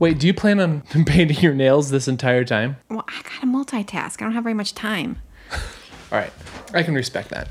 [0.00, 2.76] Wait, do you plan on painting your nails this entire time?
[2.88, 4.22] Well, I gotta multitask.
[4.22, 5.20] I don't have very much time.
[5.52, 6.32] All right,
[6.72, 7.48] I can respect that.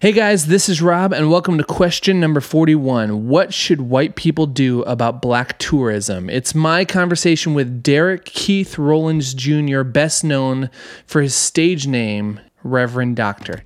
[0.00, 3.28] Hey guys, this is Rob, and welcome to question number 41.
[3.28, 6.30] What should white people do about black tourism?
[6.30, 10.70] It's my conversation with Derek Keith Rollins Jr., best known
[11.06, 13.62] for his stage name, Reverend Doctor.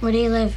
[0.00, 0.56] Where do you live?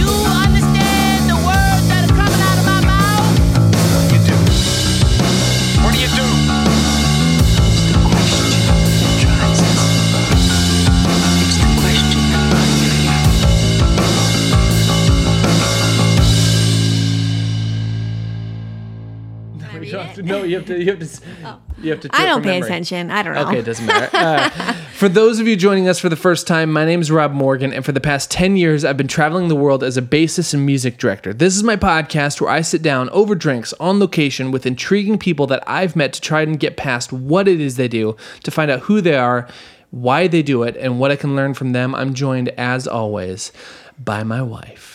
[20.21, 20.79] To, no, you have to.
[20.79, 21.59] You have to.
[21.81, 22.09] You have to.
[22.11, 22.67] I don't pay memory.
[22.67, 23.11] attention.
[23.11, 23.47] I don't know.
[23.47, 24.09] Okay, it doesn't matter.
[24.21, 27.31] Uh, for those of you joining us for the first time, my name is Rob
[27.31, 30.53] Morgan, and for the past 10 years, I've been traveling the world as a bassist
[30.53, 31.33] and music director.
[31.33, 35.47] This is my podcast where I sit down over drinks on location with intriguing people
[35.47, 38.69] that I've met to try and get past what it is they do, to find
[38.69, 39.47] out who they are,
[39.89, 41.95] why they do it, and what I can learn from them.
[41.95, 43.51] I'm joined, as always,
[43.97, 44.90] by my wife,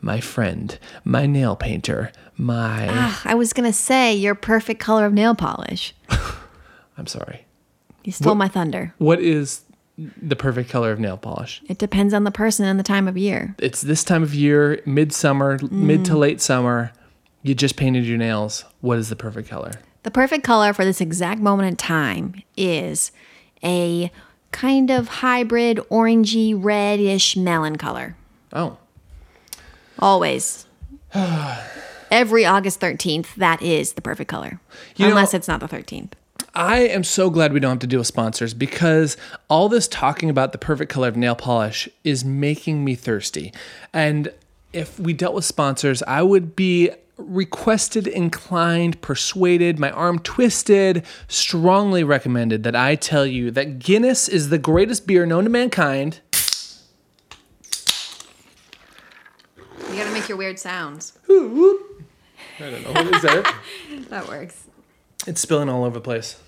[0.00, 2.86] my friend, my nail painter, my.
[2.90, 5.94] Ah, I was gonna say your perfect color of nail polish.
[6.96, 7.44] I'm sorry.
[8.04, 8.94] You stole my thunder.
[8.98, 9.62] What is
[9.98, 11.60] the perfect color of nail polish?
[11.68, 13.54] It depends on the person and the time of year.
[13.58, 16.04] it's this time of year, midsummer, mid Mm.
[16.04, 16.92] to late summer.
[17.42, 18.64] You just painted your nails.
[18.80, 19.72] What is the perfect color?
[20.04, 23.10] The perfect color for this exact moment in time is
[23.62, 24.10] a
[24.52, 28.16] kind of hybrid orangey reddish melon color.
[28.52, 28.78] Oh,
[29.98, 30.66] Always.
[32.10, 34.60] Every August 13th, that is the perfect color.
[34.96, 36.12] You know- Unless it's not the 13th.
[36.54, 39.16] I am so glad we don't have to deal with sponsors because
[39.48, 43.52] all this talking about the perfect color of nail polish is making me thirsty.
[43.92, 44.32] And
[44.72, 52.02] if we dealt with sponsors, I would be requested, inclined, persuaded, my arm twisted, strongly
[52.02, 56.20] recommended that I tell you that Guinness is the greatest beer known to mankind.
[59.90, 61.18] You gotta make your weird sounds.
[61.28, 61.32] I
[62.58, 63.54] don't know what is that.
[64.10, 64.64] That works.
[65.26, 66.40] It's spilling all over the place.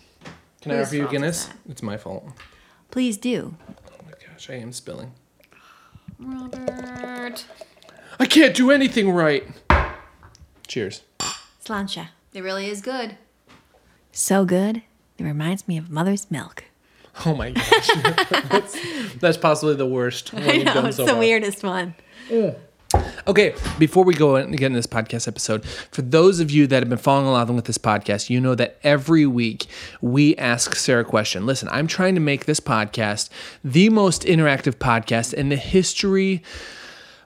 [0.62, 1.44] Can I Whose offer you fault is Guinness?
[1.46, 1.56] that?
[1.68, 2.24] It's my fault.
[2.90, 3.54] Please do.
[3.68, 3.74] Oh
[4.06, 5.12] my gosh, I am spilling.
[6.18, 7.44] Robert.
[8.18, 9.44] I can't do anything right.
[10.66, 11.02] Cheers.
[11.64, 12.08] Slancha.
[12.32, 13.16] It really is good.
[14.12, 14.82] So good,
[15.18, 16.64] it reminds me of mother's milk.
[17.26, 17.90] Oh my gosh.
[18.48, 20.32] that's, that's possibly the worst.
[20.32, 21.20] one I you've know, done it's so the far.
[21.20, 21.94] weirdest one.
[23.26, 26.82] Okay, before we go and get into this podcast episode, for those of you that
[26.82, 29.66] have been following along with this podcast, you know that every week
[30.00, 31.46] we ask Sarah a question.
[31.46, 33.28] Listen, I'm trying to make this podcast
[33.62, 36.42] the most interactive podcast in the history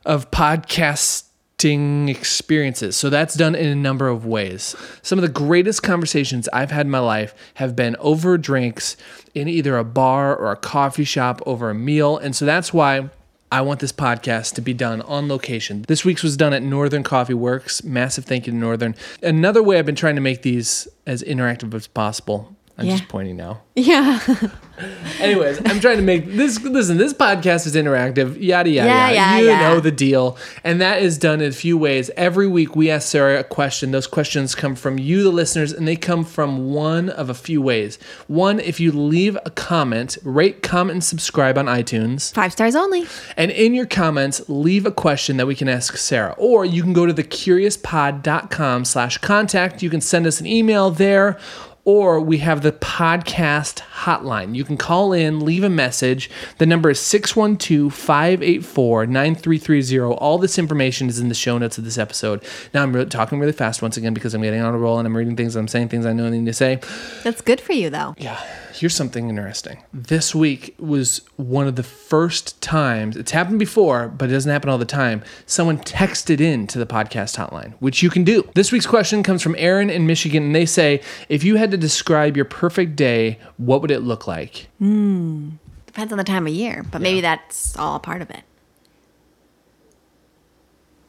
[0.05, 2.97] of podcasting experiences.
[2.97, 4.77] So that's done in a number of ways.
[5.01, 8.99] Some of the greatest conversations I've had in my life have been over drinks
[9.35, 12.19] in either a bar or a coffee shop over a meal.
[12.19, 13.09] And so that's why
[13.55, 15.85] I want this podcast to be done on location.
[15.87, 17.85] This week's was done at Northern Coffee Works.
[17.85, 18.97] Massive thank you to Northern.
[19.23, 22.57] Another way I've been trying to make these as interactive as possible.
[22.77, 22.97] I'm Yeah.
[22.97, 23.63] just pointing now.
[23.77, 24.19] Yeah.
[25.21, 26.61] Anyways, I'm trying to make this.
[26.61, 28.37] Listen, this podcast is interactive.
[28.43, 28.89] Yada yada.
[28.89, 29.15] Yeah, yada.
[29.15, 29.61] yeah, you yeah.
[29.61, 32.11] know the deal, and that is done in a few ways.
[32.17, 33.93] Every week, we ask Sarah a question.
[33.93, 37.63] Those questions come from you, the listeners, and they come from one of a few
[37.63, 37.97] ways.
[38.27, 42.35] One, if you leave a comment, rate, comment, and subscribe on iTunes.
[42.35, 43.07] Five stars only.
[43.37, 46.35] And in your comments, leave a question that we can ask Sarah.
[46.37, 49.83] Or you can go to thecuriouspod.com slash contact.
[49.83, 51.39] You can send us an email there.
[51.87, 54.55] Or we have the podcast hotline.
[54.55, 56.31] You can call in, leave a message.
[56.59, 60.15] The number is 612 584 9330.
[60.15, 62.43] All this information is in the show notes of this episode.
[62.73, 65.07] Now I'm really, talking really fast once again because I'm getting on a roll and
[65.07, 66.81] I'm reading things, I'm saying things I know I need to say.
[67.23, 68.15] That's good for you, though.
[68.17, 68.41] Yeah,
[68.73, 69.83] here's something interesting.
[69.93, 74.71] This week was one of the first times, it's happened before, but it doesn't happen
[74.71, 75.23] all the time.
[75.45, 78.49] Someone texted in to the podcast hotline, which you can do.
[78.55, 81.81] This week's question comes from Aaron in Michigan, and they say, if you had to
[81.81, 84.69] describe your perfect day, what would it look like?
[84.79, 85.51] Hmm.
[85.87, 88.43] Depends on the time of year, but maybe that's all a part of it.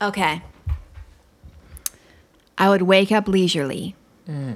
[0.01, 0.41] Okay.
[2.57, 3.95] I would wake up leisurely.
[4.25, 4.53] Hmm.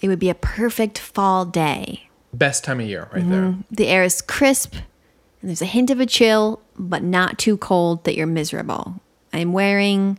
[0.00, 2.08] It would be a perfect fall day.
[2.32, 3.30] Best time of year, right mm-hmm.
[3.30, 3.54] there.
[3.70, 8.04] The air is crisp And there's a hint of a chill, but not too cold
[8.04, 9.00] that you're miserable.
[9.32, 10.18] I'm wearing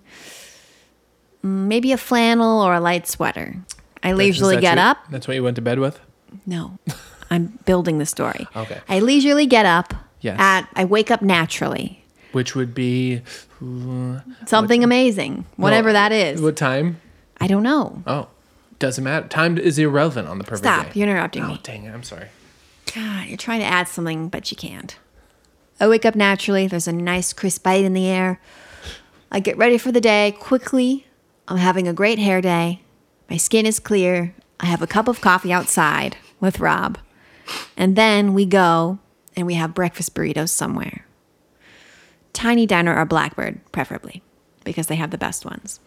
[1.44, 3.57] mm, maybe a flannel or a light sweater.
[4.03, 4.97] I leisurely get your- up.
[5.09, 6.00] That's what you went to bed with?
[6.45, 6.77] No,
[7.29, 8.47] I'm building the story.
[8.55, 8.79] Okay.
[8.89, 9.94] I leisurely get up.
[10.21, 10.38] Yes.
[10.39, 12.03] At I wake up naturally.
[12.31, 13.21] Which would be
[13.61, 16.41] uh, Something amazing, whatever Well, that is.
[16.41, 17.00] What time?
[17.39, 18.01] I don't know.
[18.07, 18.27] Oh,
[18.79, 19.27] doesn't matter.
[19.27, 20.85] Time is irrelevant on the perfect Stop!
[20.94, 21.00] day.
[21.00, 21.50] You're interrupting me.
[21.50, 21.59] Oh, me.
[21.63, 21.94] dang it.
[21.94, 22.27] I'm sorry.
[22.95, 24.97] God, you're trying to add something, but you can't.
[25.79, 26.67] I wake up naturally.
[26.67, 28.39] There's a nice crisp bite in the air.
[29.31, 31.05] I get ready for the day quickly.
[31.47, 32.81] I'm having a great hair day.
[33.30, 34.34] My skin is clear.
[34.60, 36.98] I have a cup of coffee outside with Rob.
[37.75, 39.00] And then we go
[39.36, 41.06] and we have breakfast burritos somewhere.
[42.31, 44.24] Tiny Diner or Blackbird, preferably,
[44.64, 45.80] because they have the best ones.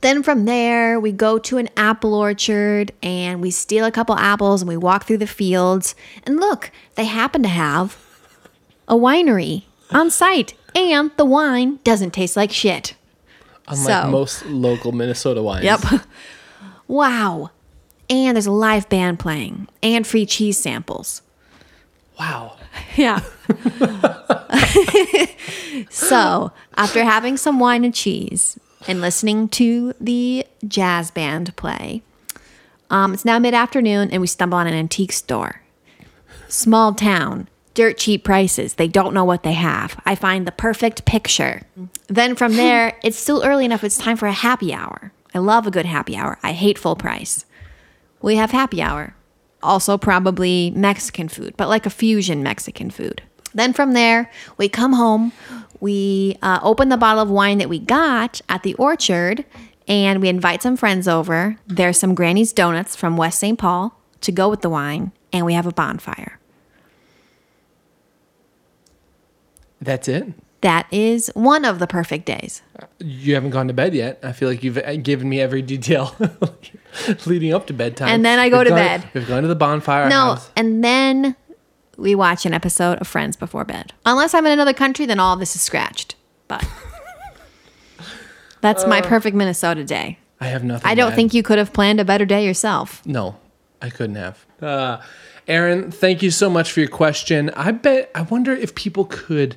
[0.00, 4.62] Then from there, we go to an apple orchard and we steal a couple apples
[4.62, 5.96] and we walk through the fields.
[6.24, 7.96] And look, they happen to have
[8.86, 12.94] a winery on site, and the wine doesn't taste like shit.
[13.68, 15.64] Unlike So- most local Minnesota wines.
[15.64, 15.80] Yep.
[16.88, 17.50] wow.
[18.10, 21.22] And there's a live band playing and free cheese samples.
[22.18, 22.54] Wow.
[22.96, 23.20] Yeah.
[25.90, 32.02] so, after having some wine and cheese and listening to the jazz band play,
[32.90, 35.62] um, it's now mid afternoon and we stumble on an antique store.
[36.48, 37.48] Small town,
[37.78, 38.74] dirt cheap prices.
[38.74, 40.02] They don't know what they have.
[40.04, 41.62] I find the perfect picture.
[42.08, 43.84] Then from there, it's still early enough.
[43.84, 45.12] It's time for a happy hour.
[45.32, 46.40] I love a good happy hour.
[46.42, 47.44] I hate full price.
[48.20, 49.14] We have happy hour.
[49.62, 53.22] Also, probably Mexican food, but like a fusion Mexican food.
[53.54, 55.30] Then from there, we come home,
[55.78, 59.44] we uh, open the bottle of wine that we got at the orchard,
[59.86, 61.56] and we invite some friends over.
[61.68, 63.56] There's some Granny's Donuts from West St.
[63.56, 66.37] Paul to go with the wine, and we have a bonfire.
[69.80, 70.26] That's it?
[70.60, 72.62] That is one of the perfect days.
[72.98, 74.18] You haven't gone to bed yet.
[74.24, 76.16] I feel like you've uh, given me every detail
[77.26, 78.08] leading up to bedtime.
[78.08, 79.08] And then I go We've to gone- bed.
[79.14, 80.08] We've gone to the bonfire.
[80.08, 80.50] No, house.
[80.56, 81.36] and then
[81.96, 83.92] we watch an episode of Friends before bed.
[84.04, 86.16] Unless I'm in another country, then all this is scratched.
[86.48, 86.66] But
[88.60, 90.18] that's my perfect Minnesota day.
[90.40, 90.88] I have nothing.
[90.90, 91.16] I don't add.
[91.16, 93.04] think you could have planned a better day yourself.
[93.06, 93.36] No,
[93.80, 94.44] I couldn't have.
[94.60, 95.00] Uh,
[95.46, 97.50] Aaron, thank you so much for your question.
[97.50, 99.56] I bet, I wonder if people could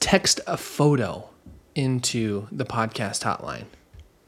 [0.00, 1.28] text a photo
[1.74, 3.66] into the podcast hotline.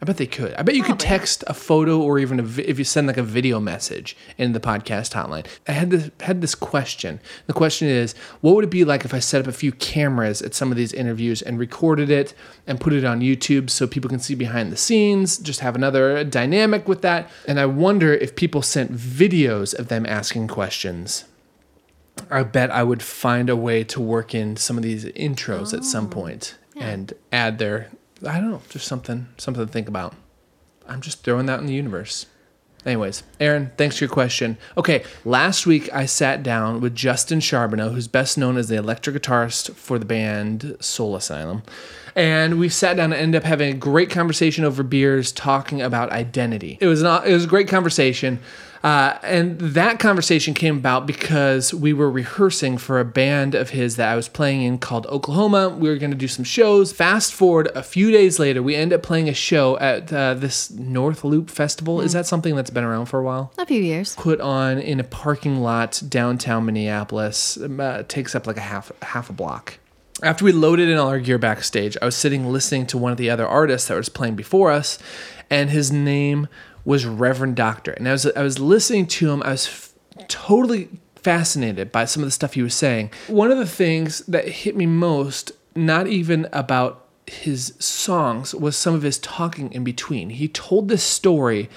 [0.02, 0.52] I bet they could.
[0.54, 3.19] I bet you could text a photo or even a vi- if you send like
[3.19, 5.46] a video message in the podcast hotline.
[5.69, 7.20] I had this had this question.
[7.46, 10.43] The question is, what would it be like if I set up a few cameras
[10.43, 12.34] at some of these interviews and recorded it
[12.66, 16.25] and put it on YouTube so people can see behind the scenes, just have another
[16.25, 17.31] dynamic with that.
[17.46, 21.26] And I wonder if people sent videos of them asking questions.
[22.28, 25.84] I bet I would find a way to work in some of these intros at
[25.84, 26.08] some oh.
[26.08, 27.90] point and add their
[28.27, 30.15] I don't know, just something something to think about.
[30.87, 32.27] I'm just throwing that in the universe.
[32.85, 34.59] Anyways, Aaron, thanks for your question.
[34.77, 39.15] Okay, last week I sat down with Justin Sharbono, who's best known as the electric
[39.15, 41.63] guitarist for the band Soul Asylum.
[42.17, 46.11] And we sat down and ended up having a great conversation over beers talking about
[46.11, 46.77] identity.
[46.81, 48.41] It was not it was a great conversation.
[48.82, 53.94] Uh, and that conversation came about because we were rehearsing for a band of his
[53.96, 55.68] that I was playing in called Oklahoma.
[55.68, 56.92] We were going to do some shows.
[56.92, 60.71] Fast forward a few days later, we end up playing a show at uh, this
[60.71, 62.00] North Loop Festival.
[62.00, 63.52] Is that something that's been around for a while?
[63.59, 64.16] A few years.
[64.16, 67.57] Put on in a parking lot downtown Minneapolis.
[67.57, 69.78] Um, Uh, takes up like a half half a block.
[70.23, 73.18] After we loaded in all our gear backstage, I was sitting listening to one of
[73.18, 74.99] the other artists that was playing before us,
[75.50, 76.47] and his name
[76.85, 77.93] was Reverend Doctor.
[77.93, 79.43] And I was I was listening to him.
[79.43, 79.93] I was f-
[80.29, 83.11] totally fascinated by some of the stuff he was saying.
[83.29, 88.95] One of the things that hit me most, not even about his songs, was some
[88.95, 90.31] of his talking in between.
[90.31, 91.71] He told this story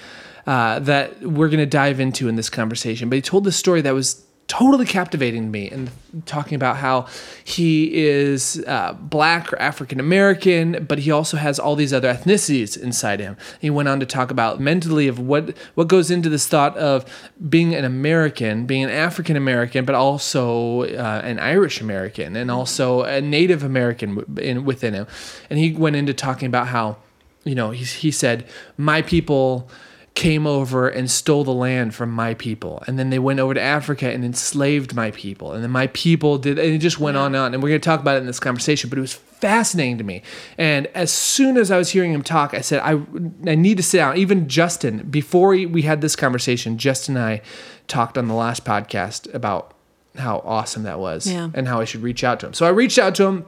[0.46, 3.80] uh, that we're going to dive into in this conversation, but he told this story
[3.82, 5.90] that was totally captivating to me and
[6.24, 7.06] talking about how
[7.42, 12.80] he is uh, black or African American, but he also has all these other ethnicities
[12.80, 13.36] inside him.
[13.60, 17.04] He went on to talk about mentally of what what goes into this thought of
[17.48, 23.02] being an American, being an African American, but also uh, an Irish American and also
[23.02, 25.06] a Native American in, within him.
[25.50, 26.98] And he went into talking about how,
[27.44, 29.68] you know, he, he said, my people
[30.16, 32.82] came over and stole the land from my people.
[32.88, 35.52] And then they went over to Africa and enslaved my people.
[35.52, 37.54] And then my people did, and it just went on and on.
[37.54, 40.04] And we're going to talk about it in this conversation, but it was fascinating to
[40.04, 40.22] me.
[40.58, 43.00] And as soon as I was hearing him talk, I said, I,
[43.48, 44.16] I need to sit down.
[44.16, 47.42] Even Justin, before we had this conversation, Justin and I
[47.86, 49.74] talked on the last podcast about
[50.16, 51.50] how awesome that was Yeah.
[51.52, 52.54] and how I should reach out to him.
[52.54, 53.44] So I reached out to him.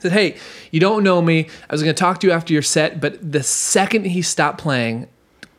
[0.00, 0.36] Said, hey,
[0.72, 1.46] you don't know me.
[1.68, 4.58] I was going to talk to you after your set, but the second he stopped
[4.58, 5.08] playing,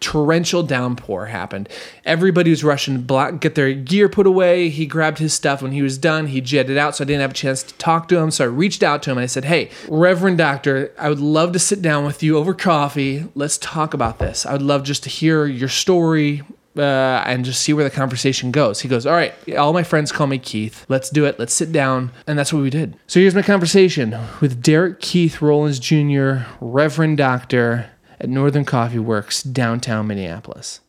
[0.01, 1.69] torrential downpour happened.
[2.03, 4.69] Everybody was rushing to block, get their gear put away.
[4.69, 6.27] He grabbed his stuff when he was done.
[6.27, 8.31] He jetted out, so I didn't have a chance to talk to him.
[8.31, 11.53] So I reached out to him and I said, Hey, Reverend Doctor, I would love
[11.53, 13.27] to sit down with you over coffee.
[13.35, 14.45] Let's talk about this.
[14.45, 16.41] I would love just to hear your story.
[16.77, 18.79] Uh, and just see where the conversation goes.
[18.79, 20.85] He goes, All right, all my friends call me Keith.
[20.87, 21.37] Let's do it.
[21.37, 22.11] Let's sit down.
[22.27, 22.95] And that's what we did.
[23.07, 27.90] So here's my conversation with Derek Keith Rollins Jr., Reverend Doctor
[28.21, 30.79] at Northern Coffee Works, downtown Minneapolis.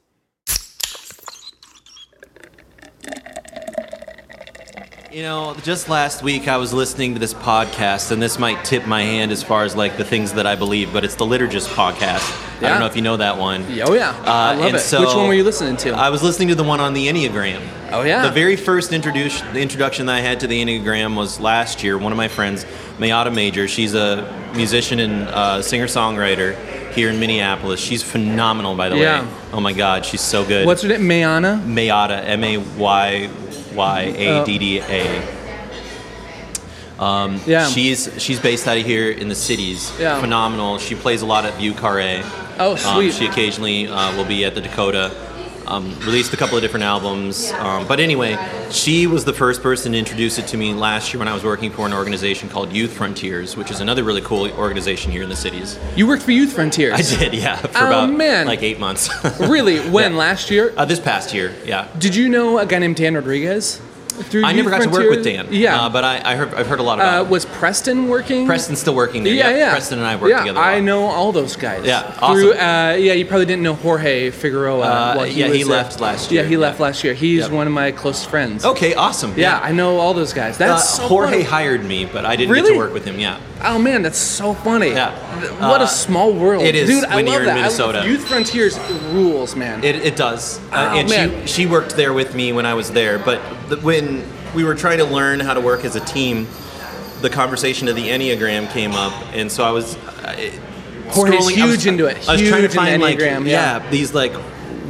[5.12, 8.86] You know, just last week I was listening to this podcast, and this might tip
[8.86, 11.68] my hand as far as like the things that I believe, but it's the Liturgist
[11.74, 12.32] podcast.
[12.62, 13.62] I don't know if you know that one.
[13.82, 14.80] Oh yeah, I Uh, love and it.
[14.80, 15.90] so Which one were you listening to?
[15.92, 17.60] I was listening to the one on the Enneagram.
[17.90, 18.22] Oh, yeah.
[18.22, 21.98] The very first introduce, the introduction that I had to the Enneagram was last year.
[21.98, 22.64] One of my friends,
[22.98, 27.80] Mayada Major, she's a musician and uh, singer-songwriter here in Minneapolis.
[27.80, 29.22] She's phenomenal, by the Yeah.
[29.24, 29.28] way.
[29.52, 30.66] Oh my God, she's so good.
[30.66, 31.06] What's her name?
[31.06, 31.60] Mayana.
[31.66, 33.28] Mayada, M A Y
[33.74, 35.22] Y A D D A.
[37.46, 37.66] Yeah.
[37.68, 39.92] She's she's based out of here in the cities.
[39.98, 40.20] Yeah.
[40.20, 40.78] Phenomenal.
[40.78, 42.22] She plays a lot at Vieux Carré.
[42.58, 43.14] Oh, Um, sweet.
[43.14, 45.10] she occasionally uh, will be at the Dakota.
[45.72, 47.50] Um, released a couple of different albums.
[47.52, 48.36] Um, but anyway,
[48.70, 51.44] she was the first person to introduce it to me last year when I was
[51.44, 55.30] working for an organization called Youth Frontiers, which is another really cool organization here in
[55.30, 55.78] the cities.
[55.96, 56.92] you worked for Youth Frontiers.
[57.14, 58.46] I did, yeah, for Oh, about man.
[58.46, 59.08] like eight months.
[59.40, 59.80] Really?
[59.90, 60.12] When?
[60.12, 60.18] Yeah.
[60.18, 60.72] Last year?
[60.76, 61.88] uh, this past year, yeah.
[61.98, 63.80] Did you know a guy named Dan Rodriguez?
[64.22, 65.48] Through I never got to work with Dan.
[65.50, 65.82] Yeah.
[65.82, 67.14] uh, but I, I heard, I've heard a lot about.
[67.14, 67.30] Uh, him.
[67.30, 68.46] was Preston working?
[68.46, 69.34] Preston's still working there.
[69.34, 69.70] Yeah, Yep, yeah.
[69.72, 70.60] Preston and I work yeah, together.
[70.60, 71.84] I know all those guys.
[71.84, 72.60] Yeah, Through, awesome.
[72.60, 74.80] uh, yeah, you probably didn't know Jorge Figueroa.
[74.82, 76.84] Uh, while yeah, was he left last year, Yeah, he left yeah.
[76.86, 77.14] last year.
[77.14, 77.50] He's Yep.
[77.52, 78.64] one of my close friends.
[78.64, 79.34] Okay, awesome.
[79.36, 80.58] Yeah, I know all those guys.
[80.58, 81.42] That's Uh, so Jorge funny.
[81.44, 83.18] hired me, but I didn't get to work with him.
[83.18, 83.38] Yeah.
[83.64, 84.90] Oh man, that's so funny.
[84.90, 85.12] Yeah.
[85.68, 86.64] What Uh, a small world.
[86.64, 87.56] it is Dude, I when love you're in that.
[87.56, 88.04] I Minnesota.
[88.06, 88.78] Youth Frontiers
[89.12, 89.84] rules, man.
[89.84, 90.58] It, it does.
[90.72, 91.46] Uh, Oh, and man.
[91.46, 93.18] she she worked there with me when I was there.
[93.18, 96.48] But the, when we were trying to learn how to work as a team,
[97.20, 99.96] the conversation of the Enneagram came up, and so I was.
[99.96, 100.34] Uh,
[101.14, 102.16] I was- huge into it.
[102.28, 103.88] I was trying to Huge into find like Enneagram, yeah.
[103.90, 104.32] these like.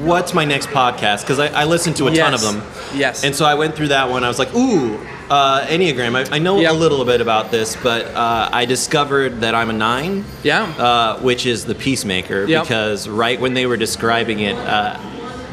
[0.03, 1.21] What's my next podcast?
[1.21, 2.53] Because I, I listened to a ton of Yes.
[2.53, 2.63] them.
[2.99, 3.25] Yes.
[3.25, 4.25] And so I went through that one.
[4.25, 4.99] I was like, ooh,
[5.33, 6.31] uh, Enneagram.
[6.31, 9.73] I, I know a little bit about this, but uh, I discovered that I'm a
[9.73, 10.25] nine.
[10.43, 10.65] Yeah.
[10.65, 12.45] Uh, which is the peacemaker.
[12.45, 12.65] Yep.
[12.65, 15.01] Because right when they were describing it, uh,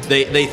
[0.02, 0.48] they they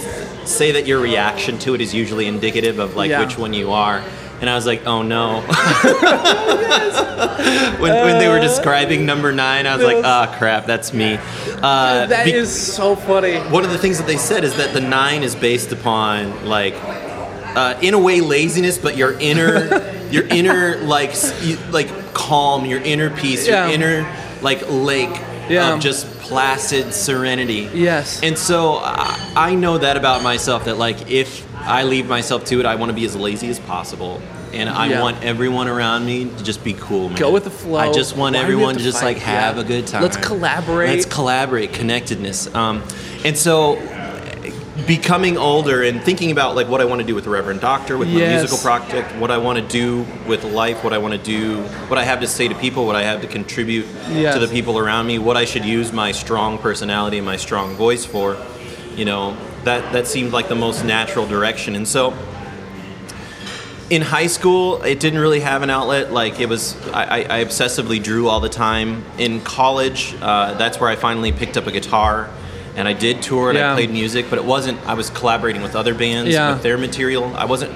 [0.46, 3.20] say that your reaction to it is usually indicative of like Yeah.
[3.20, 4.02] which one you are.
[4.40, 5.42] And I was like, oh no.
[7.82, 11.16] when, when they were describing number nine, I was like, ah, crap, that's me.
[11.62, 13.38] Uh, That be- is so funny.
[13.52, 16.76] one of the things that they said is that the nine is based upon like
[17.58, 19.52] uh, in a way laziness but your inner
[20.12, 21.12] your inner like
[21.42, 23.66] you- like calm your inner peace Yeah.
[23.66, 25.16] your inner like lake
[25.50, 25.74] Yeah.
[25.74, 28.22] of just placid serenity Yes.
[28.24, 32.60] and so I, I know that about myself that like if i leave myself to
[32.60, 34.22] it i want to be as lazy as possible
[34.54, 35.02] and I Yeah.
[35.02, 37.18] want everyone around me to just be cool, man.
[37.20, 37.80] Go with the flow.
[37.80, 39.18] I just want Why everyone to to just fight?
[39.18, 39.62] like have Yeah.
[39.62, 40.02] a good time.
[40.02, 40.90] Let's collaborate.
[40.90, 42.48] Let's collaborate, connectedness.
[42.56, 42.82] Um,
[43.26, 43.76] and so
[44.88, 47.98] becoming older and thinking about like what I want to do with the Reverend Doctor,
[47.98, 51.20] with my musical project, what I want to do with life, what I want to
[51.22, 54.34] do, what I have to say to people, what I have to contribute Yes.
[54.36, 57.76] to the people around me, what I should use my strong personality and my strong
[57.76, 58.38] voice for.
[58.96, 61.76] You know, that that seemed like the most natural direction.
[61.76, 62.14] And so
[63.90, 66.12] in high school, it didn't really have an outlet.
[66.12, 69.04] Like it was, I, I I obsessively drew all the time.
[69.18, 72.30] In college, uh, that's where I finally picked up a guitar,
[72.78, 73.72] and I did tour and Yeah.
[73.72, 74.28] I played music.
[74.30, 74.80] But it wasn't.
[74.88, 76.54] I was collaborating with other bands Yeah.
[76.54, 77.34] with their material.
[77.36, 77.74] I wasn't.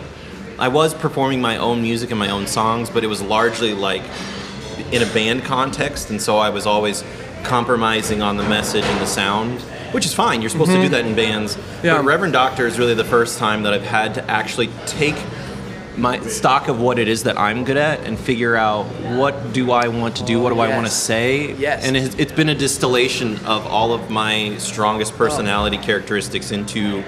[0.58, 4.04] I was performing my own music and my own songs, but it was largely like
[4.92, 7.04] in a band context, and so I was always
[7.44, 10.42] compromising on the message and the sound, which is fine.
[10.42, 11.56] You're supposed to do that in bands.
[11.56, 11.86] Mm-hmm.
[11.88, 11.96] Yeah.
[11.98, 15.16] But Reverend Doctor is really the first time that I've had to actually take
[15.98, 18.86] my stock of what it is that I'm good at and figure out
[19.18, 21.54] what do I want to do, what do I want to say.
[21.56, 21.86] Yes.
[21.86, 27.04] And it's, it's been a distillation of all of my strongest personality characteristics into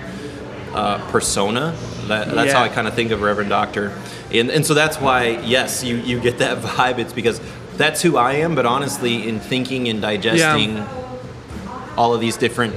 [0.73, 1.75] uh, persona.
[2.07, 2.57] That, that's Yeah.
[2.57, 3.97] how I kind of think of Reverend Doctor.
[4.31, 6.97] And, and so that's why, yes, you, you get that vibe.
[6.99, 7.39] It's because
[7.77, 10.83] that's who I am, but honestly, in thinking and digesting
[11.97, 12.75] all of these different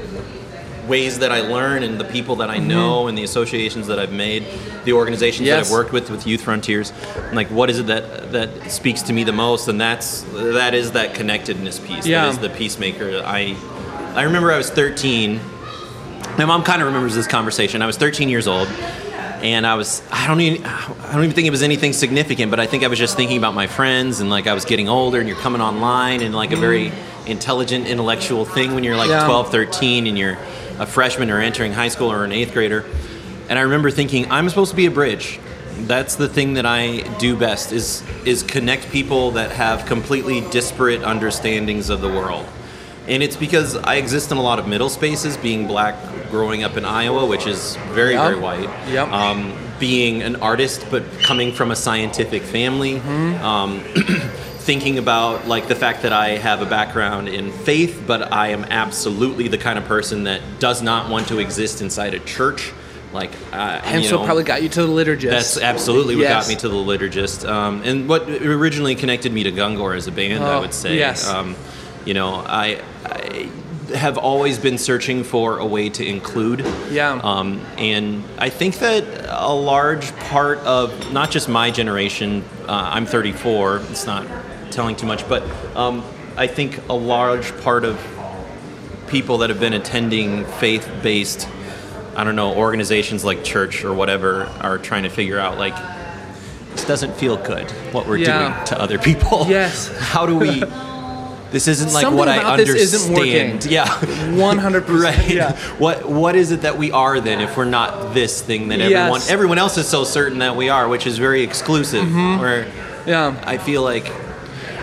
[0.87, 4.13] ways that I learn and the people that I know and the associations that I've
[4.13, 4.45] made,
[4.85, 5.67] the organizations that Mm-hmm.
[5.67, 6.93] I've worked with with Youth Frontiers,
[7.33, 9.69] like what is it that that speaks to me the most?
[9.69, 12.07] And that's that is that connectedness piece.
[12.07, 12.25] Yeah.
[12.25, 13.23] That is the peacemaker.
[13.25, 13.57] I
[14.15, 15.41] I remember I was 13.
[16.39, 17.83] My mom kind of remembers this conversation.
[17.83, 18.69] I was 13 years old,
[19.43, 22.61] and I was I don't even I don't even think it was anything significant, but
[22.61, 25.19] I think I was just thinking about my friends and like I was getting older
[25.19, 26.93] and you're coming online and like a very
[27.27, 29.25] intelligent intellectual thing when you're like Yeah.
[29.25, 30.37] 12, 13 and you're
[30.79, 32.85] a freshman or entering high school or an eighth grader.
[33.49, 35.39] And I remember thinking I'm supposed to be a bridge.
[35.81, 41.03] That's the thing that I do best is is connect people that have completely disparate
[41.03, 42.47] understandings of the world.
[43.09, 45.95] And it's because I exist in a lot of middle spaces, being black,
[46.31, 48.23] growing up in Iowa, which is very, Yep.
[48.25, 48.69] very white.
[48.91, 49.09] Yep.
[49.13, 52.99] Um, being an artist, but coming from a scientific family.
[53.43, 53.81] Um,
[54.67, 58.65] thinking about like the fact that I have a background in faith, but I am
[58.65, 62.73] absolutely the kind of person that does not want to exist inside a church.
[63.13, 65.31] Like, uh, And so know, probably got you to the liturgist.
[65.31, 66.45] that's absolutely what Yes.
[66.45, 70.13] got me to the liturgist, um, and what originally connected me to Gungor as a
[70.13, 70.43] band.
[70.45, 71.27] I Oh, would say, yes.
[71.29, 71.55] um,
[72.05, 73.49] you know, I, I
[73.95, 76.67] have always been searching for a way to include.
[76.91, 77.21] Yeah.
[77.23, 83.07] Um, and I think that a large part of not just my generation, uh, I'm
[83.07, 83.83] 34.
[83.93, 84.27] It's not
[84.77, 85.43] telling too much, but
[85.75, 86.05] um,
[86.37, 87.99] I think a large part of
[89.09, 91.49] people that have been attending faith-based
[92.17, 95.75] i don't know organizations like church or whatever are trying to figure out like
[96.73, 98.49] this doesn't feel good what we're Yeah.
[98.55, 99.87] doing to other people Yes.
[100.01, 100.61] how do we
[101.53, 103.61] this isn't like Something what i understand isn't working.
[103.71, 103.87] yeah
[104.35, 105.01] 100%.
[105.05, 105.57] right Yeah.
[105.79, 108.91] what what is it that we are then if we're not this thing that Yes.
[108.91, 112.41] everyone everyone else is so certain that we are which is very exclusive Mm-hmm.
[112.41, 112.67] where
[113.07, 113.37] Yeah.
[113.47, 114.11] i feel like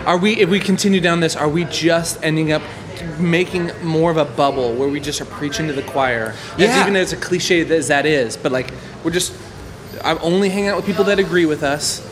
[0.06, 2.62] Are we, if we continue down this, are we just ending up
[3.18, 6.34] making more of a bubble where we just are preaching to the choir?
[6.54, 6.80] As Yeah.
[6.82, 8.70] even as a cliche as that is, but like
[9.02, 9.32] we're just,
[10.04, 12.02] I'm only hanging out with people that agree with us,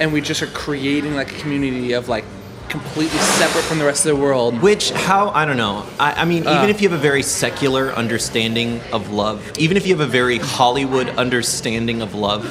[0.00, 2.24] and we just are creating like a community of like
[2.68, 4.60] completely separate from the rest of the world.
[4.60, 5.86] Which, how, I don't know.
[6.00, 6.56] I, I mean, Uh.
[6.58, 10.10] even if you have a very secular understanding of love, even if you have a
[10.10, 12.44] very Hollywood understanding of love,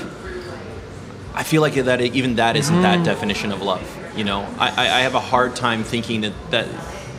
[1.36, 3.04] I feel like that even that isn't that Mm-hmm.
[3.04, 3.84] definition of love.
[4.16, 6.68] You know, I, I, have a hard time thinking that, that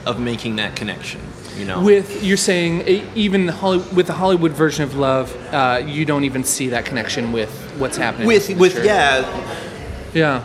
[0.07, 1.21] of making that connection.
[1.57, 2.83] You know, With you're saying
[3.15, 6.85] even the Holly, with the Hollywood version of love, uh, you don't even see that
[6.85, 8.27] connection with what's happening.
[8.27, 8.85] with with church.
[8.87, 10.13] yeah.
[10.13, 10.43] yeah.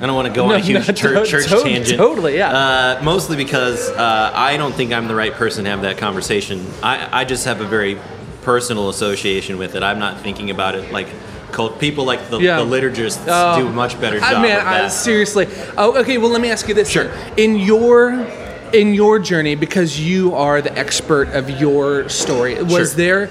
[0.00, 1.98] I don't want to go No, on a huge no, church, church to- tangent.
[1.98, 2.52] totally, yeah.
[2.52, 6.64] Uh, mostly because uh, I don't think I'm the right person to have that conversation.
[6.84, 7.98] I, I just have a very
[8.42, 9.82] personal association with it.
[9.82, 11.08] I'm not thinking about it like
[11.52, 12.58] cult people like the, Yeah.
[12.58, 13.60] the liturgists Oh.
[13.60, 14.66] do a much better job I that.
[14.66, 15.48] I, seriously.
[15.76, 16.18] Oh, okay.
[16.18, 16.88] Well, let me ask you this.
[16.88, 17.04] Sure.
[17.04, 17.32] then.
[17.36, 18.26] In your
[18.72, 22.84] in your journey, because you are the expert of your story, was Sure.
[22.96, 23.26] there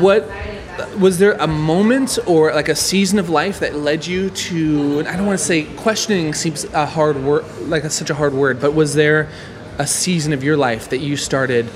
[0.00, 0.28] what
[0.98, 4.98] was there a moment or like a season of life that led you to?
[4.98, 8.14] and I don't want to say questioning seems a hard word, like a, such a
[8.14, 9.28] hard word, but was there
[9.78, 11.68] a season of your life that you started?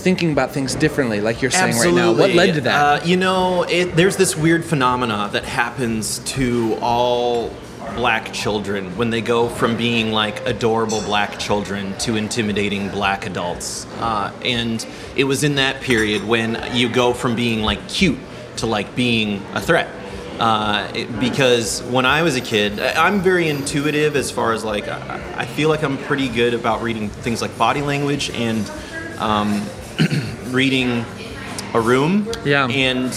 [0.00, 2.12] Thinking about things differently, like you're saying right now.
[2.12, 3.02] What led to that?
[3.02, 7.50] Uh, you know, it, there's this weird phenomena that happens to all
[7.96, 13.86] black children when they go from being like adorable black children to intimidating black adults.
[13.98, 14.86] Uh, and
[15.16, 18.18] it was in that period when you go from being like cute
[18.56, 19.88] to like being a threat.
[20.38, 24.88] Uh, it- because when I was a kid, I'm very intuitive as far as like,
[24.88, 28.70] I, I feel like I'm pretty good about reading things like body language and
[29.18, 29.62] um,
[30.50, 31.04] reading
[31.74, 32.30] a room.
[32.44, 32.66] Yeah.
[32.68, 33.12] And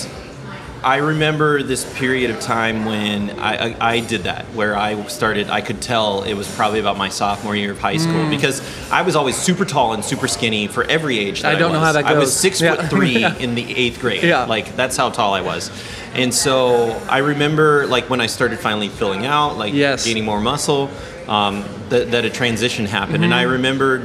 [0.84, 5.50] I remember this period of time when I, I, I did that, where I started,
[5.50, 8.30] I could tell it was probably about my sophomore year of high school Mm.
[8.30, 11.42] because I was always super tall and super skinny for every age.
[11.44, 11.88] That I don't know was.
[11.88, 12.16] how that goes.
[12.16, 12.76] I was six Yeah.
[12.76, 13.36] foot three Yeah.
[13.38, 14.24] in the eighth grade.
[14.24, 14.44] Yeah.
[14.44, 15.72] Like that's how tall I was.
[16.16, 20.06] And so I remember like when I started finally filling out, like Yes.
[20.06, 20.90] gaining more muscle,
[21.30, 23.24] um, that, that a transition happened.
[23.24, 23.52] And I Mm-hmm.
[23.54, 23.98] remember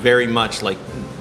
[0.00, 0.76] very much like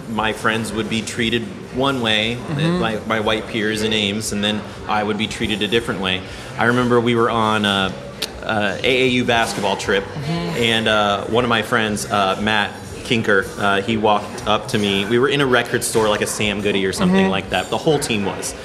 [0.09, 1.43] my friends would be treated
[1.75, 2.79] one way, Mm-hmm.
[2.79, 6.21] my, my white peers in Ames, and then I would be treated a different way.
[6.57, 7.93] I remember we were on a,
[8.41, 10.29] a AAU basketball trip, Mm-hmm.
[10.57, 12.71] and uh, one of my friends, uh, Matt
[13.03, 15.05] Kinker, uh, he walked up to me.
[15.05, 17.29] We were in a record store, like a Sam Goody or something Mm-hmm.
[17.31, 17.69] like that.
[17.69, 18.55] The whole team was.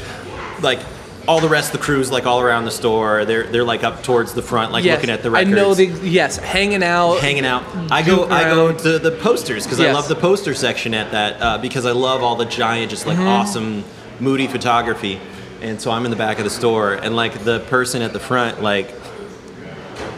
[0.62, 0.80] Like,
[1.26, 3.24] all the rest of the crew's like all around the store.
[3.24, 4.96] They're they're like up towards the front, like Yes.
[4.98, 5.52] looking at the records.
[5.52, 7.18] I know the yes, hanging out.
[7.20, 7.62] hanging out.
[7.90, 11.10] I go Goofing I go to the posters because I love the poster section at
[11.12, 13.84] that uh, because I love all the giant, just like awesome,
[14.20, 15.20] moody photography.
[15.62, 18.20] And so I'm in the back of the store, and like the person at the
[18.20, 18.92] front, like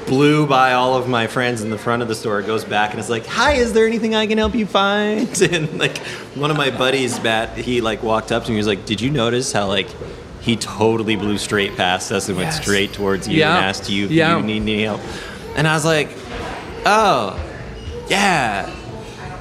[0.06, 2.98] blew by all of my friends in the front of the store, goes back and
[3.00, 5.98] is like, "Hi, is there anything I can help you find?" And like
[6.34, 9.00] one of my buddies, Matt, he like walked up to me, he was like, "Did
[9.00, 9.88] you notice how like?"
[10.46, 12.62] He totally blew straight past us and went Yes.
[12.62, 13.56] straight towards you Yeah.
[13.56, 14.36] and asked you if Yeah.
[14.36, 15.00] you need any help.
[15.56, 16.08] And I was like,
[16.86, 17.36] oh,
[18.08, 18.70] yeah,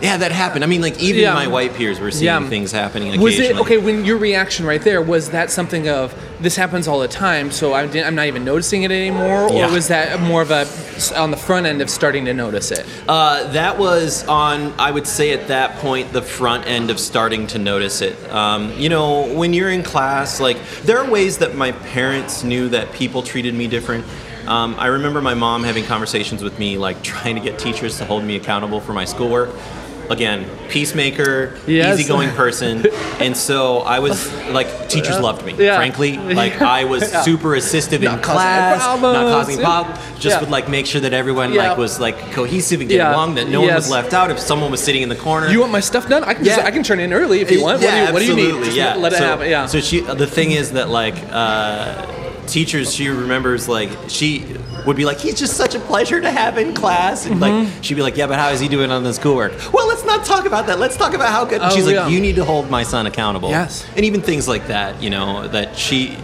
[0.05, 0.63] Yeah, that happened.
[0.63, 1.33] I mean, like even Yeah.
[1.33, 2.47] my white peers were seeing Yeah.
[2.47, 6.55] things happening Was it okay when your reaction right there was that something of this
[6.55, 9.71] happens all the time, so I didn't, I'm not even noticing it anymore, or Yeah.
[9.71, 10.67] was that more of a
[11.15, 12.85] on the front end of starting to notice it?
[13.07, 17.47] Uh, that was on, I would say at that point, the front end of starting
[17.47, 18.15] to notice it.
[18.31, 22.69] Um, you know, when you're in class, like, there are ways that my parents knew
[22.69, 24.05] that people treated me different.
[24.47, 28.05] Um, I remember my mom having conversations with me, like, trying to get teachers to
[28.05, 29.49] hold me accountable for my schoolwork.
[30.09, 31.99] Again, peacemaker, Yes.
[31.99, 32.85] easygoing person.
[33.19, 35.77] and so I was, like, teachers loved me, Yeah.
[35.77, 36.17] frankly.
[36.17, 37.21] Like, I was Yeah.
[37.21, 39.65] super assistive in Not causing class, not causing Yeah.
[39.65, 40.39] problems, just Yeah.
[40.41, 41.69] would, like, make sure that everyone, Yeah.
[41.69, 43.15] like, was, like, cohesive and getting Yeah.
[43.15, 45.49] along, that no one was left out if someone was sitting in the corner.
[45.49, 46.23] You want my stuff done?
[46.23, 47.81] I can just, I can turn in early if you want.
[47.81, 48.65] Yeah, what, do you, what do you need?
[48.65, 48.95] Just yeah.
[48.95, 49.49] let it so, happen.
[49.49, 49.65] Yeah.
[49.65, 52.05] So she, the thing is that like uh,
[52.47, 54.45] teachers, she remembers like she
[54.85, 57.65] would be like, he's just such a pleasure to have in class, and Mm-hmm.
[57.73, 59.51] like she'd be like, yeah, but how is he doing on the schoolwork?
[59.73, 60.79] Well, let's not talk about that.
[60.79, 61.61] Let's talk about how good.
[61.61, 63.49] Oh, She's like, you need to hold my son accountable.
[63.49, 63.85] Yes.
[63.95, 66.17] and even things like that, you know, that she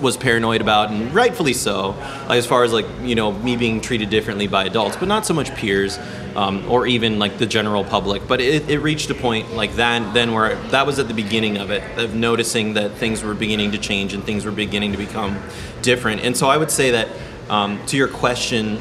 [0.00, 1.94] was paranoid about and rightfully so
[2.28, 5.34] as far as like you know me being treated differently by adults but not so
[5.34, 5.98] much peers
[6.36, 8.28] um, or even like the general public.
[8.28, 11.58] But it, it reached a point like that then where that was at the beginning
[11.58, 14.98] of it of noticing that things were beginning to change and things were beginning to
[14.98, 15.42] become
[15.82, 16.22] different.
[16.22, 17.08] And so i would say that
[17.50, 18.78] um, to your question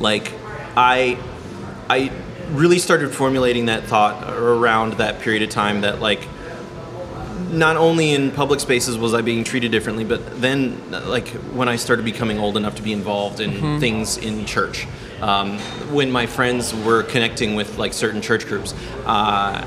[0.00, 0.32] like
[0.76, 1.18] i
[1.88, 2.10] i
[2.50, 6.26] really started formulating that thought around that period of time that like
[7.50, 11.76] not only in public spaces was I being treated differently, but then, like, when I
[11.76, 14.86] started becoming old enough to be involved in things in church,
[15.20, 15.58] um,
[15.92, 19.64] when my friends were connecting with like certain church groups, uh,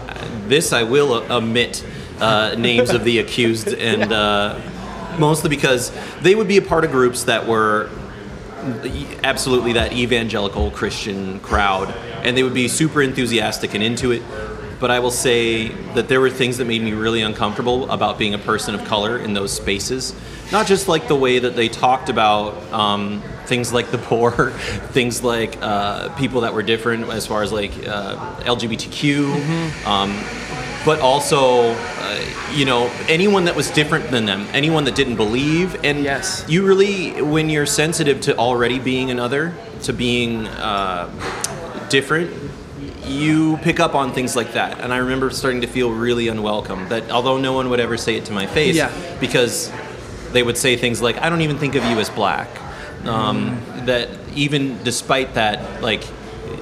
[0.48, 1.86] this I will omit
[2.19, 4.60] uh, names of the accused, and uh,
[5.19, 5.91] mostly because
[6.22, 7.89] they would be a part of groups that were
[9.24, 11.93] absolutely that evangelical Christian crowd,
[12.24, 14.22] and they would be super enthusiastic and into it.
[14.84, 18.34] But I will say that there were things that made me really uncomfortable about being
[18.34, 20.13] a person of color in those spaces.
[20.52, 24.50] Not just like the way that they talked about um, things like the poor,
[24.91, 30.22] things like uh, people that were different as far as like uh, LGBTQ, um,
[30.84, 32.19] but also, uh,
[32.52, 35.82] you know, anyone that was different than them, anyone that didn't believe.
[35.86, 36.43] And Yes.
[36.50, 41.10] you really, when you're sensitive to already being another, to being uh,
[41.89, 42.32] different,
[43.07, 44.79] you pick up on things like that.
[44.79, 46.89] And I remember starting to feel really unwelcome.
[46.89, 48.91] That although no one would ever say it to my face, Yeah.
[49.19, 49.71] because
[50.31, 52.49] they would say things like, "I don't even think of you as black."
[53.05, 56.03] Um, That even despite that, like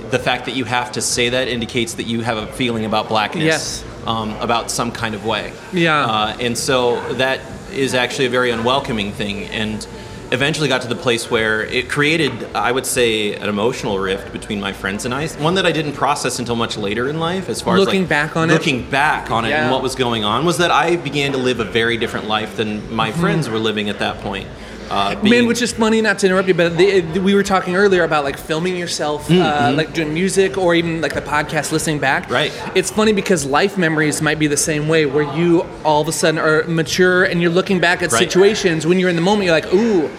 [0.09, 3.07] the fact that you have to say that indicates that you have a feeling about
[3.07, 3.83] blackness, Yes.
[4.07, 5.53] um, about some kind of way.
[5.71, 6.03] Yeah.
[6.05, 7.39] Uh, and so that
[7.73, 9.45] is actually a very unwelcoming thing.
[9.49, 9.85] And
[10.31, 14.61] eventually got to the place where it created, I would say, an emotional rift between
[14.61, 15.27] my friends and I.
[15.27, 18.09] One that I didn't process until much later in life, as far Looking as like,
[18.09, 18.53] back on it?
[18.53, 19.63] looking back on it Yeah.
[19.63, 22.55] and what was going on, was that I began to live a very different life
[22.55, 23.19] than my mm-hmm.
[23.19, 24.47] friends were living at that point.
[24.91, 27.75] Uh, Man, being- which is funny, not to interrupt you, but the, we were talking
[27.77, 31.99] earlier about like filming yourself, uh, like doing music or even like the podcast listening
[31.99, 32.23] back.
[32.23, 32.33] Mm-hmm.
[32.33, 32.51] Right.
[32.75, 36.11] It's funny because life memories might be the same way, where you all of a
[36.11, 38.19] sudden are mature and you're looking back at Right.
[38.19, 40.09] situations when you're in the moment, you're like, ooh.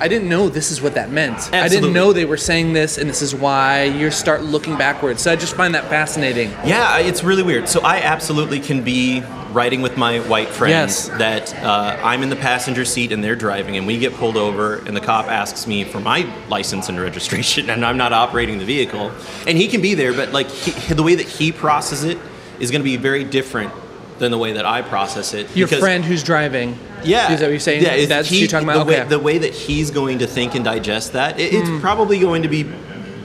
[0.00, 1.52] I didn't know this is what that meant.
[1.52, 3.84] I didn't know they were saying this, and this is why.
[3.84, 5.22] You start looking backwards.
[5.22, 6.50] So I just find that fascinating.
[6.64, 7.68] Yeah, it's really weird.
[7.68, 11.08] So I absolutely can be riding with my white friends Yes.
[11.18, 14.76] that uh, I'm in the passenger seat and they're driving, and we get pulled over,
[14.86, 18.64] and the cop asks me for my license and registration, and I'm not operating the
[18.66, 19.10] vehicle,
[19.46, 22.18] and he can be there, but like he, the way that he processes it
[22.60, 23.72] is going to be very different
[24.18, 25.54] than the way that I process it.
[25.56, 26.78] Your because- friend who's driving.
[27.04, 27.82] yeah, Is that what you're saying?
[27.82, 28.80] Yeah, That's he- you're talking about?
[28.80, 29.04] the way, okay.
[29.04, 29.10] Hmm.
[29.10, 31.38] the way that he's going to think and digest that.
[31.38, 32.64] It, It's probably going to be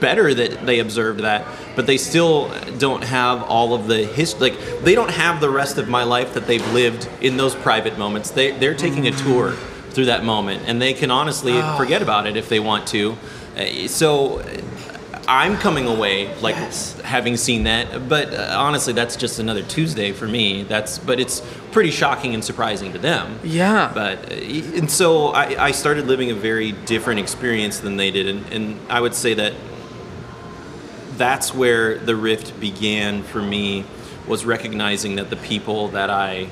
[0.00, 1.44] better that they observed that,
[1.76, 4.50] but they still don't have all of the history.
[4.50, 7.96] Like they don't have the rest of my life that they've lived in those private
[7.98, 8.30] moments.
[8.30, 9.24] They they're taking a Hmm.
[9.32, 9.52] tour
[9.90, 11.76] through that moment, and they can honestly Oh.
[11.76, 13.16] forget about it if they want to.
[13.56, 14.42] Uh, So.
[15.26, 17.00] I'm coming away like Yes.
[17.00, 20.64] having seen that, but uh, honestly, that's just another Tuesday for me.
[20.64, 21.40] That's but it's
[21.72, 23.38] pretty shocking and surprising to them.
[23.42, 23.90] Yeah.
[23.94, 28.28] But uh, and so I, I started living a very different experience than they did,
[28.28, 29.54] and, and I would say that
[31.16, 33.84] that's where the rift began for me
[34.26, 36.48] was recognizing that the people that I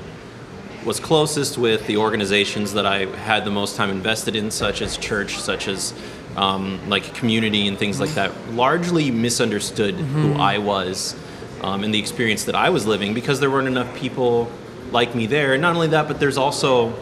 [0.85, 4.97] was closest with, the organizations that I had the most time invested in, such as
[4.97, 5.93] church, such as
[6.35, 11.15] um, like community and things like that, largely misunderstood who I was
[11.61, 14.51] um, and the experience that I was living because there weren't enough people
[14.91, 15.53] like me there.
[15.53, 16.93] And not only that, but there's also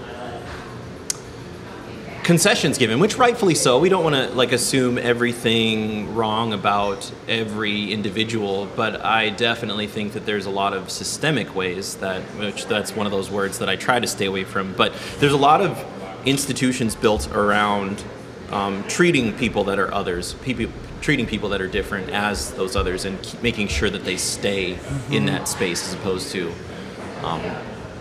[2.24, 3.80] concessions given, which rightfully so.
[3.80, 10.14] We don't want to like assume everything wrong about every individual, but I definitely think
[10.14, 13.70] that there's a lot of systemic ways that, which that's one of those words that
[13.70, 14.74] I try to stay away from.
[14.74, 15.84] But there's a lot of
[16.26, 18.04] institutions built around
[18.52, 23.06] um, treating people that are others, people treating people that are different as those others,
[23.06, 24.78] and making sure that they stay
[25.10, 26.52] in that space as opposed to
[27.24, 27.42] um,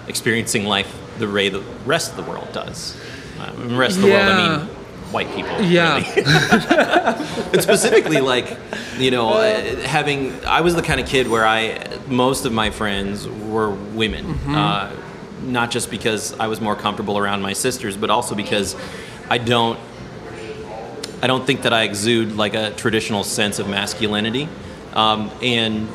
[0.06, 2.96] experiencing life the way the rest of the world does.
[3.38, 4.66] Um, the rest of the world, I mean,
[5.12, 5.60] white people.
[5.62, 5.98] Yeah.
[5.98, 6.22] really.
[7.52, 8.56] and specifically, like,
[8.98, 12.70] you know, uh, having, I was the kind of kid where I, most of my
[12.70, 14.26] friends were women.
[14.48, 14.94] Uh,
[15.42, 18.76] not just because I was more comfortable around my sisters, but also because
[19.30, 19.78] I don't,
[21.22, 24.48] I don't think that I exude like a traditional sense of masculinity.
[24.94, 25.88] Um, and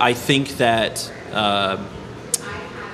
[0.00, 1.76] I think that uh,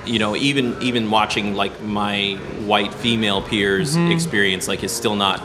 [0.05, 2.33] you know even even watching like my
[2.65, 4.11] white female peers Mm-hmm.
[4.11, 5.41] experience like is still not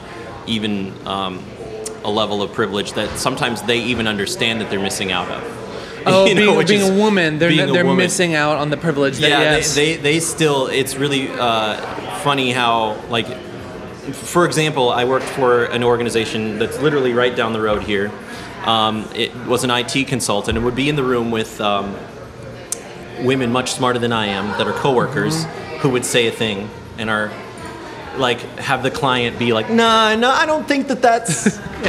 [0.47, 1.45] even um,
[2.05, 5.43] a level of privilege that sometimes they even understand that they're missing out of.
[6.07, 7.97] Oh, You know, being, a woman, they're, they're woman.
[7.99, 9.19] missing out on the privilege.
[9.19, 9.75] That, Yeah, yes.
[9.75, 10.69] they, they they still.
[10.69, 11.77] It's really uh,
[12.21, 13.27] funny how like,
[14.15, 18.11] for example, I worked for an organization that's literally right down the road here.
[18.65, 21.97] Um, it was an IT consultant and would be in the room with um,
[23.21, 25.45] women much smarter than I am that are coworkers
[25.81, 26.69] who would say a thing
[26.99, 27.33] and are
[28.19, 31.47] like have the client be like, "Nah, no, I don't think that that's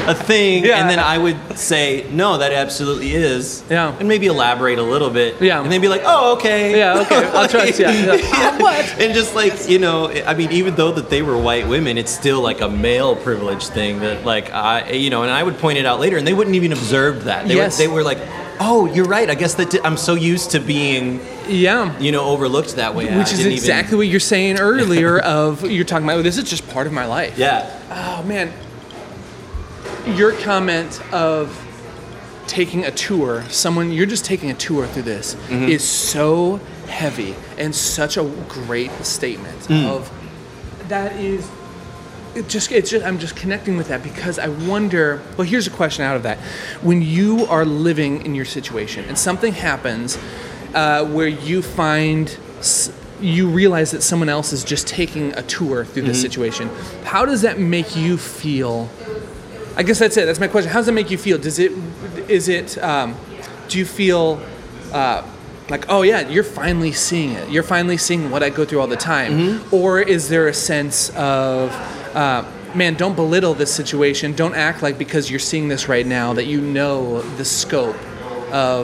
[0.07, 0.77] a thing," Yeah.
[0.79, 3.93] and then I would say, "No, that absolutely is," Yeah.
[3.99, 5.61] and maybe elaborate a little bit, Yeah.
[5.61, 8.57] and they'd be like, "Oh, okay, Yeah, okay, I'll trust, yeah, yeah.
[8.59, 8.85] what?
[8.99, 12.11] And just like you know, I mean, even though that they were white women, it's
[12.11, 15.77] still like a male privilege thing that like I, you know, and I would point
[15.77, 17.47] it out later, and they wouldn't even observe that.
[17.47, 17.77] They Yes.
[17.77, 18.19] were, they were like,
[18.59, 19.29] "Oh, you're right.
[19.29, 21.97] I guess that I'm so used to being, yeah.
[21.99, 25.85] you know, overlooked that way." Which I is exactly what you're saying earlier of you're
[25.85, 27.37] talking about this is just part of my life.
[27.37, 27.69] Yeah.
[27.91, 28.51] Oh man.
[30.15, 31.65] Your comment of
[32.47, 35.65] taking a tour, someone you're just taking a tour through this Mm-hmm.
[35.69, 39.85] is so heavy and such a great statement Mm.
[39.85, 40.09] of
[40.87, 41.47] that is
[42.39, 45.71] it just it's just I'm just connecting with that because I wonder well here's a
[45.71, 46.39] question out of that.
[46.81, 50.17] When you are living in your situation and something happens
[50.73, 52.35] uh, where you find
[53.19, 56.69] you realize that someone else is just taking a tour through this situation
[57.03, 58.89] how does that make you feel?
[59.75, 60.25] I guess that's it.
[60.25, 60.71] That's my question.
[60.71, 61.37] How does that make you feel?
[61.37, 61.71] Does it
[62.29, 63.15] is it um,
[63.67, 64.41] do you feel
[64.93, 65.23] uh,
[65.69, 67.49] like oh yeah you're finally seeing it.
[67.49, 69.61] You're finally seeing what i go through all the time.
[69.71, 71.71] Or is there a sense of
[72.19, 72.43] uh,
[72.75, 76.45] man don't belittle this situation don't act like because you're seeing this right now that
[76.45, 77.95] you know the scope
[78.51, 78.83] of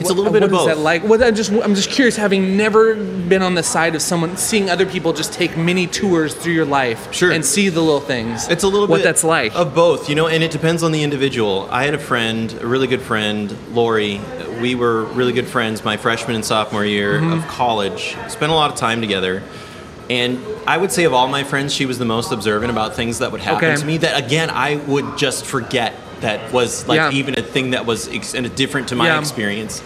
[0.00, 0.66] It's a little bit what of both.
[0.68, 2.94] that like what i'm just i'm just curious having never
[3.32, 6.64] been on the side of someone seeing other people just take mini tours through your
[6.80, 7.30] life Sure.
[7.32, 10.14] and see the little things It's a little what bit that's like of both, you
[10.14, 11.68] know, and it depends on the individual.
[11.70, 13.44] I had a friend, a really good friend,
[13.74, 14.20] Lori.
[14.60, 17.32] We were really good friends my freshman and sophomore year Mm-hmm.
[17.38, 18.16] of college.
[18.28, 19.42] Spent a lot of time together.
[20.10, 23.20] And I would say of all my friends, she was the most observant about things
[23.20, 23.80] that would happen Okay.
[23.80, 27.10] to me that again I would just forget that was like Yeah.
[27.12, 29.20] even a thing that was ex- and different to my Yeah.
[29.20, 29.82] experience.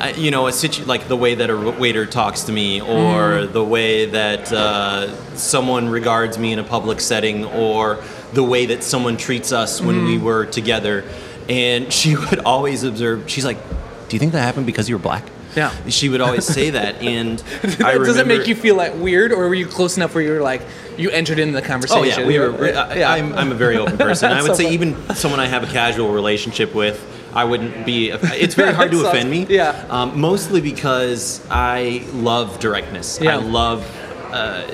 [0.00, 3.20] Uh, you know, a situ- like the way that a waiter talks to me, or
[3.46, 3.52] Mm.
[3.52, 5.06] the way that uh,
[5.36, 7.98] someone regards me in a public setting, or
[8.32, 10.06] the way that someone treats us when Mm.
[10.06, 11.04] we were together.
[11.48, 13.24] And she would always observe.
[13.26, 13.58] She's like,
[14.08, 15.24] "Do you think that happened because you were black?"
[15.56, 15.72] Yeah.
[15.88, 18.04] She would always say that, and I remember.
[18.06, 20.40] does it make you feel like weird or were you close enough where you were
[20.40, 20.62] like
[20.96, 22.02] you entered into the conversation?
[22.02, 22.54] Oh yeah, we were.
[22.76, 24.32] I, I'm, I'm a very open person.
[24.32, 24.72] I would So say fun.
[24.72, 27.00] even someone I have a casual relationship with,
[27.34, 28.10] I wouldn't be.
[28.10, 29.46] It's very hard to That's offend me.
[29.48, 29.86] Yeah.
[29.90, 33.18] Um, mostly because I love directness.
[33.20, 33.34] Yeah.
[33.34, 33.84] I love
[34.32, 34.66] uh,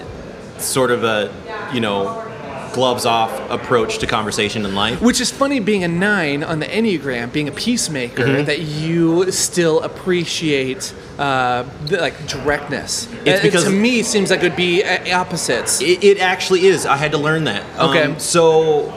[0.58, 1.32] sort of a,
[1.72, 2.29] you know,
[2.72, 5.00] gloves off approach to conversation in life.
[5.00, 8.44] Which is funny being a nine on the Enneagram, being a peacemaker, Mm-hmm.
[8.46, 13.08] that you still appreciate uh, the, like directness.
[13.24, 15.80] It's Uh, because- to me seems like it would be uh, opposites.
[15.80, 16.86] It, it actually is.
[16.86, 17.62] I had to learn that.
[17.78, 18.04] Okay.
[18.04, 18.92] Um, so.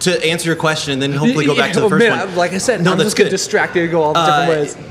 [0.00, 2.36] To answer your question and then hopefully go back to the Oh, first man, one.
[2.36, 3.30] Like I said, no, I'm that's just good.
[3.30, 4.48] distracted and go all the different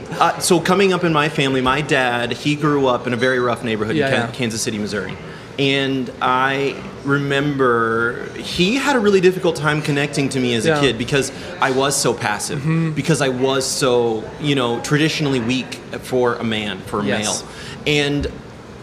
[0.09, 0.19] ways.
[0.19, 3.39] Uh, so coming up in my family, my dad he grew up in a very
[3.39, 4.35] rough neighborhood Yeah, in Kan- yeah.
[4.35, 5.15] Kansas City, Missouri,
[5.57, 10.75] and I remember he had a really difficult time connecting to me as Yeah.
[10.75, 10.83] Mm-hmm.
[10.83, 12.63] a kid because I was so passive,
[12.95, 17.43] because I was so you know traditionally weak for a man, for a Yes.
[17.43, 17.49] male,
[17.87, 18.27] and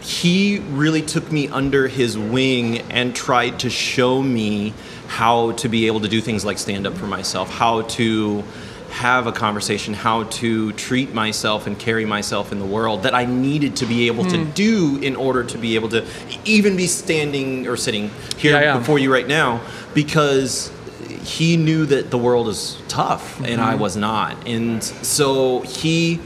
[0.01, 4.73] he really took me under his wing and tried to show me
[5.07, 8.43] how to be able to do things like stand up for myself, how to
[8.93, 13.25] have a conversation, how to treat myself and carry myself in the world that I
[13.25, 14.29] needed to be able Hmm.
[14.31, 16.05] to do in order to be able to
[16.45, 18.77] even be standing or sitting here Yeah, yeah.
[18.77, 19.61] before you right now
[19.95, 20.71] because
[21.23, 23.61] he knew that the world is tough and Mm-hmm.
[23.71, 24.47] I was not.
[24.47, 26.19] And so he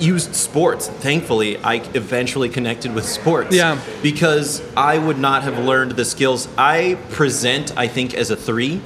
[0.00, 0.86] used sports.
[0.88, 3.54] Thankfully, I eventually connected with sports.
[3.54, 3.78] Yeah.
[4.02, 8.80] Because I would not have learned the skills I present, I think, as a three.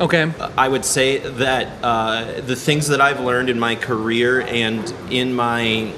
[0.00, 0.30] Okay.
[0.56, 5.34] I would say that uh, the things that I've learned in my career and in
[5.34, 5.92] my,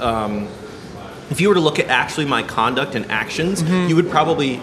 [0.00, 0.48] um,
[1.30, 4.60] if you were to look at actually my conduct and actions, you would probably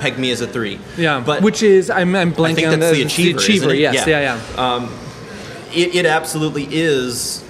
[0.00, 0.76] peg me as a three.
[0.76, 1.00] Mm-hmm.
[1.02, 1.20] Yeah.
[1.24, 3.38] but Which is I'm I'm blanking I think on that's the the, achiever.
[3.52, 3.78] isn't it?
[3.78, 4.06] yes.
[4.06, 4.38] Yeah.
[4.56, 4.88] Yeah.
[5.74, 7.42] It, it absolutely is.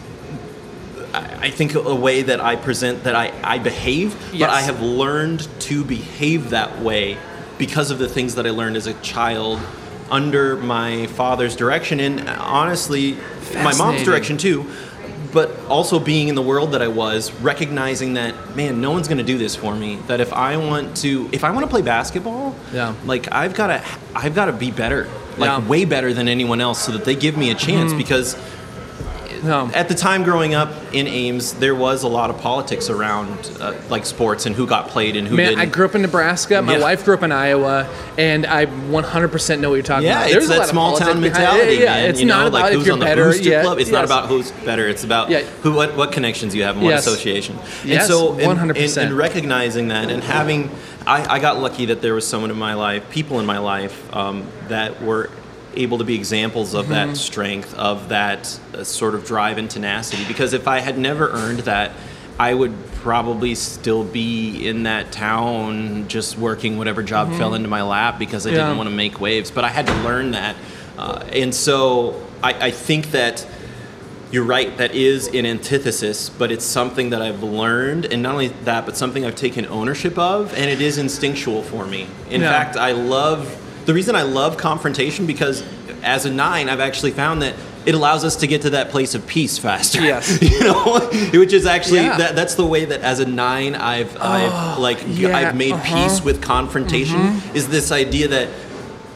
[1.12, 4.40] I I think a way that I present that I, I behave, Yes.
[4.40, 7.18] but I have learned to behave that way
[7.58, 9.58] because of the things that I learned as a child
[10.10, 13.16] under my father's direction and honestly
[13.54, 14.66] my mom's direction too.
[15.32, 19.18] But also being in the world that I was, recognizing that man, no one's going
[19.18, 19.96] to do this for me.
[20.06, 22.94] That if I want to, if I want to play basketball, Yeah.
[23.04, 25.68] like I've got to, I've got to be better, like Yeah.
[25.68, 27.90] way better than anyone else, so that they give me a chance.
[27.90, 27.98] Mm-hmm.
[27.98, 28.34] Because
[29.42, 29.70] No.
[29.74, 33.28] at the time growing up in Ames, there was a lot of politics around
[33.60, 35.60] uh, like sports and who got played and who Man, didn't.
[35.60, 36.62] I grew up in Nebraska.
[36.62, 36.82] My Yeah.
[36.82, 40.30] wife grew up in Iowa, and I 100% know what you're talking yeah, about.
[40.36, 42.10] it's a that small town mentality, Yeah, yeah, man.
[42.10, 43.36] it's you know, not about like if who's you're on better.
[43.36, 43.78] yeah, club.
[43.78, 44.88] It's not about who's better.
[44.88, 45.40] It's about Yeah.
[45.62, 47.06] who, what, what connections you have and what Yes.
[47.06, 47.56] association.
[47.82, 49.02] And Yes, so, in, 100%.
[49.02, 50.70] in, in recognizing that and having,
[51.06, 54.14] I, I got lucky that there was someone in my life, people in my life,
[54.14, 55.30] um, that were
[55.76, 56.92] able to be examples of Mm-hmm.
[57.10, 60.24] that strength, of that uh, sort of drive and tenacity.
[60.26, 61.92] Because if I had never earned that,
[62.38, 67.82] I would probably still be in that town just working whatever job fell into my
[67.82, 68.56] lap because I Mm-hmm.
[68.58, 68.64] Yeah.
[68.66, 69.50] didn't want to make waves.
[69.50, 70.56] But I had to learn that.
[70.98, 73.46] Uh, and so I, I think that
[74.32, 78.06] you're right, that is an antithesis, but it's something that I've learned.
[78.06, 81.86] And not only that, but something I've taken ownership of, and it is instinctual for
[81.86, 82.08] me.
[82.28, 82.50] In Yeah.
[82.50, 85.64] fact, I love the reason I love confrontation because
[86.02, 87.54] as a nine, I've actually found that
[87.86, 90.02] it allows us to get to that place of peace faster.
[90.02, 90.42] Yes.
[90.42, 90.98] you know,
[91.32, 92.18] which is actually Yeah.
[92.18, 96.02] that, that's the way that as a nine I've I've like yeah, I've made uh-huh.
[96.02, 97.40] peace with confrontation.
[97.54, 98.48] Is this idea that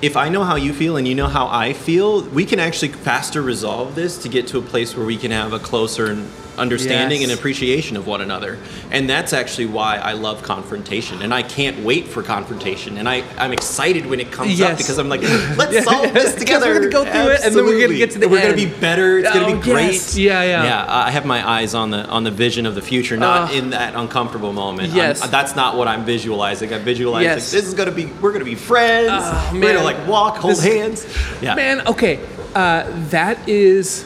[0.03, 2.89] if I know how you feel and you know how I feel, we can actually
[2.89, 6.17] faster resolve this to get to a place where we can have a closer
[6.61, 7.31] understanding Yes.
[7.31, 8.59] and appreciation of one another.
[8.91, 11.23] And that's actually why I love confrontation.
[11.23, 12.99] And I can't wait for confrontation.
[12.99, 16.67] And I, I'm excited when it comes up because I'm like, let's solve this together.
[16.67, 18.67] we're gonna go through it, and then we're gonna get to the We're gonna be
[18.67, 19.19] better.
[19.19, 19.93] It's gonna Oh, be great.
[19.95, 20.17] yes.
[20.17, 20.65] Yeah, yeah.
[20.65, 23.53] Yeah, I have my eyes on the on the vision of the future, not Ah.
[23.53, 24.89] in that uncomfortable moment.
[24.91, 25.27] I'm- Yes.
[25.29, 26.73] that's not what I'm visualizing.
[26.75, 27.51] I'm visualizing Yes.
[27.51, 29.09] this is gonna be we're gonna be friends.
[29.13, 31.07] Oh, we're gonna like walk, hold This- hands.
[31.41, 31.55] Yeah.
[31.55, 32.19] Man, okay,
[32.55, 34.05] uh, that is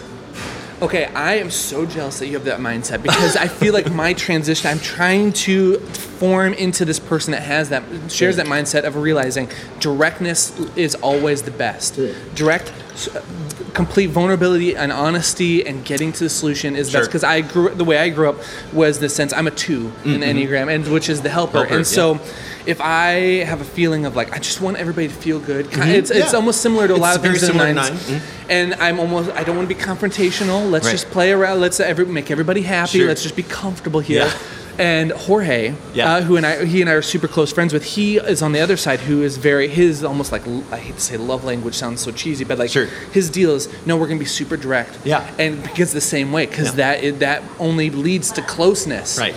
[0.84, 1.06] okay.
[1.06, 4.70] I am so jealous that you have that mindset because I feel like my transition.
[4.70, 9.48] I'm trying to form into this person that has that shares that mindset of realizing
[9.80, 11.98] directness is always the best.
[12.34, 12.72] Direct.
[13.74, 17.00] Complete vulnerability and honesty and getting to the solution is Sure.
[17.00, 18.36] best because I grew the way I grew up
[18.72, 21.68] was the sense I'm a 2 in the enneagram and which is the helper, Mm-hmm.
[21.68, 22.20] Helper, and so
[22.66, 25.80] if I have a feeling of like I just want everybody to feel good, ki-
[25.80, 26.30] it's it's Mm-hmm.
[26.32, 26.36] Yeah.
[26.36, 28.10] almost similar to a lot It's of very things in the similar to nines.
[28.10, 28.22] Nine.
[28.48, 30.70] And I'm almost I don't want to be confrontational.
[30.70, 30.92] Let's Right.
[30.92, 31.60] just play around.
[31.60, 32.98] Let's every, make everybody happy.
[32.98, 33.08] Sure.
[33.08, 34.24] Let's just be comfortable here.
[34.26, 34.32] Yeah.
[34.76, 36.14] And Jorge, Yeah.
[36.14, 37.84] uh, who and I, he and I are super close friends with.
[37.84, 41.00] He is on the other side, who is very his almost like I hate to
[41.00, 42.86] say love language sounds so cheesy, but like Sure.
[43.12, 44.98] his deal is no, we're gonna be super direct.
[45.04, 45.24] Yeah.
[45.38, 49.16] And because the same way, because that it, that only leads to closeness.
[49.16, 49.36] Right.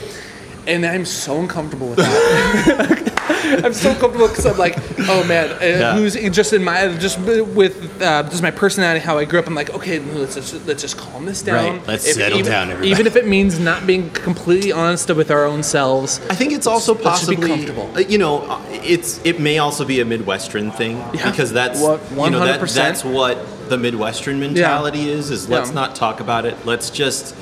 [0.66, 3.14] And I'm so uncomfortable with that.
[3.48, 4.76] I'm so comfortable because I'm like,
[5.08, 5.96] oh man, uh, Yeah.
[5.96, 9.48] who's just in my just with uh, just my personality, how I grew up.
[9.48, 11.78] I'm like, okay, let's just let's just calm this down.
[11.78, 11.88] Right.
[11.88, 12.90] Let's settle even, down, everybody.
[12.92, 16.20] Even if it means not being completely honest with our own selves.
[16.30, 17.92] I think it's also Let's be possibly comfortable.
[17.96, 21.30] uh, You know, uh, it's it may also be a Midwestern thing Yeah.
[21.32, 25.32] because that's What- you know that, that's what the Midwestern mentality is.
[25.32, 25.76] Is let's Yeah.
[25.76, 26.56] not talk about it.
[26.66, 27.36] Let's just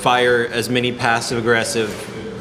[0.00, 1.90] fire as many passive aggressive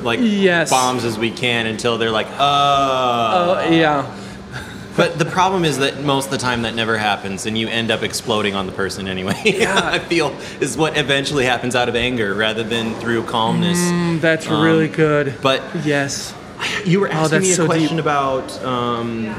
[0.05, 0.69] like Yes.
[0.69, 2.37] bombs as we can until they're like, uh.
[2.39, 4.05] Oh yeah,
[4.95, 7.91] But the problem is that most of the time that never happens, and you end
[7.91, 9.41] up exploding on the person anyway.
[9.45, 9.79] Yeah.
[9.83, 10.29] I feel
[10.61, 13.77] is what eventually happens out of anger rather than through calmness.
[13.77, 15.35] Mm, that's really good.
[15.41, 16.33] But yes,
[16.85, 18.05] you were Oh, asking that's me a so question deep.
[18.05, 18.63] about.
[18.63, 19.35] Um,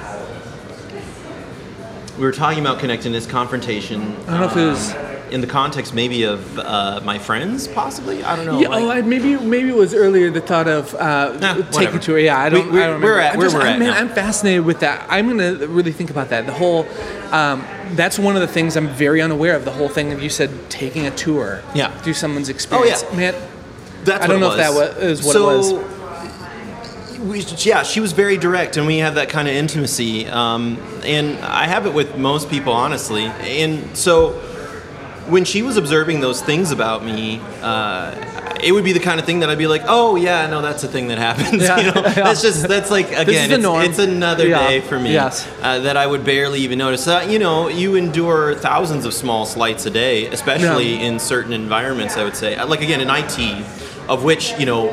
[2.18, 4.00] we were talking about connecting this confrontation.
[4.26, 5.15] I don't know if it was.
[5.30, 8.22] In the context maybe of uh, my friends, possibly.
[8.22, 8.60] I don't know.
[8.60, 11.72] Yeah, like- oh, I, maybe maybe it was earlier the thought of uh, Nah, taking
[11.72, 11.98] whatever.
[11.98, 12.72] to Yeah, I don't.
[12.72, 13.98] We, I don't we're at I'm where just- we're at man, now.
[13.98, 15.06] I'm fascinated with that.
[15.08, 16.46] I'm gonna really think about that.
[16.46, 16.86] The whole.
[17.32, 19.64] Um, that's one of the things I'm very unaware of.
[19.64, 21.62] The whole thing that you said, taking a tour.
[21.74, 21.90] Yeah.
[22.00, 23.04] Through someone's experience.
[23.04, 23.16] Oh yeah.
[23.16, 23.34] Man,
[24.04, 25.96] That's I don't know it if that was, is what it so, was.
[27.20, 30.26] We, yeah, she was very direct, and we have that kind of intimacy.
[30.26, 33.24] Um, and I have it with most people, honestly.
[33.24, 34.38] And so,
[35.28, 38.14] when she was observing those things about me, uh,
[38.62, 40.82] it would be the kind of thing that I'd be like, "Oh yeah, no, that's
[40.84, 42.12] a thing that happens." Yeah, you know, yeah.
[42.14, 45.46] that's just that's like again, it's, it's another Yeah, day for me yes.
[45.62, 47.06] uh, that I would barely even notice.
[47.06, 52.16] Uh, you know, you endure thousands of small slights a day, especially in certain environments.
[52.16, 53.64] I would say, Uh, like again, in IT,
[54.08, 54.86] of which you know,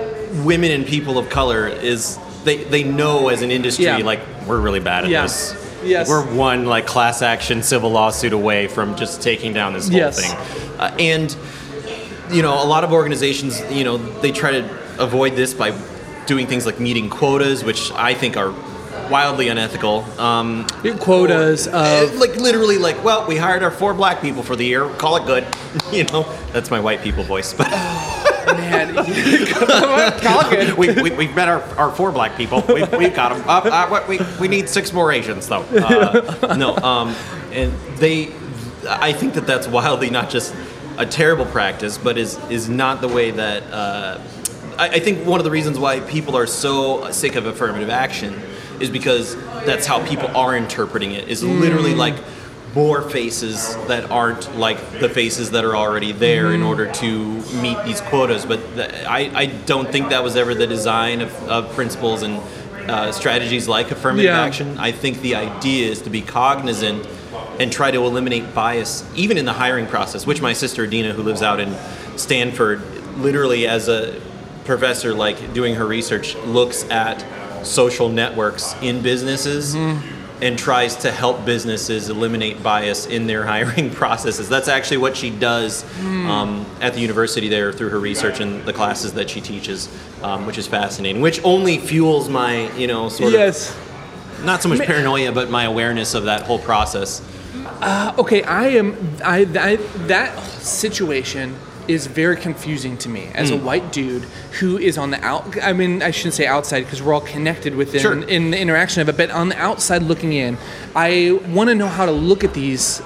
[0.43, 4.79] women and people of color is they they know as an industry like we're really
[4.81, 5.53] bad at this.
[5.83, 6.09] Yes.
[6.09, 10.19] We're one like class action civil lawsuit away from just taking down this whole Yes.
[10.19, 11.35] thing, uh, and
[12.31, 15.71] you know, a lot of organizations, you know, they try to avoid this by
[16.25, 18.53] doing things like meeting quotas, which I think are
[19.09, 20.05] wildly unethical.
[20.19, 20.65] Um,
[20.99, 24.87] quotas uh, like literally, like, well, we hired our four black people for the year.
[24.95, 25.45] Call it good.
[25.91, 26.23] you know,
[26.53, 27.53] that's my white people voice.
[27.57, 27.67] But
[29.05, 30.73] Good.
[30.77, 32.61] we, we, we've met our, our four black people.
[32.67, 33.47] We, we've got them.
[33.47, 35.61] Uh, uh, what- we, we need six more Asians, though.
[35.61, 37.15] Uh, no, um,
[37.51, 38.33] and they,
[38.87, 40.53] I think that that's wildly not just
[40.97, 43.63] a terrible practice, but is is not the way that.
[43.71, 44.19] Uh,
[44.77, 48.39] I, I think one of the reasons why people are so sick of affirmative action
[48.79, 49.35] is because
[49.65, 51.27] that's how people are interpreting it.
[51.27, 52.15] Is literally like
[52.73, 57.19] more faces that aren't like the faces that are already there in order to
[57.61, 58.45] meet these quotas.
[58.45, 58.59] But
[59.07, 62.41] I, I don't think that was ever the design of, of principles and
[62.89, 64.41] uh, strategies like affirmative Yeah.
[64.41, 64.77] action.
[64.79, 67.07] I think the idea is to be cognizant
[67.59, 71.21] and try to eliminate bias, even in the hiring process, which my sister Dina, who
[71.21, 71.75] lives out in
[72.17, 72.81] Stanford,
[73.17, 74.19] literally as a
[74.65, 77.23] professor, like doing her research, looks at
[77.65, 79.75] social networks in businesses
[80.43, 84.49] and tries to help businesses eliminate bias in their hiring processes.
[84.49, 88.73] That's actually what she does um, at the university there through her research and the
[88.73, 89.87] classes that she teaches,
[90.21, 91.21] um, which is fascinating.
[91.21, 93.71] Which only fuels my, you know, sort yes.
[93.71, 97.21] of not so much paranoia, but my awareness of that whole process.
[98.17, 99.75] okay i am I, I
[100.07, 101.55] that situation
[101.87, 103.65] is very confusing to me as a Hmm.
[103.65, 104.23] white dude
[104.59, 107.75] who is on the out i mean i shouldn't say outside because we're all connected
[107.75, 108.19] within Sure.
[108.27, 110.57] in the interaction of it but on the outside looking in
[110.95, 113.01] i want to know how to look at these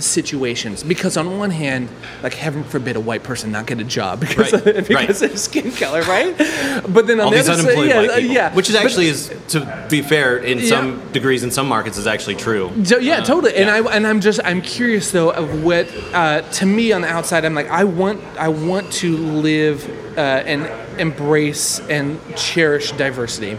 [0.00, 1.88] situations because on one hand
[2.22, 5.32] like heaven forbid a white person not get a job because, Right, of, because right.
[5.32, 6.36] of skin color right
[6.88, 8.84] but then on All the these other side yeah, uh, people, yeah which is But-
[8.84, 10.68] actually is to be fair in Yeah.
[10.68, 12.70] some degrees in some markets is actually true.
[12.84, 13.54] So, yeah, Uh, totally.
[13.56, 13.90] And yeah.
[13.90, 17.44] I and I'm just I'm curious though of what uh, to me on the outside
[17.44, 20.68] I'm like I want I want to live uh, and
[21.00, 23.56] embrace and cherish diversity.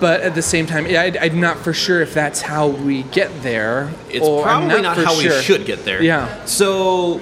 [0.00, 3.42] But at the same time, I, I'm not for sure if that's how we get
[3.42, 3.90] there.
[4.08, 5.36] It's probably not, for how sure.
[5.36, 6.02] we should get there.
[6.02, 6.44] Yeah.
[6.44, 7.18] So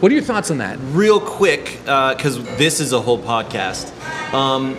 [0.00, 0.78] What are your thoughts on that?
[0.92, 3.92] real quick, because this is a whole podcast.
[4.34, 4.76] Um,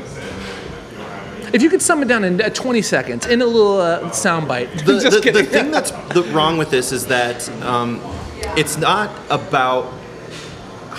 [1.52, 4.70] If you could sum it down in uh, 20 seconds in a little uh, soundbite.
[4.86, 8.00] the, the, the thing that's the, wrong with this is that um,
[8.56, 9.92] it's not about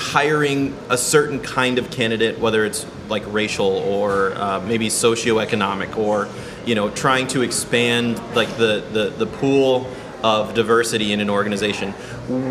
[0.01, 6.28] hiring a certain kind of candidate, whether it's like racial or uh, maybe socioeconomic, or
[6.64, 9.86] you know, trying to expand like the, the, the pool
[10.22, 11.92] of diversity in an organization.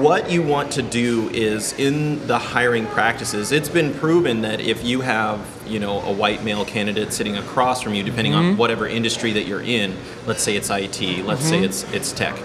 [0.02, 4.84] What you want to do is in the hiring practices, it's been proven that if
[4.84, 8.88] you have, you know, a white male candidate sitting across from you, depending on whatever
[8.88, 9.95] industry that you're in,
[10.26, 12.36] let's say it's IT, let's say it's it's tech,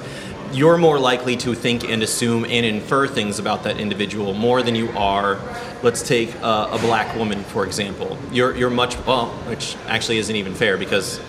[0.54, 4.74] you're more likely to think and assume and infer things about that individual more than
[4.74, 5.38] you are.
[5.82, 8.16] Let's take a, a black woman, for example.
[8.30, 11.20] You're, you're much, well, which actually isn't even fair because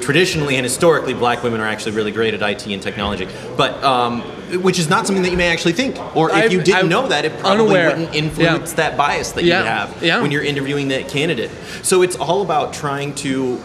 [0.00, 3.28] traditionally and historically, black women are actually really great at IT and technology.
[3.56, 4.22] But, um,
[4.62, 5.98] which is not something that you may actually think.
[6.14, 7.88] Or if I've- you didn't I'm know that, it probably unaware.
[7.90, 10.20] wouldn't influence that bias that you have yeah.
[10.20, 11.50] when you're interviewing that candidate.
[11.82, 13.60] So it's all about trying to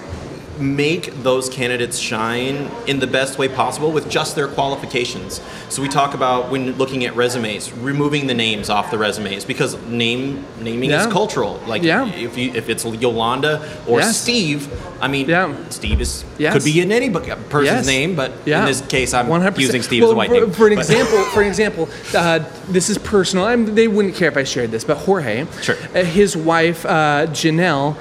[0.60, 5.42] make those candidates shine in the best way possible with just their qualifications.
[5.70, 9.78] So we talk about when looking at resumes, removing the names off the resumes because
[9.88, 11.02] name naming Yeah.
[11.08, 11.60] is cultural.
[11.68, 12.08] Like Yeah.
[12.14, 14.18] if you if it's Yolanda or Yes.
[14.20, 14.68] Steve,
[15.02, 15.54] I mean Yeah.
[15.70, 16.54] Steve is Yes.
[16.54, 17.86] could be in any person's Yes.
[17.86, 19.60] name, but in this case I'm 100%.
[19.68, 20.52] using Steve well, as a white for, name.
[20.52, 22.40] For an But- example, for an example, uh,
[22.70, 23.46] this is personal.
[23.46, 25.76] I'm, they wouldn't care if I shared this, but Jorge, Sure.
[25.96, 27.96] uh, his wife uh, Janelle,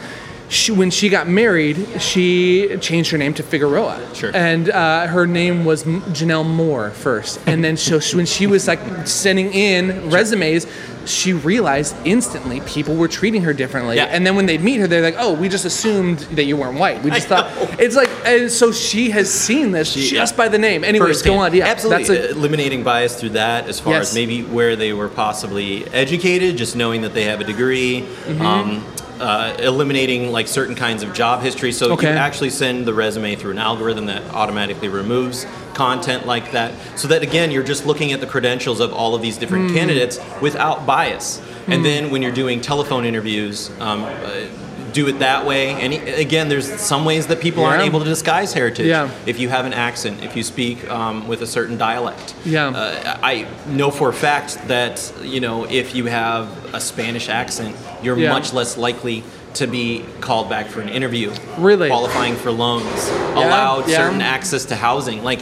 [0.49, 4.15] she, when she got married, she changed her name to Figueroa.
[4.15, 4.31] Sure.
[4.35, 7.41] And uh, her name was Janelle Moore first.
[7.47, 10.67] And then so she- when she was like sending in resumes,
[11.05, 13.97] she realized instantly people were treating her differently.
[13.97, 14.05] Yeah.
[14.07, 16.79] And then when they'd meet her, they're like, "Oh, we just assumed that you weren't
[16.79, 17.03] white.
[17.03, 17.77] We just I thought know.
[17.79, 20.85] it's like." And so she has seen this She- just by the name.
[20.85, 21.55] Anyways, go on.
[21.55, 22.05] Yeah, absolutely.
[22.15, 24.11] That's a, eliminating bias through that, as far Yes.
[24.11, 28.03] as maybe where they were possibly educated, just knowing that they have a degree.
[28.03, 28.43] Mm-hmm.
[28.43, 28.85] Um,
[29.21, 32.11] uh, eliminating like certain kinds of job history, so Okay.
[32.11, 36.73] you actually send the resume through an algorithm that automatically removes content like that.
[36.97, 39.41] So that again, you're just looking at the credentials of all of these Hmm.
[39.41, 41.41] different candidates without bias.
[41.69, 44.09] And then when you're doing telephone interviews, um, uh,
[44.93, 45.71] do it that way.
[45.71, 49.11] And again, there's some ways that people aren't able to disguise heritage Yeah.
[49.27, 52.35] if you have an accent, if you speak um, with a certain dialect.
[52.45, 52.69] Yeah.
[52.69, 57.77] Uh, I know for a fact that, you know, if you have a Spanish accent,
[58.03, 58.31] you're Yeah.
[58.33, 59.25] much less likely
[59.55, 61.33] to be called back for an interview.
[61.59, 61.89] Really?
[61.89, 63.97] Qualifying for loans, allowed yeah.
[63.97, 65.25] certain access to housing.
[65.25, 65.41] Like,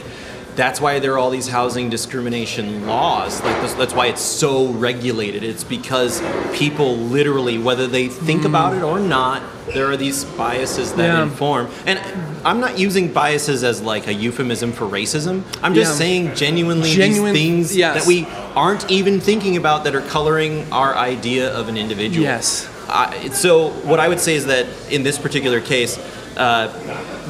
[0.57, 3.41] that's why there are all these housing discrimination laws.
[3.43, 5.43] Like this, that's why it's so regulated.
[5.43, 6.21] It's because
[6.53, 9.43] people literally, whether they think about it or not,
[9.73, 11.21] there are these biases that Yeah.
[11.23, 11.69] inform.
[11.85, 11.99] And
[12.43, 15.43] I'm not using biases as like a euphemism for racism.
[15.61, 15.97] I'm just Yeah.
[15.97, 17.93] saying genuinely Genuine- these things yes.
[17.99, 22.23] that we aren't even thinking about that are coloring our idea of an individual.
[22.23, 22.67] Yes.
[22.89, 25.99] I, so what I would say is that in this particular case,
[26.37, 26.69] uh,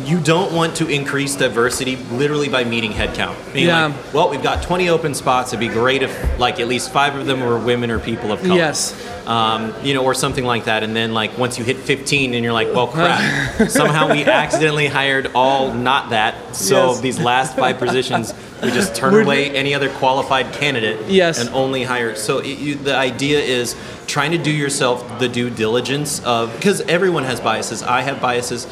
[0.05, 3.35] you don't want to increase diversity literally by meeting headcount.
[3.47, 3.85] Meaning Yeah.
[3.87, 5.51] like, well, we've got 20 open spots.
[5.53, 8.41] It'd be great if like at least five of them were women or people of
[8.41, 8.55] color.
[8.55, 8.93] Yes.
[9.25, 10.83] Um, you know, or something like that.
[10.83, 13.69] And then like once you hit 15 and you're like, well, crap.
[13.69, 16.55] Somehow we accidentally hired all not that.
[16.55, 16.99] So Yes.
[17.01, 21.39] these last five positions, we just turn We're- away any other qualified candidate Yes.
[21.39, 22.15] and only hire.
[22.15, 23.75] So it, you, the idea is
[24.05, 27.81] trying to do yourself the due diligence of because everyone has biases.
[27.83, 28.67] I have biases.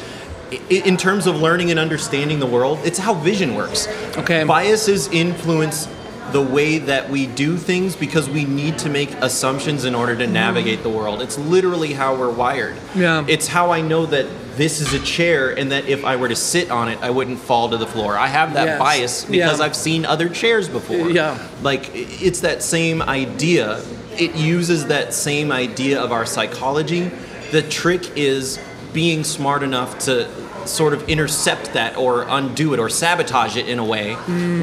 [0.70, 3.88] In terms of learning and understanding the world, it's how vision works.
[4.16, 4.44] Okay.
[4.44, 5.88] Biases influence
[6.32, 10.24] the way that we do things because we need to make assumptions in order to
[10.24, 10.32] mm-hmm.
[10.32, 11.22] navigate the world.
[11.22, 12.76] It's literally how we're wired.
[12.94, 13.24] Yeah.
[13.28, 14.26] It's how I know that
[14.56, 17.38] this is a chair and that if I were to sit on it, I wouldn't
[17.38, 18.16] fall to the floor.
[18.16, 18.78] I have that Yes.
[18.78, 19.64] bias because Yeah.
[19.64, 21.10] I've seen other chairs before.
[21.10, 21.38] Yeah.
[21.62, 23.80] Like it's that same idea.
[24.18, 27.10] It uses that same idea of our psychology.
[27.52, 28.58] The trick is
[28.96, 30.26] being smart enough to
[30.66, 34.14] sort of intercept that or undo it or sabotage it in a way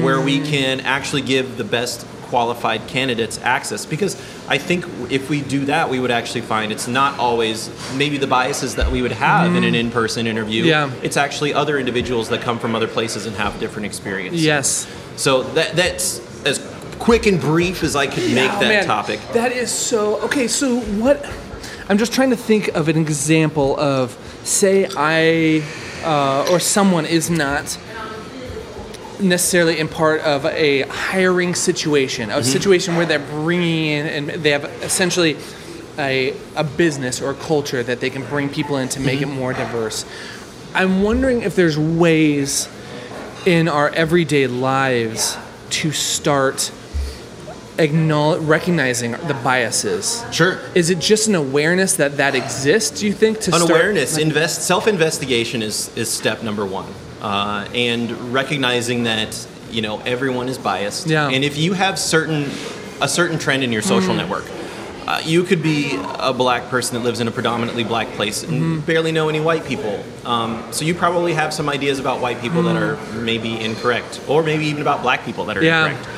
[0.02, 0.50] where we mm.
[0.50, 4.16] can actually give the best qualified candidates access because
[4.48, 8.26] I think if we do that we would actually find it's not always maybe the
[8.26, 9.78] biases that we would have in an mm.
[9.78, 10.90] in-person interview Yeah.
[11.00, 14.88] it's actually other individuals that come from other places and have different experiences yes.
[15.14, 16.58] so that that's as
[16.98, 19.20] quick and brief as I could make Oh, that man, topic.
[19.32, 20.48] That is so okay.
[20.48, 21.24] So what?
[21.88, 24.12] I'm just trying to think of an example of,
[24.44, 25.62] say, I
[26.04, 27.78] uh, or someone is not
[29.20, 32.38] necessarily in part of a hiring situation, Mm-hmm.
[32.40, 35.36] a situation where they're bringing in and they have essentially
[35.98, 39.30] a, a business or a culture that they can bring people in to make Mm-hmm.
[39.30, 40.04] it more diverse.
[40.74, 42.68] I'm wondering if there's ways
[43.46, 45.36] in our everyday lives
[45.70, 46.72] to start
[47.78, 50.24] acknowledge, recognizing the biases.
[50.32, 50.58] Sure.
[50.74, 53.00] Is it just an awareness that that exists?
[53.00, 56.86] Do you think to An start- awareness, invest, self-investigation is is step number one,
[57.22, 61.06] uh, and recognizing that you know everyone is biased.
[61.08, 61.28] Yeah.
[61.28, 62.50] And if you have certain
[63.00, 64.18] a certain trend in your social Mm.
[64.18, 64.44] network.
[65.06, 68.52] Uh, you could be a black person that lives in a predominantly black place and
[68.52, 68.78] Mm-hmm.
[68.86, 70.02] barely know any white people.
[70.24, 74.42] Um, so you probably have some ideas about white people that are maybe incorrect, or
[74.42, 75.64] maybe even about black people that are Mm.
[75.64, 75.86] Yeah.
[75.88, 76.08] incorrect.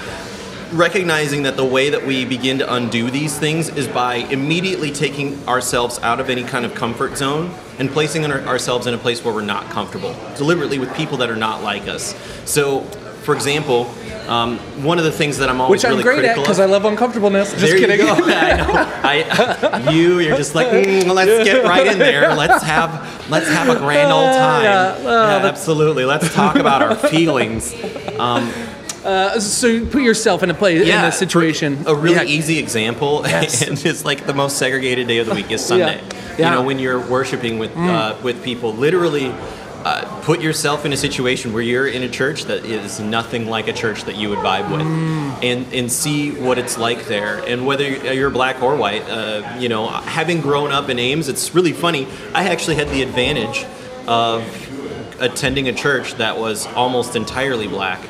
[0.73, 5.39] Recognizing that the way that we begin to undo these things is by immediately taking
[5.49, 9.25] ourselves out of any kind of comfort zone and placing our- ourselves in a place
[9.25, 12.15] where we're not comfortable, deliberately with people that are not like us.
[12.45, 12.81] So,
[13.23, 13.89] for example,
[14.29, 16.65] um, one of the things that I'm always Which I'm really great at because I
[16.67, 17.51] love uncomfortableness.
[17.53, 18.01] Just there kidding.
[18.01, 18.13] You go.
[18.25, 18.91] I know.
[19.03, 22.35] I, you, you're just like, "Mm, let's get right in there.
[22.35, 24.63] Let's have, let's have a grand old time.
[24.65, 24.97] yeah.
[24.99, 25.03] Oh,
[25.41, 26.05] Yeah, absolutely.
[26.05, 27.73] Let's talk about our feelings.
[29.41, 31.85] So put yourself in a place in a situation.
[31.87, 32.23] A really Yeah.
[32.39, 33.63] easy example, Yes.
[33.63, 35.97] and it's like the most segregated day of the week is Sunday.
[35.97, 36.03] Yeah.
[36.03, 36.49] You Yeah.
[36.51, 36.55] Mm.
[36.55, 39.33] know, when you're worshiping with uh, with people, literally.
[39.85, 43.69] Uh, put yourself in a situation where you're in a church that is nothing like
[43.69, 45.31] a church that you would vibe with, Mm.
[45.45, 47.41] and and see what it's like there.
[47.47, 51.55] And whether you're black or white, uh, you know, having grown up in Ames, it's
[51.55, 52.09] really funny.
[52.35, 53.65] I actually had the advantage
[54.09, 54.43] of
[55.21, 58.01] attending a church that was almost entirely black.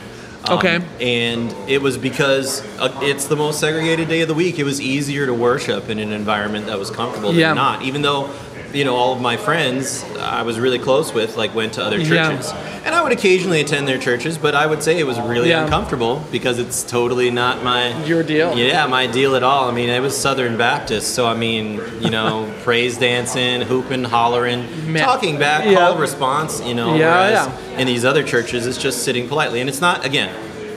[0.49, 0.81] Um, Okay.
[1.01, 4.59] And it was because uh, it's the most segregated day of the week.
[4.59, 7.49] It was easier to worship in an environment that was comfortable Yeah.
[7.49, 7.83] than not.
[7.83, 8.31] Even though,
[8.77, 11.99] you know, all of my friends I was really close with, like, went to other
[11.99, 12.31] Yeah.
[12.31, 12.53] churches.
[12.85, 15.65] And I would occasionally attend their churches, but I would say it was really Yeah.
[15.65, 18.57] uncomfortable because it's totally not my Your deal.
[18.57, 19.69] Yeah, my deal at all.
[19.69, 24.67] I mean, it was Southern Baptist, so I mean, you know, praise dancing, hooping, hollering,
[24.93, 25.03] Man.
[25.05, 25.75] talking back, Yeah.
[25.79, 26.61] call response.
[26.65, 27.79] You know, Yeah, whereas yeah.
[27.81, 30.29] in these other churches, it's just sitting politely, and it's not again,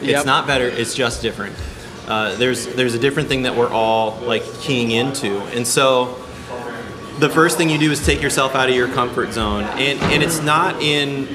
[0.01, 0.25] it's Yep.
[0.25, 0.67] not better.
[0.67, 1.53] It's just different.
[2.07, 6.15] Uh, there's there's a different thing that we're all like keying into, and so
[7.19, 10.23] the first thing you do is take yourself out of your comfort zone and and
[10.23, 11.27] it's not in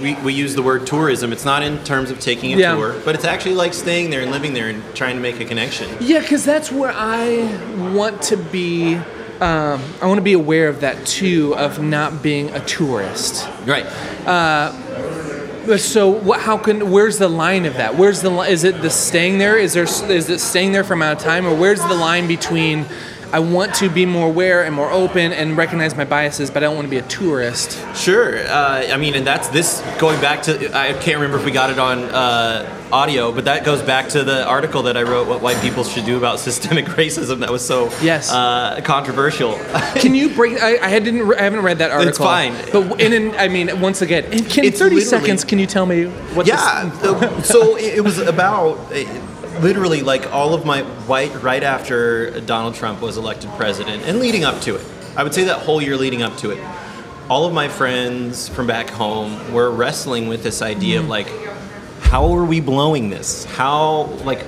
[0.00, 2.74] we, we use the word tourism it's not in terms of taking a Yeah.
[2.74, 5.44] tour but it's actually like staying there and living there and trying to make a
[5.44, 7.46] connection Yeah, because that's where I
[7.92, 8.96] want to be.
[9.40, 13.46] Um, I want to be aware of that too, of not being a tourist.
[13.66, 13.86] right
[14.24, 16.40] But So, what?
[16.40, 16.90] How can?
[16.90, 17.94] Where's the line of that?
[17.96, 18.32] Where's the?
[18.40, 19.58] Is it the staying there?
[19.58, 19.84] Is there?
[19.84, 22.86] Is it staying there for amount of time, or where's the line between?
[23.32, 26.66] I want to be more aware and more open and recognize my biases, but I
[26.66, 27.78] don't want to be a tourist.
[27.96, 31.50] sure uh, i mean and that's this going back to i can't remember if we
[31.50, 35.26] got it on uh, audio but that goes back to the article that i wrote
[35.28, 38.30] what white people should do about systemic racism that was so Yes.
[38.32, 39.52] uh, controversial
[40.02, 40.62] Can you break?
[40.62, 41.32] I, I hadn't.
[41.34, 42.08] I haven't read that article.
[42.10, 42.54] It's fine.
[42.72, 45.44] But in, in I mean, once again, in, thirty seconds.
[45.44, 46.04] Can you tell me
[46.34, 46.46] what?
[46.46, 46.88] Yeah.
[47.42, 48.78] So it was about
[49.60, 54.44] literally like all of my white right after Donald Trump was elected president and leading
[54.44, 54.86] up to it.
[55.16, 56.64] I would say that whole year leading up to it.
[57.28, 61.10] All of my friends from back home were wrestling with this idea of mm-hmm.
[61.10, 61.28] like
[62.00, 63.44] how are we blowing this?
[63.44, 64.46] How like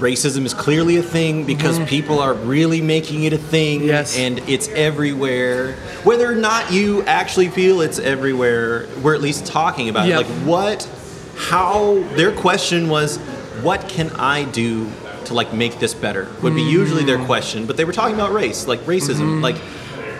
[0.00, 1.88] racism is clearly a thing because mm-hmm.
[1.88, 4.16] people are really making it a thing Yes.
[4.16, 9.90] and it's everywhere whether or not you actually feel it's everywhere we're at least talking
[9.90, 10.20] about Yeah.
[10.20, 10.88] it like what
[11.36, 13.18] how their question was
[13.62, 14.90] what can i do
[15.24, 17.26] to like make this better would be usually their hmm.
[17.26, 19.40] question but they were talking about race like racism hmm.
[19.40, 19.56] like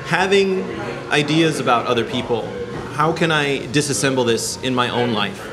[0.07, 0.63] having
[1.11, 2.47] ideas about other people
[2.93, 5.47] how can i disassemble this in my own life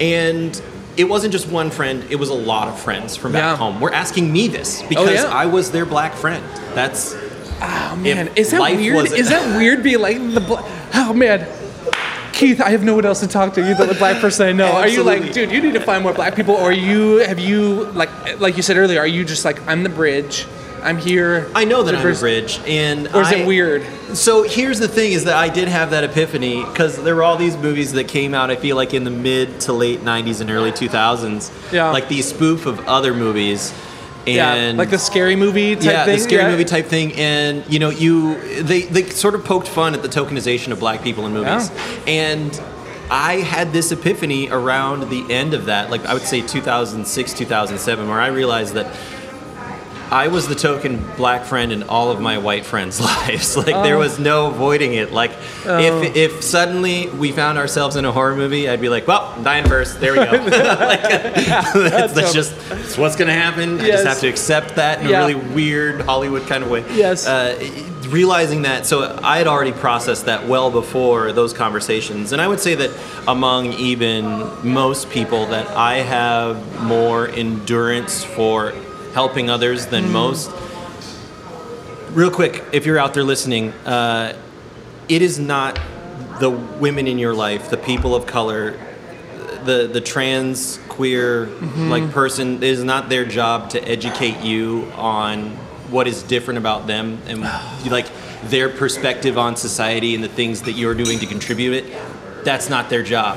[0.00, 0.62] and
[0.96, 3.56] it wasn't just one friend it was a lot of friends from back Yeah.
[3.56, 5.30] home were asking me this oh, because yeah.
[5.30, 6.44] i was their black friend
[6.74, 7.14] that's
[7.60, 9.12] oh man, is that weird?
[9.12, 9.82] Is that weird?
[9.82, 10.40] Being like the.
[10.40, 11.46] Bla- oh man.
[12.40, 13.60] Keith, I have no one else to talk to.
[13.60, 14.72] You're the black person I know.
[14.72, 15.50] Are you like, dude?
[15.50, 18.08] You need to find more black people, or you have you like,
[18.40, 18.98] like you said earlier?
[18.98, 20.46] Are you just like, I'm the bridge,
[20.82, 21.50] I'm here.
[21.54, 23.84] I know that I'm a bridge, and Or is I- it weird?
[24.14, 27.36] So here's the thing: is that I did have that epiphany because there were all
[27.36, 28.50] these movies that came out.
[28.50, 31.90] I feel like in the mid to late '90s and early 2000s, Yeah.
[31.90, 33.74] like these spoof of other movies,
[34.26, 36.16] Yeah, and like the scary movie type yeah, thing.
[36.16, 36.50] the scary yeah.
[36.50, 40.08] movie type thing, and you know, you they they sort of poked fun at the
[40.08, 41.70] tokenization of black people in movies,
[42.06, 42.60] and
[43.10, 48.08] I had this epiphany around the end of that, like I would say 2006, 2007,
[48.08, 48.94] where I realized that.
[50.12, 53.56] I was the token black friend in all of my white friends' lives.
[53.56, 55.12] Like there was no avoiding it.
[55.12, 55.30] Like
[55.64, 59.44] if if suddenly we found ourselves in a horror movie, I'd be like, "Well, I'm
[59.44, 60.00] dying first.
[60.00, 63.80] There we go." like, that's, that's just it's what's gonna happen.
[63.80, 65.24] I just have to accept that in Yeah.
[65.24, 66.84] a really weird Hollywood kind of way.
[66.92, 67.26] Yes.
[67.26, 67.56] Uh,
[68.08, 72.58] realizing that, so I had already processed that well before those conversations, and I would
[72.58, 72.90] say that
[73.28, 78.72] among even most people, that I have more endurance for
[79.14, 80.10] helping others than Mm.
[80.10, 80.50] most.
[82.12, 84.32] Real quick, if you're out there listening, uh,
[85.08, 85.78] it is not
[86.40, 88.74] the women in your life, the people of color,
[89.64, 91.90] the the trans queer Mm-hmm.
[91.90, 95.50] like person it is not their job to educate you on
[95.90, 97.42] what is different about them and
[97.90, 98.06] like
[98.44, 101.84] their perspective on society and the things that you're doing to contribute it
[102.44, 103.36] that's not their job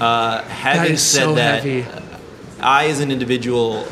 [0.00, 0.86] uh, having Mm.
[0.86, 1.84] That is said so that heavy.
[2.60, 3.84] i as an individual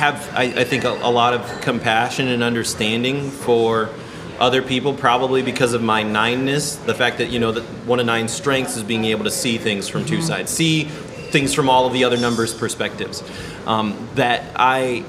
[0.00, 3.90] have I, I think a, a lot of compassion and understanding for
[4.38, 6.82] other people probably because of my nineness.
[6.86, 9.58] The fact that you know that one of nine's strengths is being able to see
[9.58, 13.22] things from two sides see things from all of the other numbers perspectives.
[13.66, 15.04] Um, that i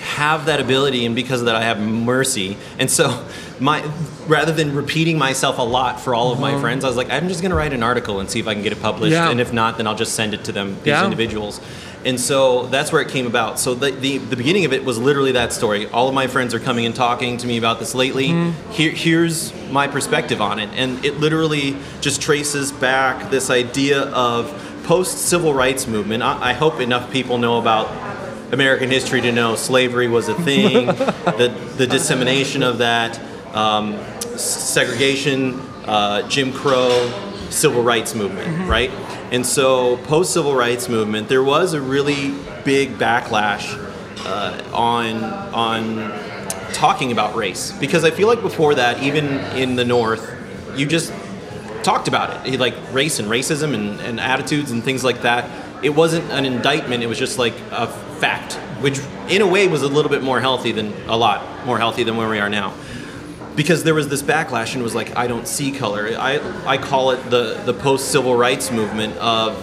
[0.00, 2.56] have that ability and because of that i have mercy.
[2.78, 3.24] And so
[3.60, 3.82] my
[4.26, 7.28] rather than repeating myself a lot for all of my friends i was like i'm
[7.28, 9.28] just going to write an article and see if i can get it published Yeah.
[9.30, 11.04] and if not then i'll just send it to them these Yeah.
[11.04, 11.60] individuals
[12.04, 13.58] and so that's where it came about.
[13.58, 15.86] So the, the, the beginning of it was literally that story.
[15.88, 18.28] All of my friends are coming and talking to me about this lately.
[18.28, 18.70] Mm-hmm.
[18.72, 20.70] Here, here's my perspective on it.
[20.70, 24.48] And it literally just traces back this idea of
[24.84, 26.22] post civil rights movement.
[26.22, 27.88] I, I hope enough people know about
[28.52, 33.20] American history to know slavery was a thing, the, the dissemination of that,
[33.54, 34.02] um,
[34.36, 37.12] segregation, uh, Jim Crow,
[37.50, 38.90] civil rights movement, right?
[39.30, 43.76] And so, post civil rights movement, there was a really big backlash
[44.26, 46.12] uh, on on
[46.72, 49.26] talking about race because I feel like before that, even
[49.56, 50.34] in the North,
[50.74, 51.12] you just
[51.82, 55.48] talked about it, like race and racism and, and attitudes and things like that.
[55.84, 59.82] It wasn't an indictment; it was just like a fact, which in a way was
[59.82, 62.74] a little bit more healthy than a lot more healthy than where we are now.
[63.60, 66.08] Because there was this backlash and it was like, I don't see color.
[66.18, 69.54] I, I call it the, the post civil rights movement of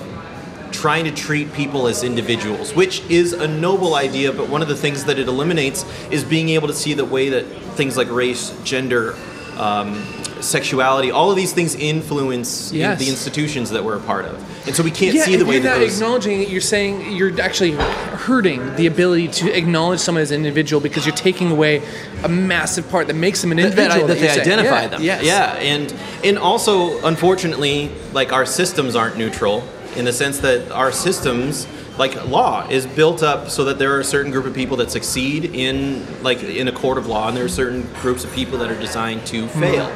[0.72, 4.76] trying to treat people as individuals, which is a noble idea, but one of the
[4.76, 7.46] things that it eliminates is being able to see the way that
[7.76, 9.16] things like race, gender,
[9.58, 9.96] um,
[10.42, 14.57] sexuality, all of these things influence in the institutions that we're a part of.
[14.68, 17.14] And so we can't Yeah, see the way you're that not acknowledging it, you're saying
[17.16, 21.82] you're actually hurting the ability to acknowledge someone as an individual because you're taking away
[22.24, 24.08] a massive part that makes them an individual.
[24.08, 24.42] that, that they you're saying.
[24.42, 25.02] identify Yeah, them.
[25.02, 25.24] Yes.
[25.24, 29.64] Yeah, and and also unfortunately, like our systems aren't neutral
[29.96, 31.66] in the sense that our systems,
[31.98, 34.92] like law, is built up so that there are a certain group of people that
[34.92, 38.58] succeed in like in a court of law, and there are certain groups of people
[38.60, 39.60] that are designed to mm-hmm.
[39.62, 39.88] fail.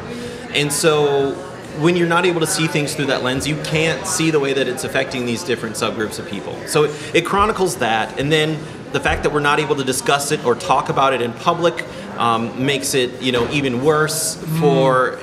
[0.56, 1.36] And so
[1.80, 4.54] when you're not able to see things through that lens, you can't see the way
[4.54, 6.56] that it's affecting these different subgroups of people.
[6.68, 8.60] So it, it chronicles that, and then
[8.92, 11.86] the fact that we're not able to discuss it or talk about it in public
[12.18, 15.18] um, makes it, you know, even worse for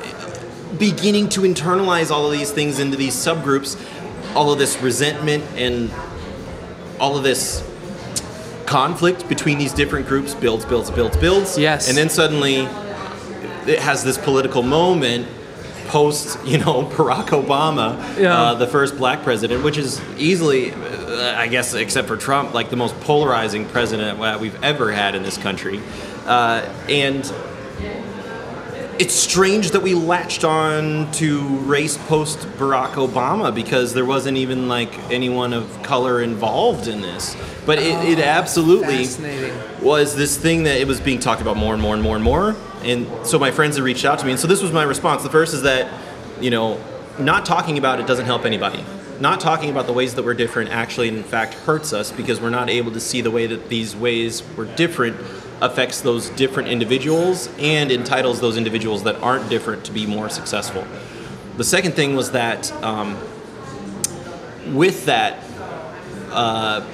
[0.78, 3.76] beginning to internalize all of these things into these subgroups,
[4.34, 5.90] all of this resentment and
[6.98, 7.64] all of this
[8.66, 11.58] conflict between these different groups builds, builds, builds, builds.
[11.58, 11.88] Yes.
[11.88, 12.56] And then suddenly
[13.66, 15.26] it has this political moment
[15.88, 18.34] post, you know, Barack Obama, Yeah.
[18.40, 22.70] uh, the first black president, which is easily, uh, I guess, except for Trump, like
[22.70, 25.80] the most polarizing president we've ever had in this country.
[26.26, 27.30] Uh, and
[28.98, 34.66] it's strange that we latched on to race post Barack Obama because there wasn't even
[34.68, 37.36] like anyone of color involved in this.
[37.64, 39.06] But it, it absolutely
[39.80, 42.24] was this thing that it was being talked about more and more and more and
[42.24, 42.56] more.
[42.82, 44.32] And so my friends had reached out to me.
[44.32, 45.22] And so this was my response.
[45.22, 45.92] The first is that,
[46.40, 46.82] you know,
[47.18, 48.84] not talking about it doesn't help anybody.
[49.20, 52.50] Not talking about the ways that we're different actually, in fact, hurts us because we're
[52.50, 55.16] not able to see the way that these ways we're different
[55.60, 60.86] affects those different individuals and entitles those individuals that aren't different to be more successful.
[61.56, 63.18] The second thing was that um,
[64.72, 65.42] with that,
[66.30, 66.86] uh,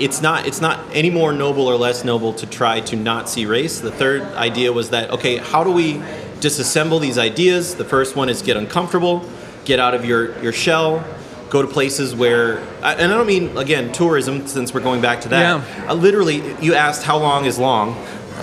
[0.00, 3.46] it's not it's not any more noble or less noble to try to not see
[3.46, 3.80] race.
[3.80, 5.94] The third idea was that okay, how do we
[6.40, 7.74] disassemble these ideas?
[7.74, 9.28] The first one is get uncomfortable,
[9.64, 11.04] get out of your your shell,
[11.50, 15.28] go to places where and I don't mean again tourism since we're going back to
[15.30, 15.40] that.
[15.62, 15.88] Yeah.
[15.88, 17.96] Uh, literally, you asked how long is long.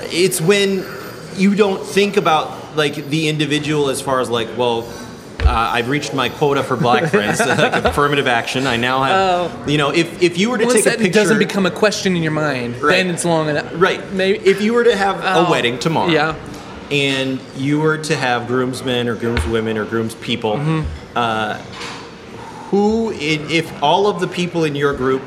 [0.03, 0.85] It's when
[1.35, 4.87] you don't think about like the individual as far as like well.
[5.45, 8.65] Uh, I've reached my quota for black friends, like affirmative action.
[8.65, 11.19] I now have, you know, if, if you were to Once take a that picture,
[11.19, 12.91] doesn't become a question in your mind, Right.
[12.97, 13.71] then it's long enough.
[13.75, 14.11] Right.
[14.11, 16.35] Maybe if you were to have Oh, a wedding tomorrow, yeah.
[16.89, 21.17] and you were to have groomsmen or groomswomen or groomspeople, Mm-hmm.
[21.17, 21.57] uh,
[22.71, 25.21] who, in, if all of the people in your group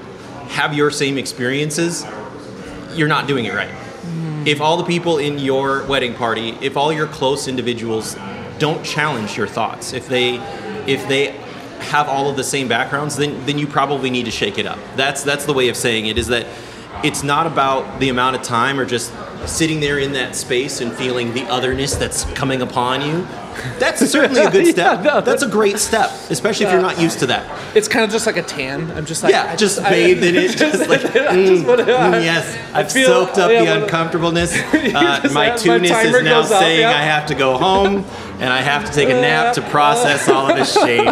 [0.49, 2.05] have your same experiences,
[2.95, 3.71] you're not doing it right.
[3.71, 4.47] Mm.
[4.49, 8.17] If all the people in your wedding party, if all your close individuals
[8.59, 10.37] don't challenge your thoughts, if they,
[10.87, 11.37] if they
[11.81, 14.79] have all of the same backgrounds, then then you probably need to shake it up.
[14.97, 16.19] That's that's the way of saying it.
[16.19, 16.47] Is that
[17.05, 19.13] it's not about the amount of time or just
[19.47, 23.27] sitting there in that space and feeling the otherness that's coming upon you.
[23.79, 25.03] That's certainly a good Yeah, step.
[25.05, 27.77] no, that's a great step, especially if you're not used to that.
[27.77, 28.91] it's kind of just like a tan.
[28.93, 31.85] I'm just like Yeah, I just I- bathed in it, just like I just wanna-
[31.85, 34.53] Mm, yes, I've feel- soaked up yeah, the uncomfortableness.
[34.55, 34.61] Uh,
[35.33, 36.91] my have- my is now goes up, saying yeah.
[36.91, 38.05] I have to go home
[38.41, 41.07] and I have to take a nap to process all of this shame.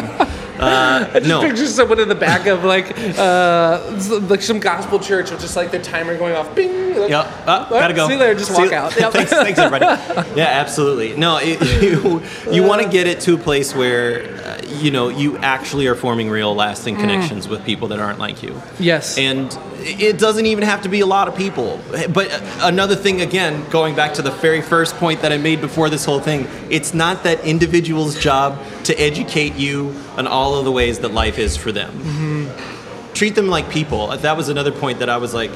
[0.58, 3.80] Uh, no, Picture someone in the back of like uh,
[4.28, 6.54] like some gospel church with just like their timer going off.
[6.54, 6.96] Bing.
[6.96, 7.26] Like, Yep.
[7.46, 8.06] Uh, gotta go.
[8.06, 8.34] See you later.
[8.38, 8.96] Just See walk you- out.
[9.00, 9.12] Yep.
[9.12, 9.84] thanks, thanks, everybody.
[10.36, 11.16] Yeah, absolutely.
[11.16, 15.08] No, it, you you want to get it to a place where uh, you know
[15.08, 18.60] you actually are forming real, lasting connections with people that aren't like you.
[18.78, 19.18] Yes.
[19.18, 19.50] And
[19.86, 21.80] it doesn't even have to be a lot of people.
[22.12, 25.60] But uh, another thing, again, going back to the very first point that I made
[25.60, 30.64] before this whole thing, it's not that individual's job to educate you on all of
[30.64, 31.92] the ways that life is for them.
[31.92, 33.12] Mm-hmm.
[33.14, 34.10] Treat them like people.
[34.10, 35.50] Uh, that was another point that I was like,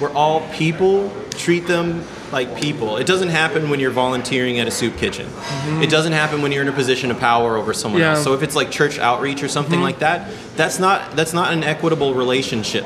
[0.00, 1.12] we're all people.
[1.30, 2.96] Treat them like people.
[2.96, 5.26] It doesn't happen when you're volunteering at a soup kitchen.
[5.26, 5.82] Mm-hmm.
[5.82, 8.14] It doesn't happen when you're in a position of power over someone Yeah.
[8.14, 8.24] else.
[8.24, 9.82] So if it's like church outreach or something mm-hmm.
[9.82, 12.84] like that, that's not that's not an equitable relationship.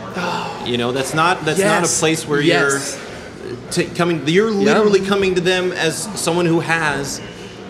[0.65, 2.99] You know, that's not that's not a place where Yes.
[3.45, 4.27] you're t- coming.
[4.27, 7.21] You're literally coming to them as someone who has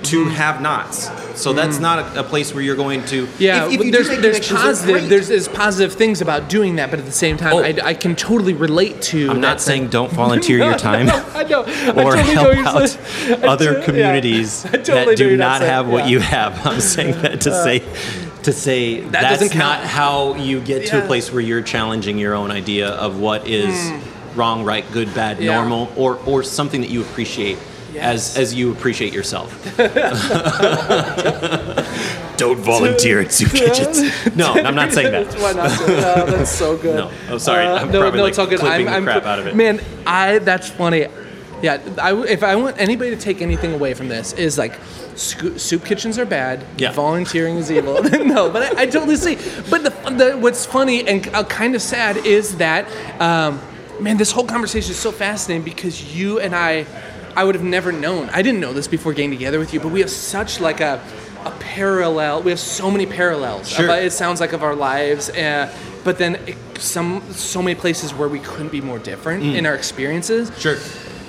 [0.05, 0.30] to mm-hmm.
[0.30, 1.11] have nots.
[1.40, 1.82] So that's mm.
[1.82, 3.28] not a, a place where you're going to.
[3.38, 7.05] Yeah, if, if there's there's positive there's, there's positive things about doing that, but at
[7.05, 7.62] the same time, Oh.
[7.62, 9.30] I, I can totally relate to.
[9.30, 9.90] I'm not saying thing.
[9.90, 11.09] don't volunteer your time.
[11.09, 11.64] I know.
[11.66, 13.84] I or totally help out saying- other yeah.
[13.84, 16.11] communities I totally that do you're not have what yeah.
[16.11, 16.66] you have.
[16.66, 20.86] I'm saying that to uh, say to say That that's doesn't not how you get
[20.88, 23.92] to a place where you're challenging your own idea of what is
[24.34, 25.40] wrong, right, good, bad.
[25.40, 25.55] Yeah.
[25.57, 27.59] normal, or or something that you appreciate
[27.92, 28.36] Yes.
[28.36, 29.51] as as you appreciate yourself.
[32.36, 34.01] Don't volunteer at soup kitchens.
[34.36, 35.26] No, I'm not saying that.
[35.40, 35.70] Why not?
[35.80, 36.96] No, that's so good.
[36.96, 37.66] No, I'm sorry.
[37.66, 38.61] Uh, I'm no, probably no, like all good.
[38.61, 39.57] clipping I'm, the I'm, crap out of it.
[39.57, 41.07] Man, I that's funny.
[41.62, 44.78] Yeah, I, if I want anybody to take anything away from this, is like
[45.18, 46.64] sco- soup kitchens are bad.
[46.78, 46.92] Yeah.
[46.92, 48.02] Volunteering is evil.
[48.02, 49.36] no, but I, I totally see.
[49.70, 52.86] But the, the what's funny and uh, kind of sad is that,
[53.20, 53.60] um,
[54.00, 56.86] man, this whole conversation is so fascinating because you and I,
[57.36, 58.28] I would have never known.
[58.30, 61.02] I didn't know this before getting together with you, but we have such like a
[61.44, 62.42] a parallel.
[62.42, 63.68] We have so many parallels.
[63.68, 63.88] Sure.
[63.90, 65.72] It sounds like of our lives, uh,
[66.04, 69.74] but then it, some so many places where we couldn't be more different in our
[69.74, 70.50] experiences.
[70.58, 70.76] Sure.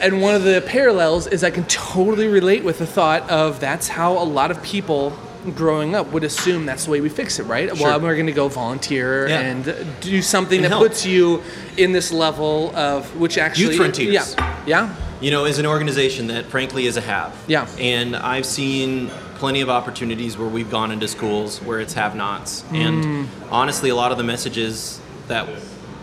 [0.01, 3.87] And one of the parallels is I can totally relate with the thought of that's
[3.87, 5.17] how a lot of people
[5.55, 7.75] growing up would assume that's the way we fix it, right?
[7.75, 7.87] Sure.
[7.87, 9.39] Well, we're going to go volunteer Yeah.
[9.39, 10.83] and do something And that help.
[10.83, 11.41] puts you
[11.77, 14.35] in this level of which actually Frontiers.
[14.37, 14.55] Yeah.
[14.65, 14.95] Yeah.
[15.21, 17.35] you know, is an organization that frankly is a have.
[17.47, 17.67] Yeah.
[17.79, 22.63] And I've seen plenty of opportunities where we've gone into schools where it's have nots.
[22.73, 25.47] And honestly, a lot of the messages that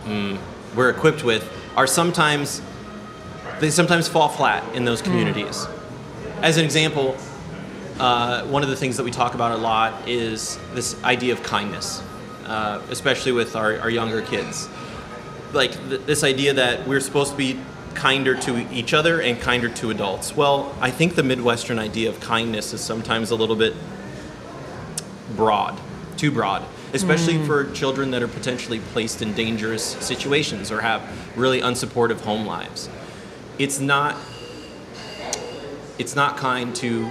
[0.06, 0.38] mm,
[0.74, 2.62] we're equipped with are sometimes,
[3.60, 5.06] they sometimes fall flat in those Hmm.
[5.06, 5.66] communities.
[6.42, 7.16] As an example,
[7.98, 11.42] uh, one of the things that we talk about a lot is this idea of
[11.42, 12.02] kindness,
[12.46, 14.68] uh, especially with our, our younger kids.
[15.52, 17.58] Like th- this idea that we're supposed to be
[17.94, 20.36] kinder to each other and kinder to adults.
[20.36, 23.74] Well, I think the Midwestern idea of kindness is sometimes a little bit
[25.34, 25.78] broad,
[26.18, 31.02] too broad, especially for children that are potentially placed in dangerous situations or have
[31.36, 32.90] really unsupportive home lives.
[33.58, 34.16] It's not
[35.98, 37.10] it's not kind to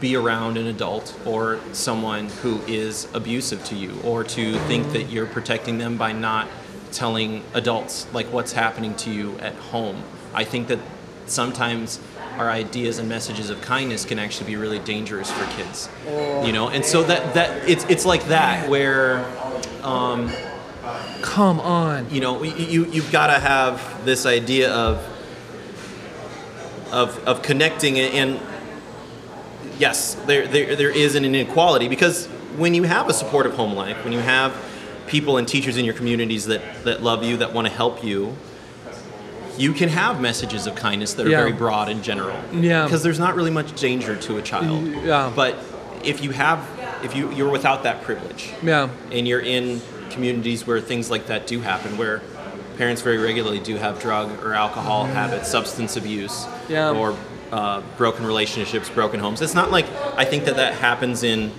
[0.00, 5.04] be around an adult or someone who is abusive to you or to think that
[5.04, 6.48] you're protecting them by not
[6.92, 10.02] telling adults like what's happening to you at home.
[10.34, 10.78] I think that
[11.26, 12.00] sometimes
[12.38, 15.88] our ideas and messages of kindness can actually be really dangerous for kids.
[16.46, 19.24] You know, and so that that it's it's like that where
[19.82, 20.30] um,
[21.22, 22.10] Come on.
[22.10, 25.04] you know you, you you've got to have this idea of
[26.92, 28.40] of of connecting and, and
[29.78, 32.26] yes there, there there is an inequality because
[32.56, 34.54] when you have a supportive home life when you have
[35.06, 38.36] people and teachers in your communities that that love you that want to help you
[39.56, 41.38] you can have messages of kindness that are Yeah.
[41.38, 42.84] very broad in general Yeah.
[42.84, 45.32] because there's not really much danger to a child Yeah.
[45.34, 45.56] but
[46.04, 46.60] if you have
[47.02, 48.88] if you you're without that privilege Yeah.
[49.12, 49.80] and you're in
[50.10, 52.22] communities where things like that do happen, where
[52.78, 56.90] parents very regularly do have drug or alcohol habits, substance abuse, Yeah.
[56.92, 57.14] or
[57.52, 59.42] uh, broken relationships, broken homes.
[59.42, 61.50] It's not like I think that that happens in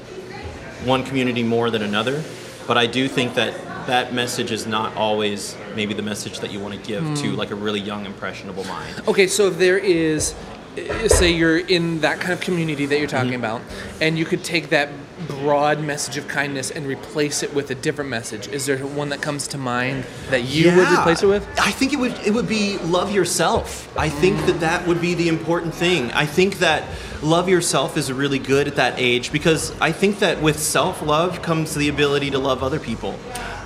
[0.86, 2.24] one community more than another,
[2.68, 3.54] but I do think that
[3.88, 7.14] that message is not always maybe the message that you want to give Hmm.
[7.16, 9.02] to like a really young impressionable mind.
[9.08, 10.36] Okay, so if there is,
[10.78, 13.44] uh, say you're in that kind of community that you're talking Mm-hmm.
[13.44, 13.62] about,
[14.00, 14.90] and you could take that
[15.28, 19.22] broad message of kindness and replace it with a different message, is there one that
[19.22, 21.48] comes to mind that you would replace it with?
[21.60, 23.92] I think it would it would be love yourself.
[23.98, 26.12] I think that that would be the important thing.
[26.12, 26.84] I think that
[27.22, 31.76] love yourself is really good at that age because I think that with self-love comes
[31.76, 33.20] the ability to love other people.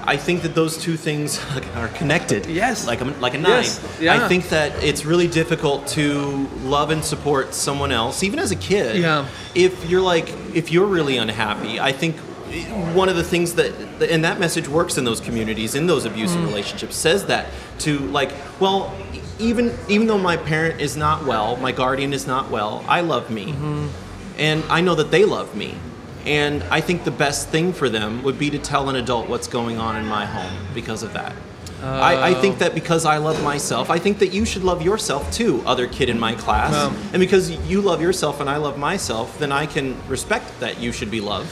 [0.05, 1.39] I think that those two things
[1.75, 2.45] are connected.
[2.45, 2.85] Yes.
[2.87, 3.63] Like a, like a nine.
[3.63, 3.97] Yes.
[4.01, 4.23] Yeah.
[4.25, 8.55] I think that it's really difficult to love and support someone else, even as a
[8.55, 8.97] kid.
[9.01, 9.25] Yeah.
[9.55, 12.17] If you're like, if you're really unhappy, I think
[12.95, 13.71] one of the things that,
[14.11, 16.47] and that message works in those communities, in those abusive Mm.
[16.47, 17.47] relationships, says that
[17.79, 18.93] to like, well,
[19.39, 23.31] even even though my parent is not well, my guardian is not well, I love
[23.31, 23.87] me, Mm-hmm.
[24.37, 25.75] and I know that they love me.
[26.25, 29.47] And I think the best thing for them would be to tell an adult what's
[29.47, 31.33] going on in my home because of that.
[31.81, 35.29] I, I think that because I love myself, I think that you should love yourself
[35.33, 36.73] too, other kid in my class.
[37.11, 40.93] And because you love yourself and I love myself, then I can respect that you
[40.93, 41.51] should be loved.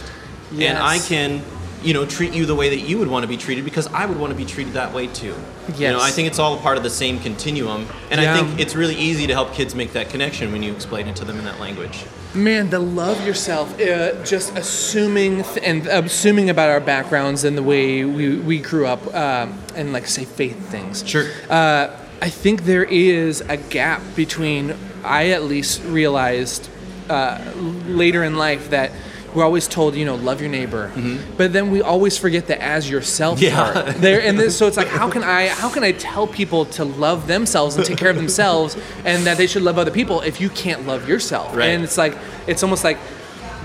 [0.57, 1.41] And I can,
[1.84, 4.05] you know, treat you the way that you would want to be treated because I
[4.05, 5.36] would want to be treated that way too.
[5.76, 7.86] You know, I think it's all a part of the same continuum.
[8.09, 8.34] And Yeah.
[8.34, 11.17] I think it's really easy to help kids make that connection when you explain it
[11.17, 12.05] to them in that language.
[12.34, 17.63] Man, the love yourself, uh, just assuming th- and assuming about our backgrounds and the
[17.63, 21.05] way we, we grew up, um, and like say faith things.
[21.05, 21.29] Sure.
[21.49, 21.89] Uh,
[22.21, 26.69] I think there is a gap between, I at least realized
[27.09, 27.41] uh,
[27.88, 28.91] later in life that
[29.34, 30.91] we're always told, you know, love your neighbor,
[31.38, 33.43] but then we always forget the as yourself Mm-hmm.
[33.45, 33.73] Yeah.
[33.73, 33.95] part.
[34.01, 36.84] There, and this, so it's like, how can I, how can I tell people to
[36.86, 38.75] love themselves and take care of themselves,
[39.05, 41.55] and that they should love other people if you can't love yourself?
[41.55, 41.69] Right.
[41.69, 42.17] And it's like,
[42.47, 42.97] it's almost like,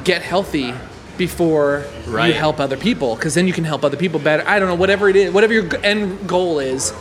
[0.04, 0.72] get healthy
[1.18, 4.44] before you help other people, because then you can help other people better.
[4.46, 6.92] I don't know, whatever it is, whatever your end goal is.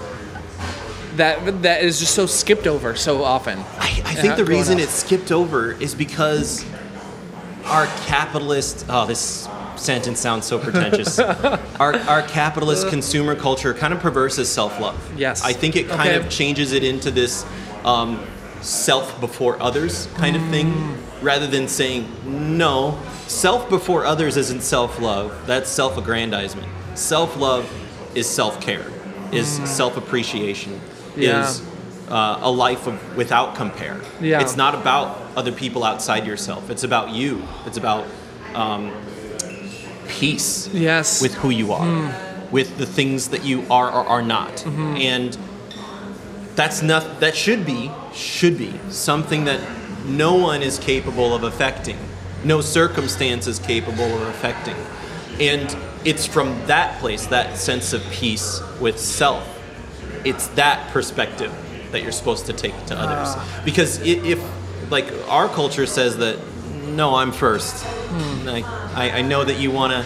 [1.18, 3.60] That that is just so skipped over so often.
[3.80, 6.66] I, I think the reason it's skipped over is because
[7.66, 8.86] our capitalist.
[8.90, 11.20] Oh, this sentence sounds so pretentious.
[11.80, 14.98] our, our capitalist consumer culture kind of perverses self love.
[15.18, 15.44] Yes.
[15.44, 16.16] I think it kind Okay.
[16.16, 17.46] of changes it into this
[17.84, 18.26] um,
[18.62, 20.98] self before others kind of thing, Mm.
[21.22, 22.08] rather than saying,
[22.58, 22.98] no,
[23.28, 26.68] self before others isn't self love, that's self aggrandizement.
[26.96, 27.70] Self love
[28.16, 28.86] is self care,
[29.32, 30.74] is self appreciation,
[31.16, 31.22] Mm.
[31.22, 31.50] Yeah.
[31.50, 31.62] is
[32.10, 34.00] uh, a life of without compare.
[34.22, 34.42] Yeah.
[34.42, 36.70] It's not about other people outside yourself.
[36.70, 37.44] It's about you.
[37.66, 38.06] It's about
[38.54, 38.92] um,
[40.08, 41.22] peace Yes.
[41.22, 42.14] with who you are,
[42.52, 44.98] with the things that you are or are not, Mm-hmm.
[44.98, 45.38] and
[46.56, 49.60] that's not that should be should be something that
[50.06, 51.98] no one is capable of affecting,
[52.46, 54.76] no circumstance is capable of affecting,
[55.40, 55.76] and
[56.06, 59.44] it's from that place, that sense of peace with self,
[60.24, 61.52] it's that perspective
[61.96, 63.62] that you're supposed to take to others, Ah.
[63.66, 64.40] because if
[64.92, 66.38] like our culture says that
[66.88, 67.84] no, I'm first.
[67.84, 68.48] Hmm.
[68.48, 70.06] I, I, I know that you want to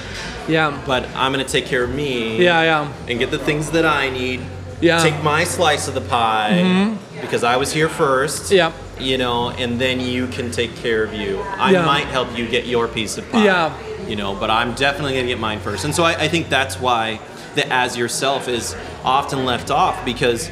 [0.51, 0.81] yeah.
[0.87, 2.41] but I'm gonna take care of me.
[2.43, 2.93] Yeah, yeah.
[3.07, 4.39] And get the things that I need.
[4.81, 4.97] Yeah.
[4.99, 5.15] Mm-hmm.
[5.15, 8.51] Take my slice of the pie because I was here first.
[8.51, 8.71] Yeah.
[8.99, 11.39] You know, and then you can take care of you.
[11.41, 11.85] I Yeah.
[11.85, 13.45] might help you get your piece of pie.
[13.45, 13.73] Yeah.
[14.07, 15.85] You know, but I'm definitely gonna get mine first.
[15.85, 17.19] And so I, I think that's why
[17.55, 20.49] the as yourself is often left off because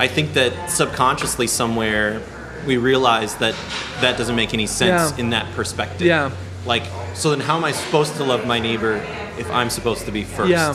[0.00, 2.20] I think that subconsciously somewhere
[2.66, 3.54] we realize that
[4.00, 5.20] that doesn't make any sense Yeah.
[5.22, 6.06] in that perspective.
[6.06, 6.30] Yeah.
[6.66, 6.84] Like,
[7.14, 8.94] so then how am I supposed to love my neighbor
[9.38, 10.50] if I'm supposed to be first?
[10.50, 10.74] Yeah.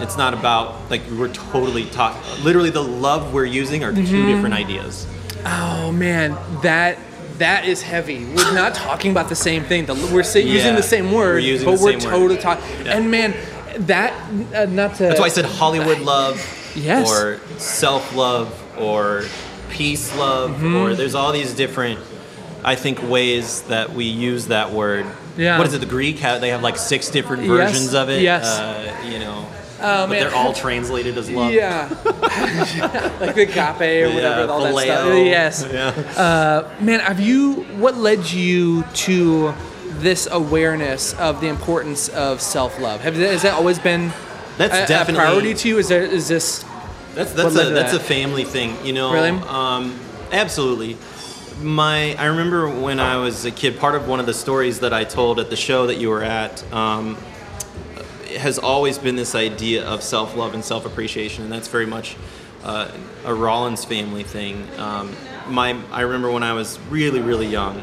[0.00, 2.14] It's not about, like, we're totally taught,
[2.44, 4.26] literally, the love we're using are two Mm-hmm.
[4.32, 5.06] different ideas.
[5.46, 6.98] Oh man, that
[7.38, 8.24] that is heavy.
[8.26, 9.86] We're not talking about the same thing.
[9.86, 12.64] The, we're say, using the same word, we're but we're totally talking.
[12.84, 12.96] Yeah.
[12.96, 13.34] And man,
[13.86, 14.12] that
[14.54, 15.04] uh, not to.
[15.04, 16.34] That's why I said Hollywood love,
[16.74, 17.10] Yes.
[17.10, 19.24] or self love, or
[19.70, 20.74] peace love, Mm-hmm.
[20.76, 22.00] or there's all these different,
[22.64, 25.06] I think, ways that we use that word.
[25.36, 25.58] Yeah.
[25.58, 25.78] What is it?
[25.80, 26.18] The Greek?
[26.20, 28.22] Have, they have like six different Yes, versions of it.
[28.22, 28.44] yes.
[28.46, 29.46] Uh, you know.
[29.80, 31.52] Oh, but they're all translated as love.
[31.52, 31.88] Yeah,
[33.20, 35.14] like the agape or whatever, Yeah, all that stuff.
[35.14, 36.74] Yes, Yeah.
[36.80, 36.98] man.
[36.98, 37.62] Have you?
[37.78, 39.54] What led you to
[40.00, 43.02] this awareness of the importance of self love?
[43.02, 44.10] Have has that always been
[44.58, 45.78] That's a, a definitely priority to you?
[45.78, 46.64] Is there is this?
[47.14, 49.12] That's that's a that's a family thing, you know.
[49.12, 49.30] Really?
[49.30, 49.98] Um,
[50.32, 50.96] absolutely.
[51.62, 53.78] My I remember when I was a kid.
[53.78, 56.22] Part of one of the stories that I told at the show that you were
[56.22, 57.16] at um,
[58.36, 62.16] has always been this idea of self love and self appreciation, and that's very much
[62.64, 62.90] uh,
[63.24, 64.68] a Rollins family thing.
[64.76, 65.14] Um,
[65.48, 67.82] my I remember when I was really really young,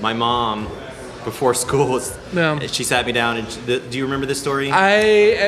[0.00, 0.68] my mom.
[1.28, 2.00] Before school,
[2.68, 3.60] she sat me down and she,
[3.90, 4.70] do you remember this story?
[4.72, 4.96] I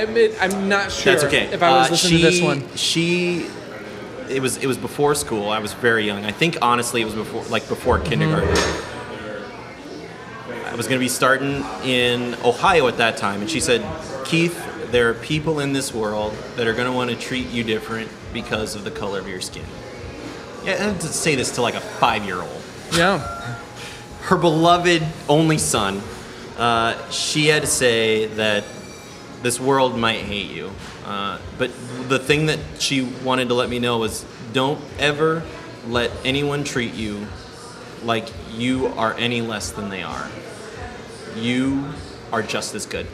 [0.05, 1.13] admit I'm not sure.
[1.15, 1.45] That's okay.
[1.47, 2.77] If I was Uh, listening she, to this one.
[2.77, 3.47] she,
[4.29, 5.49] it was it was before school.
[5.49, 6.27] I was very young.
[6.27, 8.09] I think honestly, it was before like before Mm-hmm.
[8.11, 8.57] kindergarten.
[10.67, 13.81] I was going to be starting in Ohio at that time, and she said,
[14.27, 14.57] "Keith,
[14.93, 18.09] there are people in this world that are going to want to treat you different
[18.35, 19.65] because of the color of your skin."
[20.65, 22.63] Yeah, I had to say this to like a five-year-old
[22.93, 23.57] Yeah.
[24.23, 26.01] Her beloved only son,
[26.59, 28.65] uh, she had to say that
[29.43, 30.71] this world might hate you.
[31.07, 31.71] Uh, but
[32.09, 35.43] the thing that she wanted to let me know was don't ever
[35.89, 37.27] let anyone treat you
[38.05, 40.29] like you are any less than they are.
[41.37, 41.93] You
[42.33, 43.07] are just as good.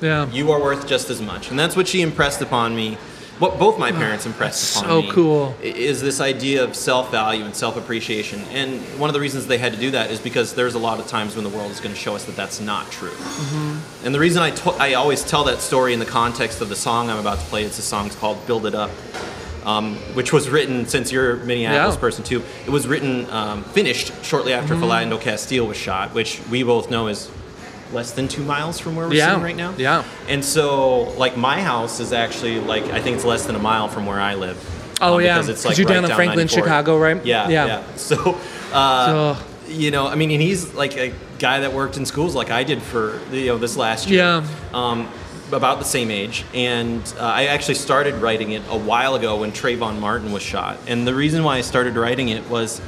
[0.00, 0.28] Yeah.
[0.30, 1.50] You are worth just as much.
[1.50, 2.98] And that's what she impressed upon me.
[3.38, 5.10] What both my parents impressed upon so me.
[5.10, 5.54] cool.
[5.62, 8.40] Is this idea of self value and self appreciation.
[8.52, 11.00] And one of the reasons they had to do that is because there's a lot
[11.00, 13.10] of times when the world is going to show us that that's not true.
[13.10, 14.06] Mm-hmm.
[14.06, 16.76] And the reason I, to- I always tell that story in the context of the
[16.76, 18.90] song I'm about to play, it's a song called Build It Up.
[19.64, 22.00] Um, which was written since you're a Minneapolis Yeah.
[22.00, 22.42] person too.
[22.66, 24.82] It was written, um, finished shortly after Mm-hmm.
[24.84, 27.30] Philando Castile was shot, which we both know is
[27.92, 29.28] less than two miles from where we're Yeah.
[29.30, 29.74] sitting right now.
[29.76, 30.04] Yeah.
[30.28, 33.88] And so, like, my house is actually like I think it's less than a mile
[33.88, 34.56] from where I live.
[35.00, 35.34] Oh, yeah.
[35.34, 36.62] because it's like you're right down in Franklin, 94.
[36.62, 37.24] Chicago, right?
[37.26, 37.66] Yeah, Yeah.
[37.66, 37.82] yeah.
[37.96, 38.38] So,
[38.72, 39.36] uh, So-
[39.68, 42.62] you know, I mean, and he's like a guy that worked in schools like I
[42.62, 44.20] did for you know this last year.
[44.20, 44.44] Yeah.
[44.74, 45.08] Um,
[45.50, 49.52] about the same age, and uh, I actually started writing it a while ago when
[49.52, 50.78] Trayvon Martin was shot.
[50.86, 52.80] And the reason why I started writing it was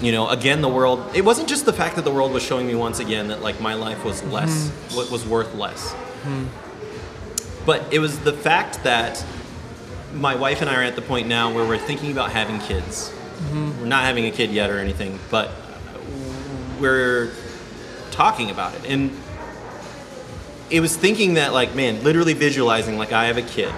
[0.00, 1.14] you know, again, the world.
[1.14, 3.60] It wasn't just the fact that the world was showing me once again that like
[3.60, 4.96] my life was less, mm-hmm.
[4.96, 5.92] what was worth less.
[5.92, 6.46] Mm-hmm.
[7.66, 9.24] But it was the fact that
[10.14, 13.10] my wife and I are at the point now where we're thinking about having kids.
[13.10, 13.80] Mm-hmm.
[13.80, 15.50] We're not having a kid yet or anything, but
[16.80, 17.32] we're
[18.10, 18.86] talking about it.
[18.86, 19.16] And
[20.70, 23.72] it was thinking that, like, man, literally visualizing, like, I have a kid.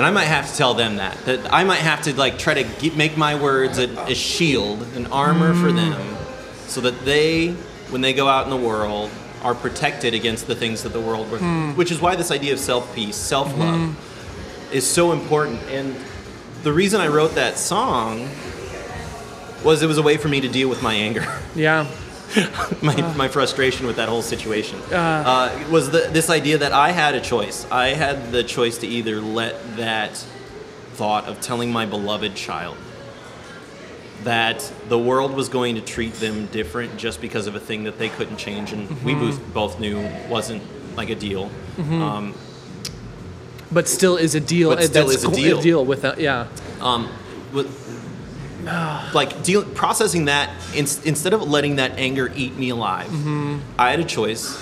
[0.00, 1.14] And I might have to tell them that.
[1.26, 4.80] That I might have to, like, try to get, make my words a, a shield,
[4.94, 5.76] an armor for mm.
[5.76, 6.16] them,
[6.68, 7.50] so that they,
[7.90, 9.10] when they go out in the world,
[9.42, 11.72] are protected against the things that the world, hmm.
[11.72, 14.72] which is why this idea of self peace, self love, mm-hmm.
[14.72, 15.60] is so important.
[15.64, 15.94] And
[16.62, 18.30] the reason I wrote that song
[19.62, 21.86] was it was a way for me to deal with my anger, Yeah.
[22.82, 24.80] my, my frustration with that whole situation.
[24.92, 27.66] Uh, was the, this idea that I had a choice.
[27.70, 30.16] I had the choice to either let that
[30.92, 32.76] thought of telling my beloved child
[34.24, 37.98] that the world was going to treat them different just because of a thing that
[37.98, 40.62] they couldn't change, and we both, both knew wasn't
[40.96, 41.50] like a deal.
[41.78, 42.34] Um,
[43.72, 44.68] But still is a deal.
[44.74, 45.60] But still is a deal.
[45.62, 46.20] deal with that.
[46.20, 46.48] Yeah.
[46.82, 47.08] um,
[47.52, 47.68] with,
[49.14, 53.10] like deal, processing that in, instead of letting that anger eat me alive
[53.78, 54.58] i had a choice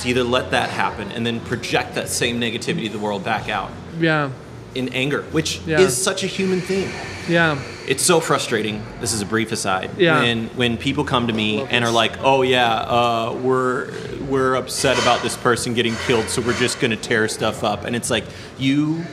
[0.00, 3.48] to either let that happen and then project that same negativity to the world back
[3.48, 4.30] out Yeah.
[4.74, 5.80] in anger which Yeah.
[5.80, 6.90] is such a human thing
[7.28, 7.58] Yeah.
[7.86, 10.20] it's so frustrating this is a brief aside Yeah.
[10.20, 13.90] when when people come to me and are like oh yeah uh, we're
[14.28, 17.94] we're upset about this person getting killed so we're just gonna tear stuff up and
[17.94, 18.24] it's like
[18.58, 19.04] you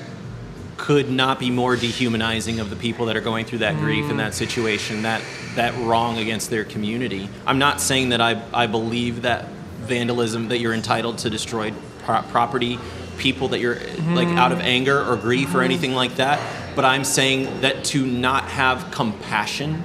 [0.89, 4.19] could not be more dehumanizing of the people that are going through that grief and
[4.19, 4.35] that mm.
[4.35, 5.21] situation that
[5.53, 7.29] that wrong against their community.
[7.45, 9.45] I'm not saying that i i believe that
[9.81, 12.79] vandalism that you're entitled to destroy pro- property
[13.19, 13.75] people that you're
[14.15, 14.63] like out of mm.
[14.63, 15.65] anger or grief or mm-hmm.
[15.65, 16.39] anything like that
[16.75, 19.83] but i'm saying that to not have compassion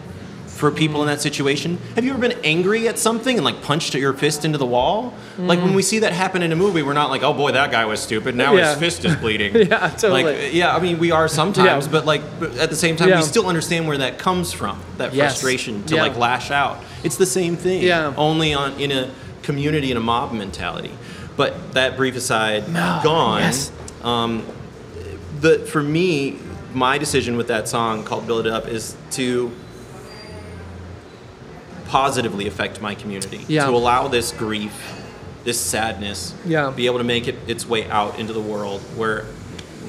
[0.54, 3.92] for people in that situation have you ever been angry at something and like punched
[3.94, 6.92] your fist into the wall like when we see that happen in a movie we're
[6.92, 8.70] not like oh boy that guy was stupid now Yeah.
[8.70, 10.22] his fist is bleeding Yeah, totally.
[10.22, 11.92] like yeah i mean we are sometimes Yeah.
[11.92, 12.22] but like
[12.60, 13.16] at the same time Yeah.
[13.16, 15.32] we still understand where that comes from that Yes.
[15.32, 18.14] frustration to like lash out it's the same thing Yeah.
[18.16, 19.10] only on in a
[19.42, 20.92] community and a mob mentality
[21.36, 22.64] but that brief aside
[23.02, 23.72] gone yes.
[24.04, 24.46] um,
[25.40, 26.38] the for me
[26.72, 29.50] my decision with that song called build it up is to
[31.98, 33.66] positively affect my community Yeah.
[33.66, 34.72] to allow this grief
[35.44, 36.70] this sadness Yeah.
[36.74, 39.26] be able to make it its way out into the world where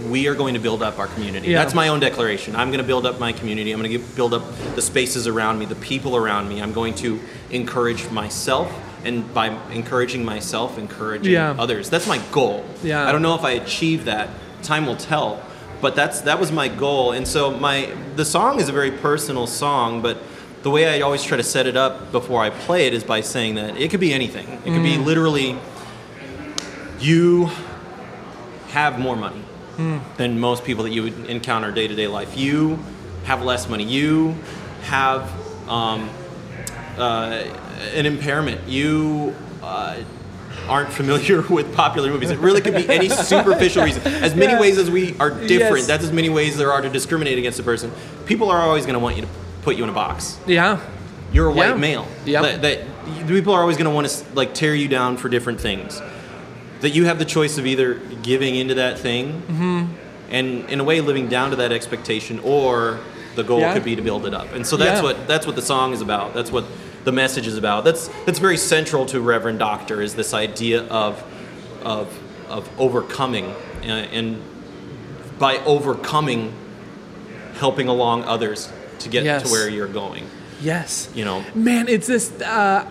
[0.10, 1.48] we are going to build up our community.
[1.48, 1.58] Yeah.
[1.64, 2.56] That's my own declaration.
[2.56, 3.72] I'm going to build up my community.
[3.72, 4.44] I'm going to build up
[4.76, 6.62] the spaces around me, the people around me.
[6.62, 8.68] I'm going to encourage myself,
[9.06, 11.56] and by encouraging myself, encouraging Yeah.
[11.58, 11.90] others.
[11.90, 12.66] That's my goal.
[12.84, 13.08] Yeah.
[13.08, 14.28] I don't know if I achieve that.
[14.62, 15.42] Time will tell.
[15.82, 17.14] But that's that was my goal.
[17.14, 17.88] And so my
[18.18, 20.18] the song is a very personal song, but
[20.66, 23.22] the way I always try to set it up before I play it is by
[23.22, 24.48] saying that it could be anything.
[24.66, 25.60] It could be literally
[27.00, 27.52] you
[28.70, 29.44] have more money
[30.18, 32.36] than most people that you would encounter day to day life.
[32.36, 32.80] You
[33.26, 33.84] have less money.
[33.84, 34.34] You
[34.86, 35.30] have
[35.70, 36.10] um,
[36.98, 37.44] uh,
[37.94, 38.68] an impairment.
[38.68, 40.00] You uh,
[40.68, 42.32] aren't familiar with popular movies.
[42.32, 44.02] It really could be any superficial reason.
[44.08, 44.60] As many Yeah.
[44.60, 45.86] ways as we are different, Yes.
[45.88, 47.92] that's as many ways there are to discriminate against a person.
[48.26, 49.28] People are always going to want you to
[49.66, 50.80] put you in a box Yeah.
[51.34, 51.76] you're a white Yeah.
[51.76, 52.08] male.
[52.24, 52.42] Yeah.
[52.44, 55.60] That, that people are always going to want to like tear you down for different
[55.60, 56.00] things.
[56.82, 59.86] That you have the choice of either giving into that thing Mm-hmm.
[60.30, 63.00] and in a way living down to that expectation, or
[63.36, 63.74] the goal Yeah.
[63.74, 64.54] could be to build it up.
[64.54, 65.04] And so that's Yeah.
[65.04, 66.34] what that's what the song is about.
[66.36, 66.66] That's what
[67.04, 67.84] the message is about.
[67.84, 71.24] That's that's very central to Reverend Doctor is this idea of
[71.84, 72.08] of
[72.50, 73.46] of overcoming
[73.84, 73.88] uh,
[74.18, 74.40] and
[75.40, 76.54] by overcoming
[77.60, 78.70] helping along others
[79.00, 79.44] to get Yes.
[79.44, 80.26] to where you're going.
[80.62, 81.10] Yes.
[81.14, 81.44] You know.
[81.54, 82.32] Man, it's this.
[82.42, 82.86] Uh,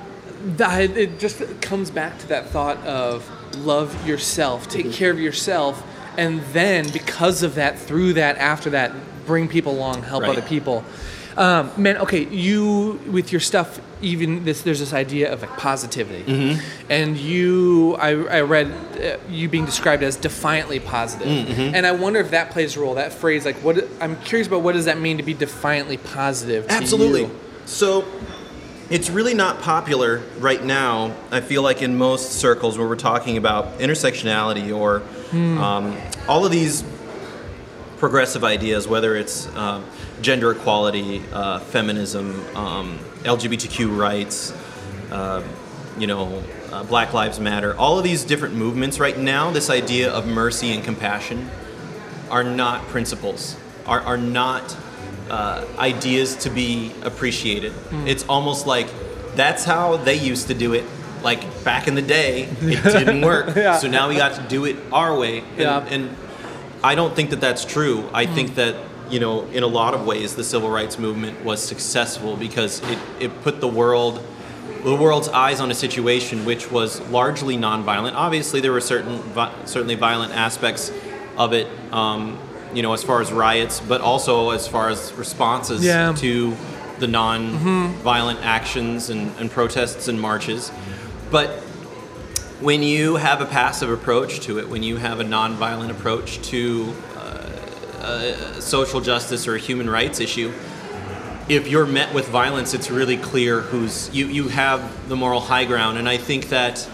[0.57, 3.27] that it just comes back to that thought of
[3.65, 5.83] love yourself, take care of yourself,
[6.19, 8.93] and then because of that, through that, after that,
[9.27, 10.33] bring people along, help Right.
[10.37, 10.85] other people.
[11.37, 16.23] Um, man, okay, you with your stuff, even this, there's this idea of like positivity,
[16.23, 16.61] Mm-hmm.
[16.91, 18.69] and you, I, I read
[19.01, 21.75] uh, you being described as defiantly positive, Mm-hmm.
[21.75, 22.95] and I wonder if that plays a role.
[22.95, 26.69] That phrase, like, what I'm curious about, what does that mean to be defiantly positive?
[26.69, 27.23] to Absolutely.
[27.23, 27.41] you?
[27.67, 28.05] So
[28.91, 33.37] it's really not popular right now, I feel like, in most circles where we're talking
[33.39, 35.03] about intersectionality or
[35.33, 35.97] um,
[36.29, 36.85] all of these
[37.97, 39.85] progressive ideas, whether it's um,
[40.25, 44.53] gender equality, uh, feminism, um, LGBTQ rights,
[45.13, 45.43] uh,
[45.99, 46.43] you know,
[46.73, 50.73] uh, Black Lives Matter, all of these different movements right now, this idea of mercy
[50.73, 51.51] and compassion
[52.31, 53.57] are not principles,
[53.87, 54.77] are, are not
[55.29, 57.73] uh, ideas to be appreciated.
[57.73, 58.09] Hmm.
[58.09, 58.89] It's almost like
[59.37, 60.85] that's how they used to do it.
[61.23, 63.55] Like back in the day, it didn't work.
[63.55, 63.79] Yeah.
[63.79, 65.39] So now we got to do it our way.
[65.41, 65.87] And, Yeah.
[65.89, 66.17] And
[66.83, 68.09] I don't think that that's true.
[68.13, 68.75] I think that
[69.11, 72.99] you know, in a lot of ways, the civil rights movement was successful because it,
[73.21, 74.23] it put the world
[74.83, 78.13] the world's eyes on a situation which was largely nonviolent.
[78.15, 80.93] Obviously, there were certain vi- certainly violent aspects
[81.39, 82.39] of it, um,
[82.75, 86.13] you know, as far as riots, but also as far as responses Yeah.
[86.19, 86.55] to
[86.99, 90.71] the non-violent actions and, and protests and marches.
[91.31, 91.49] But
[92.61, 96.95] when you have a passive approach to it, when you have a nonviolent approach to
[98.05, 100.53] uh, uh, social justice or a human rights issue,
[101.49, 104.27] if you're met with violence, it's really clear who's you.
[104.27, 106.89] You have the moral high ground, and I think that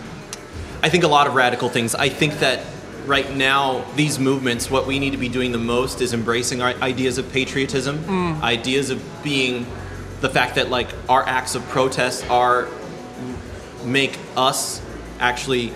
[0.83, 1.95] I think a lot of radical things.
[1.95, 2.65] I think that
[3.07, 6.75] right now these movements, what we need to be doing the most is embracing our
[6.83, 8.05] ideas of patriotism,
[8.43, 9.67] ideas of being
[10.21, 12.69] the fact that like our acts of protest are
[13.85, 14.83] make us
[15.19, 15.73] actually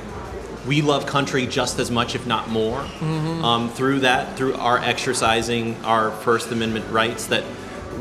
[0.66, 2.80] we love country just as much if not more.
[3.02, 7.44] Um, through that through our exercising our first amendment rights that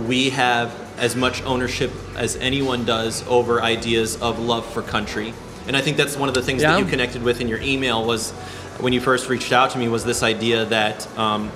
[0.08, 5.34] we have as much ownership as anyone does over ideas of love for country.
[5.68, 6.74] And i think that's one of the things Yeah.
[6.74, 8.32] that you connected with in your email was
[8.80, 11.52] when you first reached out to me was this idea that um,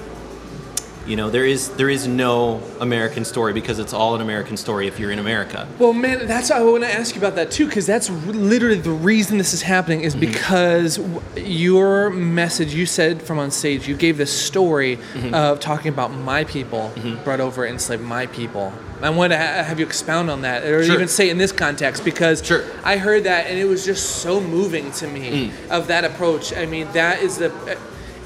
[1.08, 4.88] you know there is there is no american story because it's all an american story
[4.88, 7.68] if you're in america Well, man, that's I want to ask you about that too,
[7.68, 10.32] because that's literally the reason this is happening is mm-hmm.
[10.32, 11.00] because
[11.36, 15.34] your message you said from on stage, you gave this story mm-hmm.
[15.34, 17.24] of talking about my people mm-hmm.
[17.24, 18.74] brought over enslaved my people.
[19.02, 20.96] I want to ha- have you expound on that, or Sure.
[20.96, 22.64] even say in this context, because Sure.
[22.84, 25.70] I heard that and it was just so moving to me mm.
[25.70, 26.54] of that approach.
[26.56, 27.52] I mean, that is the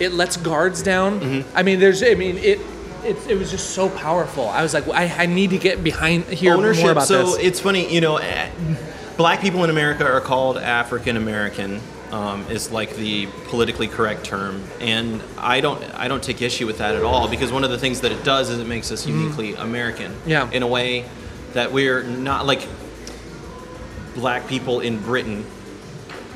[0.02, 1.46] it lets guards down.
[1.54, 2.60] I mean, there's I mean it.
[3.04, 4.48] It, it was just so powerful.
[4.48, 6.84] I was like, I, I need to get behind here ownership.
[6.84, 7.38] more about so this.
[7.40, 8.20] it's funny, you know,
[9.18, 11.82] black people in America are called African American.
[12.12, 16.80] Um, is like the politically correct term, and I don't I don't take issue with
[16.80, 19.08] that at all because one of the things that it does is it makes us
[19.08, 20.12] uniquely American.
[20.12, 20.30] Mm-hmm.
[20.30, 20.52] Yeah.
[20.52, 21.06] In a way
[21.54, 22.68] that we're not like
[24.14, 25.46] black people in Britain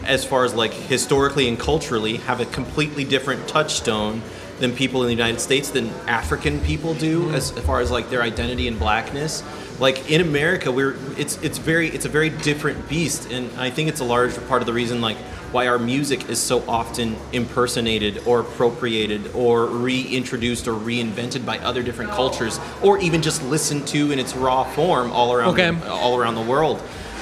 [0.06, 4.22] as far as like historically and culturally have a completely different touchstone
[4.60, 8.22] than people in the United States than African people do as far as like their
[8.22, 9.44] identity and blackness.
[9.80, 13.90] Like in America, we're it's it's very it's a very different beast, and I think
[13.90, 15.18] it's a large part of the reason like
[15.52, 21.84] why our music is so often impersonated or appropriated or reintroduced or reinvented by other
[21.84, 25.72] different cultures, or even just listened to in its raw form all around Okay.
[25.72, 26.82] the, all around the world.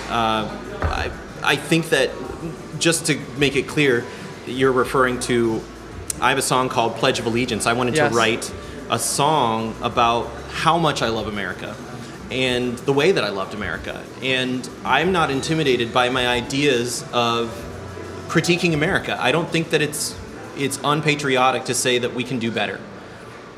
[0.09, 0.47] Uh,
[0.81, 1.11] I,
[1.43, 2.09] I think that
[2.83, 4.03] just to make it clear,
[4.45, 5.61] you're referring to.
[6.19, 7.65] I have a song called Pledge of Allegiance.
[7.65, 8.11] I wanted Yes.
[8.11, 8.51] to write
[8.89, 11.75] a song about how much I love America
[12.29, 14.03] and the way that I loved America.
[14.21, 17.49] And I'm not intimidated by my ideas of
[18.27, 19.17] critiquing America.
[19.19, 20.15] I don't think that it's
[20.57, 22.79] it's unpatriotic to say that we can do better.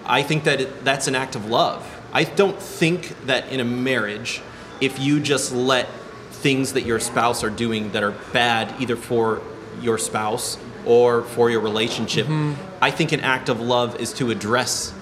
[0.05, 1.81] I think that it, that's an act of love.
[2.13, 4.41] I don't think that in a marriage,
[4.79, 5.89] if you just let
[6.45, 9.41] things that your spouse are doing that are bad, either for
[9.81, 12.53] your spouse or for your relationship, mm-hmm.
[12.83, 14.93] I think an act of love is to address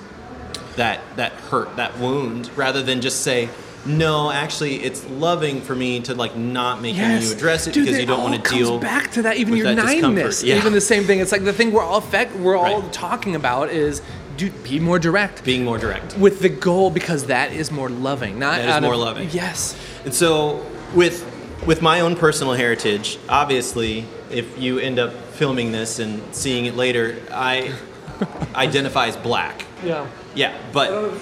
[0.77, 3.49] that that hurt, that wound, rather than just say,
[3.85, 7.99] no, actually, it's loving for me to like not make you address it Dude, because
[7.99, 8.79] you don't want to deal.
[8.79, 9.35] back to that.
[9.35, 10.55] Even your that Yeah.
[10.55, 11.19] even the same thing.
[11.19, 12.93] It's like the thing we're all effect, we're all Right.
[12.93, 14.01] talking about is,
[14.37, 16.17] dude, be more direct being more direct.
[16.17, 19.27] with the goal because that is more loving, not That is more of- loving.
[19.33, 19.75] Yes.
[20.05, 20.61] And so
[20.95, 21.25] with
[21.65, 26.75] with my own personal heritage, obviously, if you end up filming this and seeing it
[26.75, 27.73] later, I
[28.55, 29.65] identify as black.
[29.83, 30.07] Yeah.
[30.35, 31.13] Yeah, but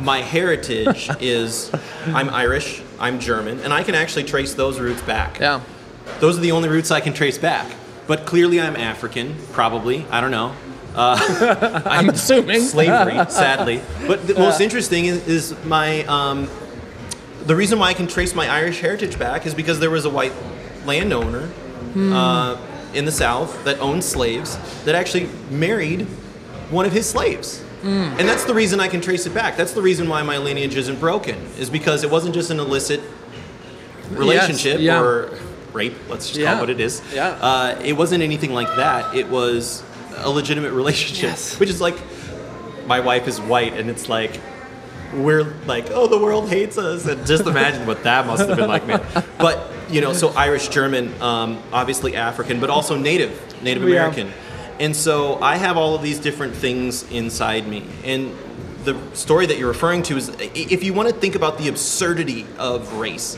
[0.00, 1.72] my heritage is
[2.06, 5.40] I'm Irish, I'm German, and I can actually trace those roots back.
[5.40, 5.60] Yeah.
[6.20, 7.74] Those are the only roots I can trace back.
[8.06, 10.06] But clearly, I'm African, probably.
[10.10, 10.54] I don't know.
[10.94, 12.60] Uh, I'm assuming.
[12.60, 13.82] slavery, sadly.
[14.06, 16.48] But the most interesting is, is my um,
[17.46, 20.10] the reason why I can trace my Irish heritage back is because there was a
[20.10, 20.32] white
[20.84, 21.48] landowner
[21.96, 22.56] uh,
[22.92, 26.02] in the South that owned slaves that actually married
[26.70, 27.62] one of his slaves.
[27.82, 29.56] And that's the reason I can trace it back.
[29.56, 33.00] That's the reason why my lineage isn't broken, is because it wasn't just an illicit
[34.10, 35.00] relationship yeah.
[35.00, 35.38] or
[35.72, 37.00] rape, let's just call it what it is.
[37.12, 37.28] Yeah.
[37.28, 39.14] Uh, it wasn't anything like that.
[39.14, 39.84] It was
[40.16, 41.60] a legitimate relationship, Yes.
[41.60, 41.96] which is like
[42.86, 44.40] my wife is white, and it's like
[45.14, 48.68] we're like, oh, the world hates us, and just imagine what that must have been
[48.68, 49.00] like, man.
[49.38, 53.88] But you know, so Irish, German, um, obviously African, but also Native, Native Yeah.
[54.06, 54.32] American,
[54.80, 58.34] and so I have all of these different things inside me, and
[58.84, 62.46] the story that you're referring to is if you want to think about the absurdity
[62.58, 63.36] of race,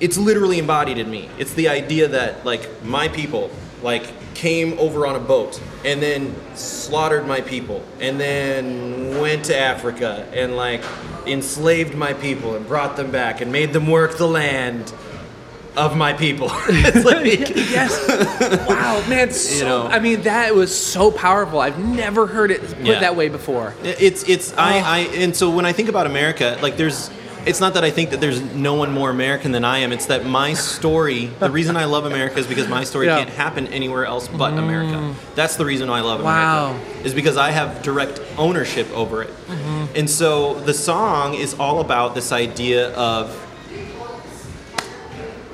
[0.00, 1.28] it's literally embodied in me.
[1.38, 3.50] It's the idea that like my people
[3.86, 9.56] like came over on a boat and then slaughtered my people and then went to
[9.56, 10.82] Africa and like
[11.24, 14.92] enslaved my people and brought them back and made them work the land
[15.76, 16.48] of my people.
[16.68, 16.74] like
[17.76, 18.66] yes.
[18.68, 19.30] Wow, man.
[19.30, 19.86] So, know.
[19.86, 21.60] I mean, that was so powerful.
[21.60, 23.00] I've never heard it put Yeah.
[23.00, 23.72] that way before.
[23.84, 24.84] It's it's I, Oh.
[24.84, 27.10] I and so when I think about America, like there's
[27.46, 29.92] it's not that I think that there's no one more American than I am.
[29.92, 33.18] It's that my story, the reason I love America is because my story Yeah.
[33.18, 35.14] can't happen anywhere else but America.
[35.36, 36.70] That's the reason why I love Wow.
[36.70, 37.06] America.
[37.06, 39.30] Is because I have direct ownership over it.
[39.48, 39.84] Mm-hmm.
[39.96, 43.30] And so the song is all about this idea of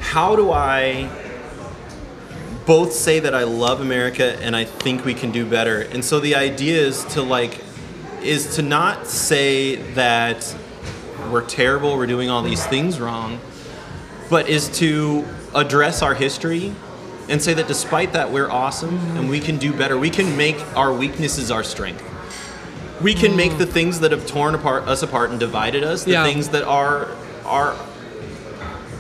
[0.00, 1.08] how do I
[2.66, 5.80] both say that I love America and I think we can do better.
[5.80, 7.60] And so the idea is to like
[8.22, 10.54] is to not say that
[11.30, 13.38] we're terrible, we're doing all these things wrong,
[14.30, 15.24] but is to
[15.54, 16.74] address our history
[17.28, 19.96] and say that despite that we're awesome and we can do better.
[19.98, 22.02] We can make our weaknesses our strength.
[23.00, 26.12] We can make the things that have torn apart us apart and divided us, the
[26.12, 26.24] Yeah.
[26.24, 27.08] things that are
[27.44, 27.74] are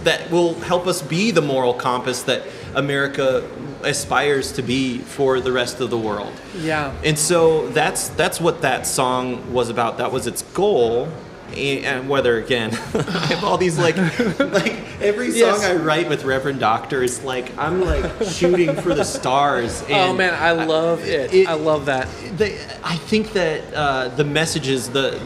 [0.04, 2.42] that will help us be the moral compass that
[2.74, 3.44] America
[3.84, 6.32] aspires to be for the rest of the world.
[6.60, 6.92] Yeah.
[7.04, 9.98] And so that's that's what that song was about.
[9.98, 11.08] That was its goal.
[11.56, 13.96] And whether again, I have all these like,
[14.38, 15.64] like every song Yes.
[15.64, 19.82] I write with Reverend Doctor is like I'm like shooting for the stars.
[19.90, 21.32] Oh man, I love it.
[21.34, 22.08] it- I love that.
[22.38, 22.54] the,
[22.84, 25.20] I think that uh, the messages, the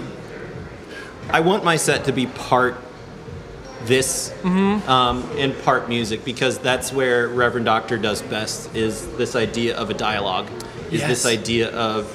[1.31, 2.77] I want my set to be part
[3.85, 4.89] this Mm-hmm.
[4.91, 8.75] um, and part music because that's where Reverend Doctor does best.
[8.75, 10.49] Is this idea of a dialogue?
[10.91, 11.09] Is Yes.
[11.09, 12.13] this idea of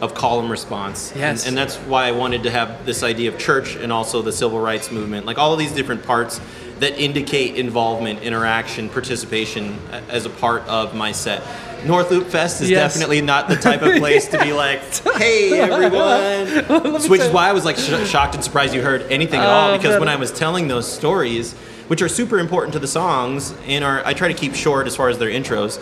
[0.00, 1.10] of call and response?
[1.12, 1.46] And- Yes.
[1.46, 4.58] and, that's why I wanted to have this idea of church and also the civil
[4.60, 6.40] rights movement, like all of these different parts
[6.80, 11.42] that indicate involvement, interaction, participation as a part of my set.
[11.86, 12.94] North Loop Fest is Yes.
[12.94, 14.80] definitely not the type of place to be like,
[15.16, 19.40] "Hey, everyone," which is why I was like sh- shocked and surprised you heard anything
[19.40, 19.70] at all.
[19.70, 21.52] Oh, Because when I was telling those stories,
[21.88, 24.96] which are super important to the songs, and are I try to keep short as
[24.96, 25.78] far as their intros,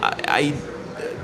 [0.00, 0.12] I.
[0.28, 0.52] I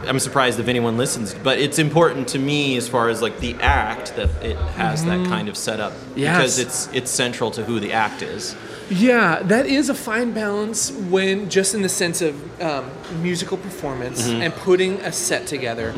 [0.07, 3.55] I'm surprised if anyone listens, but it's important to me as far as like the
[3.61, 6.19] act that it has that kind of setup Mm-hmm.
[6.19, 6.37] Yes.
[6.37, 8.55] because it's it's central to who the act is.
[8.91, 12.91] Yeah, that is a fine balance when just in the sense of um,
[13.23, 14.43] musical performance Mm-hmm.
[14.43, 15.93] and putting a set together.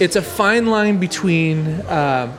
[0.00, 2.32] It's a fine line between, um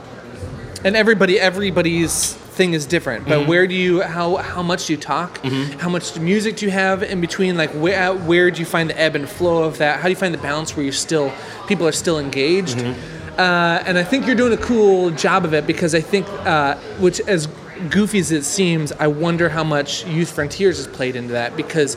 [0.84, 3.22] and everybody, everybody's thing is different.
[3.22, 3.40] Mm-hmm.
[3.40, 5.38] But where do you, how how much do you talk?
[5.78, 7.56] How much music do you have in between?
[7.56, 10.00] Like where where do you find the ebb and flow of that?
[10.00, 11.32] How do you find the balance where you're still
[11.66, 12.78] people are still engaged?
[12.78, 13.40] Mm-hmm.
[13.40, 16.76] Uh, and I think you're doing a cool job of it because I think, uh,
[17.00, 17.48] which as
[17.90, 21.96] goofy as it seems, I wonder how much Youth Frontiers has played into that because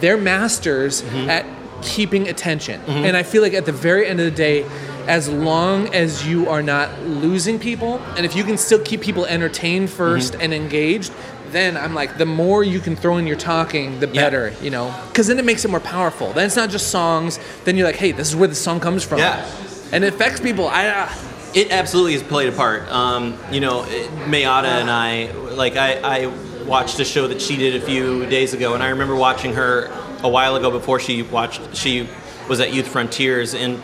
[0.00, 1.44] they're masters at
[1.82, 2.80] keeping attention.
[2.86, 4.64] And I feel like at the very end of the day,
[5.06, 9.26] as long as you are not losing people, and if you can still keep people
[9.26, 11.12] entertained 1st and engaged,
[11.50, 14.22] then I'm like, the more you can throw in your talking, the Yeah.
[14.22, 14.94] better, you know?
[15.08, 16.32] Because then it makes it more powerful.
[16.32, 17.38] Then it's not just songs.
[17.64, 19.18] Then you're like, hey, this is where the song comes from.
[19.18, 19.44] Yeah.
[19.92, 20.68] And it affects people.
[20.68, 21.08] I, uh,
[21.54, 22.90] It absolutely has played a part.
[22.90, 26.32] Um, you know, it- Mayada and I, like, I, I
[26.66, 29.90] watched a show that she did a few days ago, and I remember watching her
[30.22, 31.74] a while ago before she watched.
[31.76, 32.08] She
[32.48, 33.82] was at Youth Frontiers, and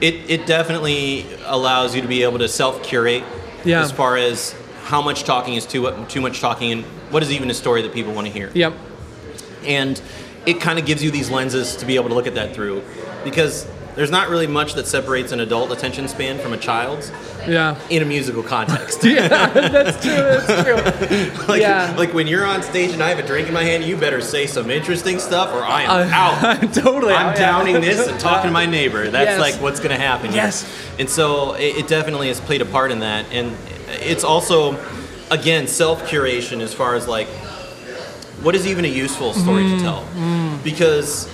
[0.00, 3.24] it it definitely allows you to be able to self curate
[3.64, 3.82] Yeah.
[3.82, 4.54] as far as
[4.84, 7.92] how much talking is too too much talking, and what is even a story that
[7.92, 8.72] people want to hear yep.
[9.64, 10.00] and
[10.46, 12.82] it kind of gives you these lenses to be able to look at that through
[13.24, 17.10] because there's not really much that separates an adult attention span from a child's
[17.46, 17.76] Yeah.
[17.90, 20.12] in a musical context yeah, That's true.
[20.14, 20.62] That's
[21.36, 21.46] true.
[21.48, 21.94] like, Yeah.
[21.98, 24.20] like when you're on stage and I have a drink in my hand you better
[24.20, 27.14] say some interesting stuff or I am out totally.
[27.14, 27.34] I'm yeah.
[27.34, 29.08] downing this and talking to my neighbor.
[29.10, 29.40] That's Yes.
[29.40, 30.26] like what's going to happen.
[30.32, 30.36] here.
[30.44, 30.64] Yes.
[30.98, 33.26] And so it, it definitely has played a part in that.
[33.32, 33.56] And
[33.88, 34.78] it's also,
[35.30, 37.26] again, self curation as far as like,
[38.42, 40.58] what is even a useful story Mm, to tell?
[40.64, 41.28] Because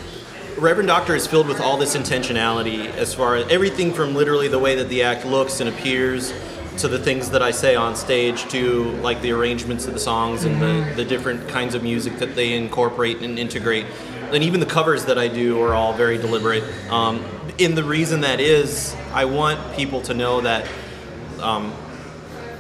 [0.59, 4.59] Reverend Doctor is filled with all this intentionality as far as everything from literally the
[4.59, 6.33] way that the act looks and appears
[6.79, 10.45] to the things that I say on stage to like the arrangements of the songs
[10.45, 10.89] and Mm-hmm.
[10.91, 13.85] the, the different kinds of music that they incorporate and integrate.
[14.33, 16.65] And even the covers that I do are all very deliberate.
[16.91, 17.25] Um,
[17.61, 20.67] and the reason that is, I want people to know that
[21.41, 21.73] um,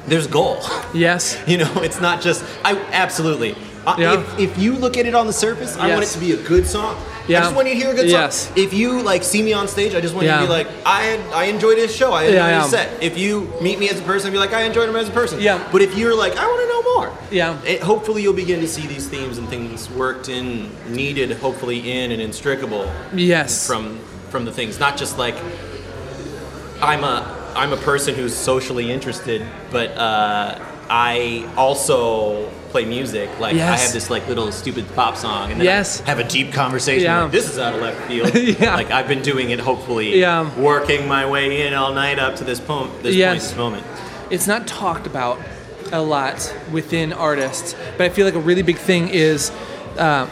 [0.06, 0.60] there's goal.
[0.94, 1.38] Yes.
[1.48, 3.54] You know, it's not just I absolutely.
[3.86, 4.20] I- Yeah.
[4.34, 6.42] If, if you look at it on the surface, I want it to be a
[6.42, 6.96] good song.
[7.28, 7.38] Yeah.
[7.38, 8.20] I just want you to hear a good song.
[8.20, 8.52] Yes.
[8.56, 10.40] If you like see me on stage, I just want Yeah.
[10.40, 12.12] you to be like, I I enjoyed his show.
[12.12, 13.02] I enjoyed Yeah, his set.
[13.02, 15.40] If you meet me as a person, be like, I enjoyed him as a person.
[15.40, 15.66] Yeah.
[15.72, 17.12] But if you're like, I want to know more.
[17.30, 17.58] Yeah.
[17.66, 22.12] it- hopefully you'll begin to see these themes and things worked in, needed, hopefully in
[22.12, 23.66] and inextricable Yes.
[23.66, 23.98] from
[24.30, 24.78] from the things.
[24.78, 25.34] Not just like
[26.80, 30.58] I'm a I'm a person who's socially interested, but uh,
[30.90, 33.30] I also play music.
[33.40, 36.00] Like I have this like little stupid pop song, and then Yes.
[36.00, 37.04] Have a deep conversation.
[37.04, 37.22] Yeah.
[37.22, 38.34] Like, this is out of left field.
[38.60, 38.74] Yeah.
[38.76, 40.54] Like I've been doing it, hopefully, Yeah.
[40.60, 42.90] working my way in all night up to this point.
[43.02, 43.84] This point, this moment.
[44.30, 45.38] it's not talked about
[45.92, 49.50] a lot within artists, but I feel like a really big thing is
[49.98, 50.28] uh,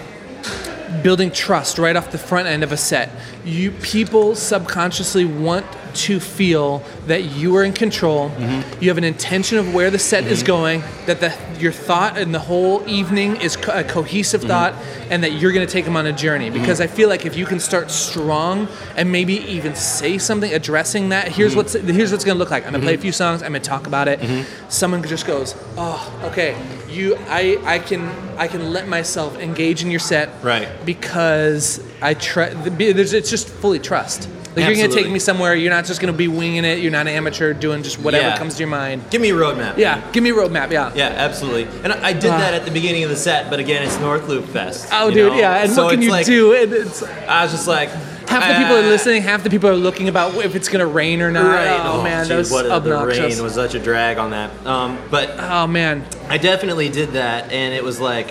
[1.03, 3.09] building trust right off the front end of a set.
[3.45, 5.65] You people subconsciously want
[5.95, 8.31] to feel that you are in control.
[8.31, 8.83] Mm-hmm.
[8.83, 10.47] You have an intention of where the set is mm-hmm.
[10.47, 10.83] going.
[11.07, 14.51] That the your thought and the whole evening is co- a cohesive mm-hmm.
[14.51, 14.75] thought,
[15.11, 16.51] and that you're going to take them on a journey.
[16.51, 21.11] Because I feel like if you can start strong and maybe even say something addressing
[21.11, 22.65] that, here's what's here's what's going to look like.
[22.65, 23.43] I'm going to play a few songs.
[23.43, 24.47] I'm going to talk about it.
[24.69, 26.57] Someone just goes, oh, okay.
[26.89, 30.69] You, I, I can, I can let myself engage in your set, Right.
[30.85, 32.57] Because I trust.
[32.79, 34.29] It's just fully trust.
[34.57, 35.55] Like you're gonna take me somewhere.
[35.55, 36.79] You're not just gonna be winging it.
[36.79, 38.39] You're not an amateur doing just whatever Yeah.
[38.39, 39.03] comes to your mind.
[39.11, 39.77] Give me a roadmap.
[39.79, 40.71] Yeah, give me a roadmap.
[40.71, 40.93] Yeah.
[40.95, 41.67] Yeah, absolutely.
[41.83, 42.39] And I, did Ah.
[42.39, 44.89] that at the beginning of the set, but again, it's North Loop Fest.
[44.93, 45.33] Oh, dude.
[45.33, 45.39] know?
[45.39, 45.63] Yeah.
[45.63, 46.55] And So what can you like, do?
[46.55, 47.89] And it's I was just like,
[48.29, 49.23] half the people are "Ah." listening.
[49.23, 51.45] Half the people are looking about if it's gonna rain or not.
[51.47, 51.81] Right.
[51.85, 54.51] Oh, man, geez, that was a- the rain was such a drag on that.
[54.65, 56.05] Um, but oh man.
[56.29, 58.29] I definitely did that, and it was like,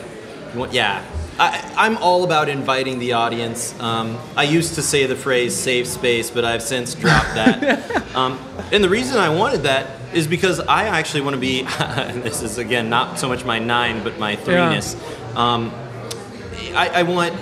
[0.72, 1.02] yeah.
[1.40, 3.78] I, I'm all about inviting the audience.
[3.80, 8.16] Um, I used to say the phrase "safe space," but I've since dropped that.
[8.16, 8.40] um,
[8.72, 11.66] and the reason I wanted that is because I actually want to be.
[11.80, 14.96] and this is again not so much my nine, but my threeness.
[15.36, 15.72] Um,
[16.76, 17.34] I, I want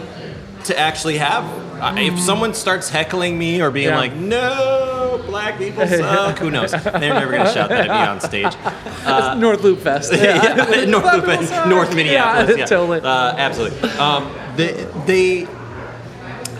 [0.65, 1.43] to actually have.
[1.81, 3.97] I if someone starts heckling me or being Yeah.
[3.97, 4.90] like, "No,
[5.25, 6.71] black people suck," who knows?
[6.71, 8.53] They're never gonna shout that at me on stage.
[9.03, 10.13] Uh, North Loop Fest.
[10.15, 10.53] yeah,
[10.85, 11.67] North, Black Loop, people suck.
[11.67, 12.51] North Minneapolis.
[12.51, 12.99] Yeah, Yeah, totally.
[13.01, 13.89] Uh, absolutely.
[13.91, 14.73] Um, they,
[15.07, 15.47] they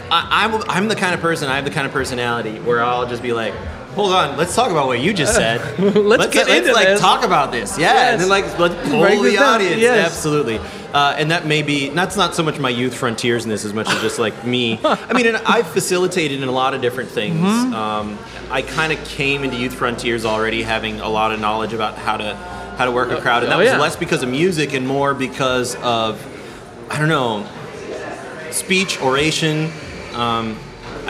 [0.10, 1.50] I, I'm, I'm the kind of person.
[1.50, 3.54] I have the kind of personality where I'll just be like,
[3.96, 5.80] "Hold on, let's talk about what you just said.
[5.80, 7.78] Let's get into like this." talk about this.
[7.78, 8.12] Yeah, Yes.
[8.14, 9.82] and then like let's pull Break the audience.
[9.82, 10.08] Yes.
[10.08, 10.60] Absolutely.
[10.94, 13.74] Uh, and that may be that's not so much my youth frontiers in this as
[13.74, 14.80] much as just like me.
[14.84, 17.40] I mean, and I've facilitated in a lot of different things.
[17.40, 17.74] Mm-hmm.
[17.74, 18.20] Um,
[18.50, 22.18] I kind of came into youth frontiers already having a lot of knowledge about how
[22.18, 22.36] to
[22.78, 23.80] how to work a crowd, and that oh, was yeah.
[23.80, 26.20] less because of music and more because of
[26.90, 27.46] I don't know
[28.52, 29.72] speech, oration.
[30.14, 30.58] Um,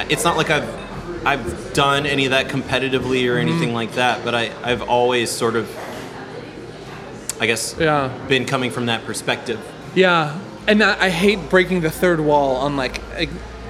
[0.10, 0.81] it's not like I've
[1.26, 3.50] I've done any of that competitively or Mm-hmm.
[3.50, 5.70] anything like that, but I I've always sort of
[7.40, 8.10] I guess Yeah.
[8.28, 9.60] been coming from that perspective.
[9.96, 10.38] Yeah,
[10.68, 13.02] and I, I hate breaking the third wall on like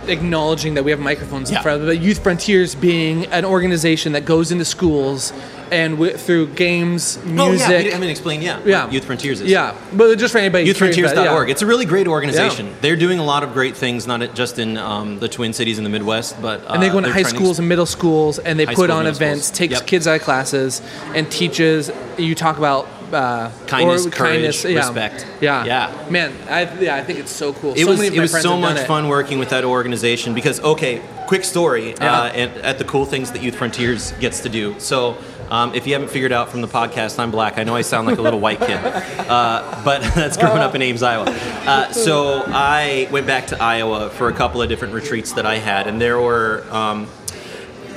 [0.08, 1.62] acknowledging that we have microphones in Yeah.
[1.62, 1.88] front of.
[1.88, 5.32] But Youth Frontiers being an organization that goes into schools
[5.72, 7.40] and w- through games, music.
[7.68, 8.44] Oh yeah, we haven't explained.
[8.44, 8.90] Yeah, Yeah.
[8.92, 9.50] Youth Frontiers is.
[9.50, 10.72] Yeah, but just for anybody.
[10.74, 11.48] curious about it, Youthfrontiers.org.
[11.48, 11.52] yeah.
[11.52, 12.74] It's a really great organization.
[12.82, 15.84] They're doing a lot of great things, not just in um, the Twin Cities in
[15.84, 18.66] the Midwest, but uh, and they go into high schools and middle schools, and they
[18.66, 19.58] put on events, schools.
[19.58, 19.88] takes Yep.
[19.88, 20.82] kids out of classes,
[21.16, 21.90] and teaches.
[22.18, 24.78] You talk about uh, Kindness, or courage, yeah.
[24.78, 25.26] respect.
[25.42, 26.08] Yeah, Yeah.
[26.10, 27.74] Man, I, yeah, I think it's so cool.
[27.74, 28.88] it so was it was so much it.
[28.88, 32.22] fun working with that organization because okay, quick story Yeah.
[32.22, 34.76] uh, and at the cool things that Youth Frontiers gets to do.
[34.80, 35.18] So.
[35.52, 37.58] Um, if you haven't figured out from the podcast, I'm black.
[37.58, 40.82] I know I sound like a little white kid, uh, but that's growing up in
[40.82, 41.26] Ames, Iowa.
[41.28, 45.58] Uh, so I went back to Iowa for a couple of different retreats that I
[45.58, 47.08] had, and there were um,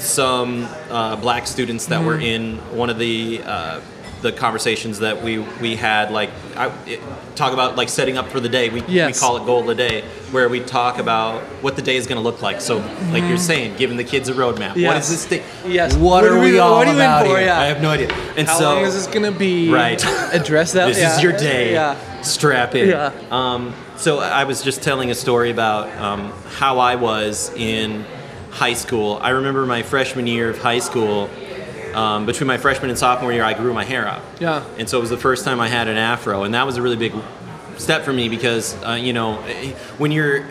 [0.00, 2.06] some uh, black students that Mm-hmm.
[2.06, 3.80] were in one of the uh,
[4.24, 6.10] the conversations that we we had.
[6.10, 7.00] Like I it,
[7.36, 8.70] talk about like setting up for the day.
[8.70, 9.14] We, Yes.
[9.14, 10.02] we call it goal of the day,
[10.32, 12.60] where we talk about what the day is going to look like.
[12.60, 12.78] So
[13.12, 14.70] like you're saying, giving the kids a roadmap.
[14.70, 15.10] What Yes.
[15.10, 15.70] is this thing?
[15.70, 15.94] Yes.
[15.94, 17.36] What, What are are we, we- all what are you in about for?
[17.36, 17.46] here?
[17.46, 17.60] Yeah.
[17.60, 18.12] I have no idea.
[18.36, 19.70] And so, How so long is this gonna be?
[19.70, 20.02] Right.
[20.32, 20.86] Address that.
[20.86, 21.16] this yeah.
[21.16, 21.72] is your day.
[21.72, 21.96] Yeah.
[22.22, 22.88] Strap in.
[22.88, 23.12] Yeah.
[23.30, 28.04] Um, so I was just telling a story about um, how I was in
[28.50, 29.18] high school.
[29.20, 31.28] I remember my freshman year of high school.
[31.94, 34.22] Um, between my freshman and sophomore year, I grew my hair out.
[34.40, 34.64] Yeah.
[34.78, 36.82] And so it was the first time I had an afro, and that was a
[36.82, 37.12] really big
[37.78, 39.36] step for me because uh, you know
[39.98, 40.42] when you're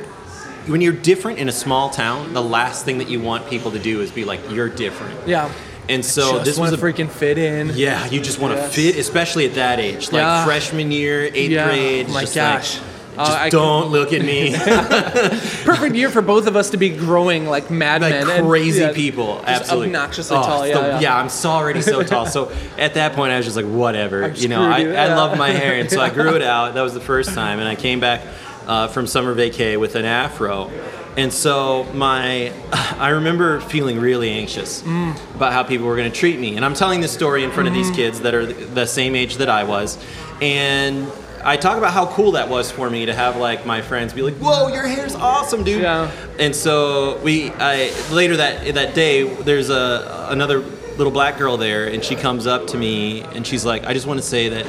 [0.67, 3.79] when you're different in a small town, the last thing that you want people to
[3.79, 5.27] do is be like you're different.
[5.27, 5.51] Yeah.
[5.89, 7.71] And so Just this was a freaking fit in.
[7.75, 8.73] yeah, you just want to Yes.
[8.75, 10.45] fit, especially at that age, like Yeah.
[10.45, 11.65] freshman year, eighth Yeah.
[11.67, 12.05] grade.
[12.09, 12.77] Oh my just gosh.
[12.77, 12.83] Like,
[13.17, 14.53] Uh, don't look at me
[15.63, 18.29] Perfect year for both of us to be growing like like madmen.
[18.29, 19.41] and- crazy yeah, people.
[19.45, 20.67] Absolutely obnoxiously Oh, tall.
[20.67, 21.15] Yeah, the- yeah.
[21.17, 22.25] I'm so already so tall.
[22.25, 24.29] So at that point, I was just like, whatever.
[24.31, 25.15] You know, I, I yeah.
[25.15, 26.73] love my hair, and so I grew it out.
[26.73, 28.21] That was the first time, and I came back
[28.65, 30.69] uh, from summer vacay with an afro.
[31.15, 36.39] And so my, I remember feeling really anxious about how people were going to treat
[36.39, 36.55] me.
[36.55, 39.15] And I'm telling this story in front of these kids that are the, the same
[39.15, 40.03] age that I was,
[40.41, 41.07] and
[41.45, 44.21] I talk about how cool that was for me to have like my friends be
[44.21, 46.09] like, "Whoa, your hair's awesome, dude!" Yeah.
[46.39, 51.87] And so we, I later that that day, there's a another little black girl there,
[51.87, 54.65] and she comes up to me and she's like, "I just want to say that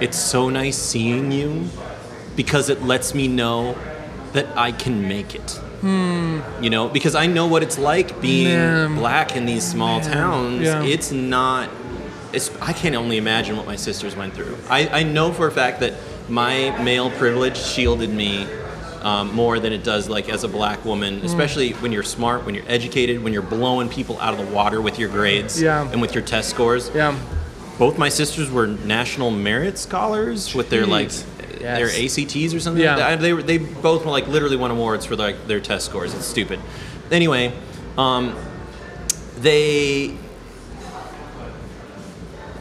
[0.00, 1.68] it's so nice seeing you
[2.36, 3.76] because it lets me know
[4.32, 6.40] that I can make it." Hmm.
[6.60, 8.96] You know, because I know what it's like being Man.
[8.96, 10.62] black in these small towns.
[10.62, 10.82] Yeah.
[10.84, 11.70] It's not.
[12.32, 14.56] It's, I can't only imagine what my sisters went through.
[14.68, 15.94] I, I know for a fact that
[16.30, 18.46] my male privilege shielded me
[19.02, 22.54] um, more than it does like as a black woman, especially when you're smart, when
[22.54, 25.90] you're educated, when you're blowing people out of the water with your grades Yeah.
[25.90, 26.90] and with your test scores.
[26.94, 27.18] Yeah.
[27.78, 31.24] Both my sisters were national merit scholars with their like Jeez.
[31.60, 32.82] their ACTs or something.
[32.82, 32.90] Yeah.
[32.96, 33.20] Like that.
[33.20, 36.12] They were they both like literally won awards for like their test scores.
[36.14, 36.60] It's stupid.
[37.10, 37.54] Anyway,
[37.96, 38.36] um,
[39.38, 40.14] they.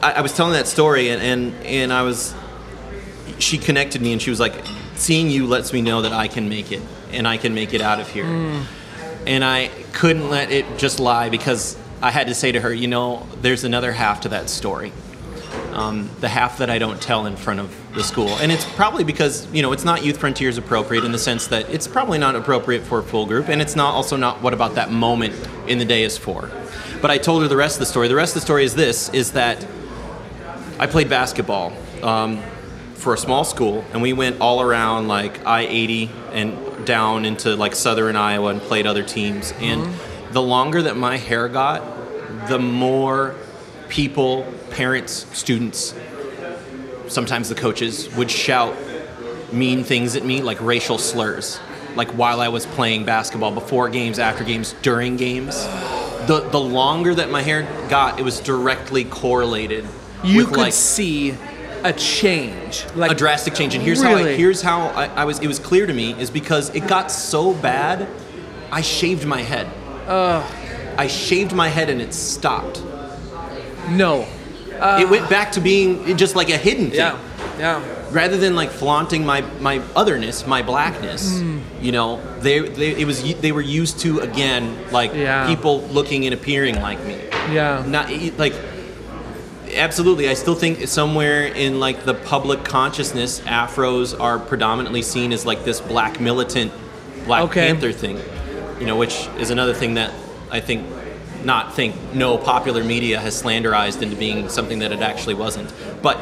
[0.01, 2.33] I, I was telling that story and, and and I was.
[3.39, 4.53] She connected me and she was like,
[4.95, 7.81] "Seeing you lets me know that I can make it and I can make it
[7.81, 8.25] out of here."
[9.25, 12.87] And I couldn't let it just lie because I had to say to her, you
[12.87, 14.91] know, there's another half to that story
[15.73, 18.29] um, the half that I don't tell in front of the school.
[18.39, 21.69] And it's probably because, you know, it's not Youth Frontiers appropriate in the sense that
[21.69, 24.75] it's probably not appropriate for a full group, and it's not also not what about
[24.75, 25.33] that moment
[25.67, 26.49] in the day is for.
[27.01, 28.07] But I told her the rest of the story.
[28.07, 29.65] The rest of the story is this, is that
[30.79, 32.41] I played basketball um,
[32.99, 37.73] for a small school, and we went all around like I-80 and down into like
[37.73, 39.53] southern Iowa and played other teams.
[39.59, 40.33] And mm-hmm.
[40.33, 41.81] the longer that my hair got,
[42.49, 43.35] the more
[43.87, 45.95] people, parents, students,
[47.07, 48.75] sometimes the coaches would shout
[49.53, 51.59] mean things at me, like racial slurs,
[51.95, 55.55] like while I was playing basketball, before games, after games, during games.
[56.27, 59.85] The, the longer that my hair got, it was directly correlated
[60.23, 61.33] You with could like see
[61.83, 62.85] a change.
[62.95, 63.75] Like a drastic change.
[63.75, 65.39] And here's how I, here's how I, I was.
[65.39, 68.07] It was clear to me is because it got so bad,
[68.71, 69.67] I shaved my head.
[70.07, 70.43] Uh,
[70.97, 72.81] I shaved my head and it stopped.
[73.89, 74.27] no.
[74.81, 76.99] it went back to being just like a hidden thing.
[76.99, 77.19] Yeah.
[77.57, 77.83] Yeah.
[78.11, 81.59] rather than like flaunting my my otherness, my blackness, Hmm.
[81.81, 85.45] you know, they, they it was they were used to again like Yeah.
[85.47, 87.17] people looking and appearing like me.
[87.51, 87.83] Yeah.
[87.85, 88.53] Not like
[89.73, 90.29] absolutely.
[90.29, 95.63] I still think somewhere in like the public consciousness, afros are predominantly seen as like
[95.63, 96.71] this black militant
[97.29, 97.67] Black Okay.
[97.67, 98.19] Panther thing,
[98.79, 100.11] you know, which is another thing that
[100.49, 100.87] I think
[101.43, 105.71] not think no popular media has slanderized into being something that it actually wasn't.
[106.01, 106.19] But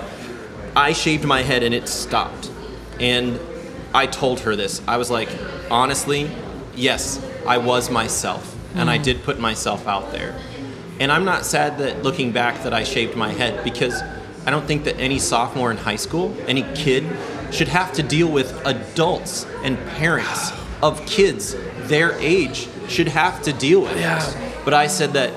[0.75, 2.51] I shaved my head and it stopped.
[2.99, 3.39] And
[3.93, 4.81] I told her this.
[4.85, 5.29] I was like,
[5.71, 6.29] honestly,
[6.75, 8.55] yes, I was myself.
[8.75, 9.03] And I mm.
[9.03, 10.37] did put myself out there.
[10.99, 14.01] And I'm not sad that looking back that I shaved my head because
[14.45, 17.05] I don't think that any sophomore in high school, any kid,
[17.51, 20.51] should have to deal with adults and parents
[20.81, 21.55] of kids
[21.87, 24.25] their age should have to deal with Yeah.
[24.27, 24.35] it.
[24.65, 25.31] But I said that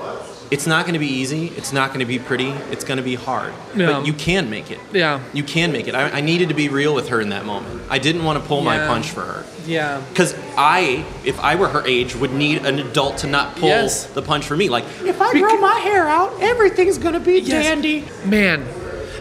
[0.51, 1.47] it's not going to be easy.
[1.47, 2.49] It's not going to be pretty.
[2.71, 3.53] It's going to be hard.
[3.75, 3.87] Yeah.
[3.87, 4.79] But you can make it.
[4.91, 5.21] Yeah.
[5.33, 5.95] You can make it.
[5.95, 7.81] I, I needed to be real with her in that moment.
[7.89, 9.45] I didn't want to pull my punch for her.
[9.65, 10.01] Yeah.
[10.09, 14.05] Because I, if I were her age, would need an adult to not pull Yes.
[14.07, 14.67] the punch for me.
[14.69, 17.63] Like, if I grow my hair out, everything's going to be Yes.
[17.65, 18.05] dandy.
[18.25, 18.65] Man.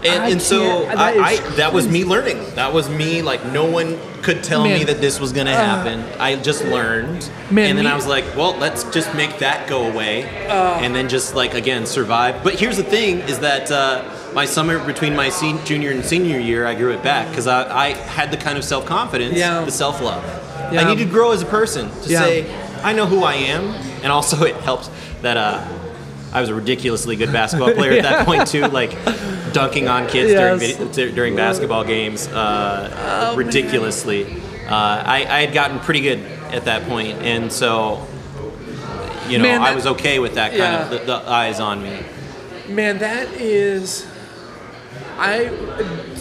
[0.04, 2.38] And, I and so can't- I, that I, that was me learning.
[2.54, 6.00] That was me, like, no one could tell me that this was going to happen.
[6.20, 7.30] I just learned.
[7.50, 10.24] Man, and then me- I was like, well, let's just make that go away.
[10.24, 12.42] and then just, like, again, survive.
[12.42, 14.04] But here's the thing is that uh,
[14.34, 17.88] my summer between my sen- junior and senior year, I grew it back because I,
[17.88, 19.64] I had the kind of self confidence, Yeah.
[19.64, 20.22] the self love.
[20.72, 20.80] Yeah.
[20.82, 22.20] I needed to grow as a person to Yeah.
[22.20, 23.64] say, I know who I am.
[24.02, 24.88] And also, it helps
[25.22, 25.66] that uh,
[26.32, 28.62] I was a ridiculously good basketball player at that point, too.
[28.66, 28.92] Like,
[29.52, 30.76] dunking on kids during, Yes.
[30.96, 34.24] vid- during basketball games uh, ridiculously.
[34.68, 34.72] Uh,
[35.06, 36.20] I, I had gotten pretty good
[36.52, 38.06] at that point, and so
[39.28, 40.84] you know Man, I was okay with that kind Yeah.
[40.84, 42.00] of the, the eyes on me.
[42.68, 44.06] Man, that is.
[45.18, 45.46] I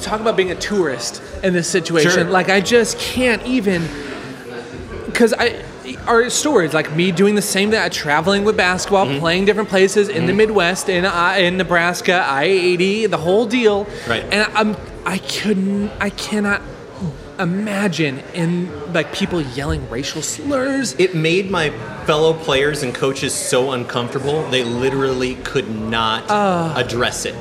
[0.01, 2.11] talk about being a tourist in this situation.
[2.11, 2.23] Sure.
[2.25, 3.87] Like I just can't even
[5.05, 5.63] because I
[6.07, 9.19] our stories like me doing the same thing, traveling with basketball, Mm-hmm.
[9.19, 13.87] playing different places in the Midwest, in uh, in Nebraska, I eighty, the whole deal.
[14.07, 14.23] Right.
[14.31, 14.75] And I'm
[15.05, 16.61] I couldn't I cannot
[17.39, 20.93] imagine in like people yelling racial slurs.
[20.99, 21.69] It made my
[22.05, 26.25] fellow players and coaches so uncomfortable they literally could not
[26.77, 27.35] address it.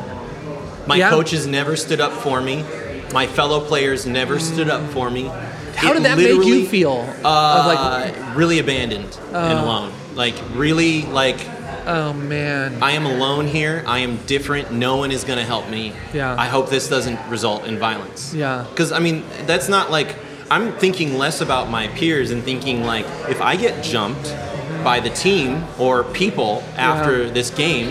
[0.87, 1.11] My Yeah.
[1.11, 2.65] coaches never stood up for me.
[3.13, 5.31] My fellow players never stood up for me.
[5.79, 7.09] How did that make you feel?
[7.25, 9.93] Uh, like, really abandoned and alone.
[10.15, 11.39] Like really, like
[11.87, 12.83] oh man.
[12.83, 13.85] I am alone here.
[13.87, 14.73] I am different.
[14.73, 15.93] No one is going to help me.
[16.13, 16.35] Yeah.
[16.39, 18.35] I hope this doesn't result in violence.
[18.35, 18.67] Yeah.
[18.69, 20.17] Because I mean, that's not like
[20.51, 24.35] I'm thinking less about my peers and thinking like if I get jumped
[24.83, 27.89] by the team or people after this game.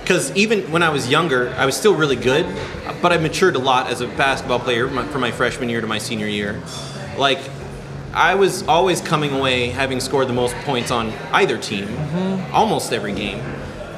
[0.00, 2.44] Because even when I was younger, I was still really good,
[3.00, 5.98] but I matured a lot as a basketball player from my freshman year to my
[5.98, 6.60] senior year.
[7.20, 7.38] Like,
[8.12, 12.54] I was always coming away having scored the most points on either team, mm-hmm.
[12.54, 13.38] almost every game.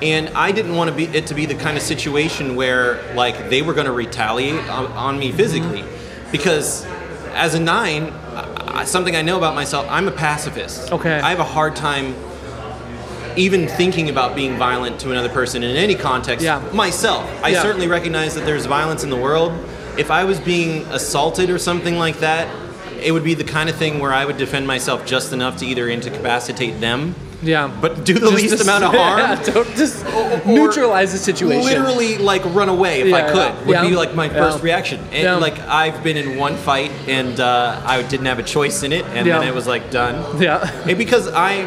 [0.02, 3.48] And I didn't want to be it to be the kind of situation where like
[3.48, 6.30] they were going to retaliate on, on me physically, mm-hmm.
[6.32, 6.84] because
[7.34, 10.92] as a nine, I, something I know about myself, I'm a pacifist.
[10.92, 11.20] Okay.
[11.20, 12.16] I have a hard time
[13.36, 16.44] even thinking about being violent to another person in any context.
[16.44, 16.60] Yeah.
[16.74, 17.62] Myself, I Yeah.
[17.62, 19.52] certainly recognize that there's violence in the world.
[19.96, 22.48] If I was being assaulted or something like that,
[23.02, 25.66] it would be the kind of thing where I would defend myself just enough to
[25.66, 27.70] either incapacitate them, Yeah.
[27.80, 29.18] but do the Just least to- amount of harm.
[29.18, 31.64] Yeah, don't just or neutralize the situation.
[31.64, 33.88] Literally, like run away if I Yeah, could would yeah.
[33.88, 35.00] be like my first reaction.
[35.12, 38.92] And like I've been in one fight and uh, I didn't have a choice in
[38.92, 40.40] it, and then it was like done.
[40.40, 40.70] Yeah.
[40.88, 41.66] And because I,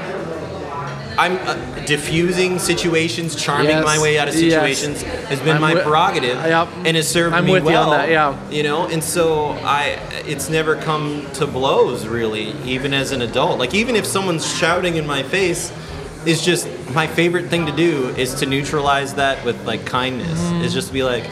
[1.18, 1.56] I'm uh,
[1.86, 3.86] diffusing situations, charming Yes.
[3.86, 4.54] my way out of Yes.
[4.54, 6.68] situations has been I'm my wi- prerogative, Yep.
[6.86, 7.92] and has served I'm me with you well.
[7.92, 8.36] on that, yeah.
[8.52, 9.98] You know, and so I,
[10.28, 13.60] it's never come to blows really, even as an adult.
[13.60, 15.72] Like even if someone's shouting in my face.
[16.26, 20.42] Is just my favorite thing to do is to neutralize that with like kindness.
[20.66, 21.24] Is just to be like,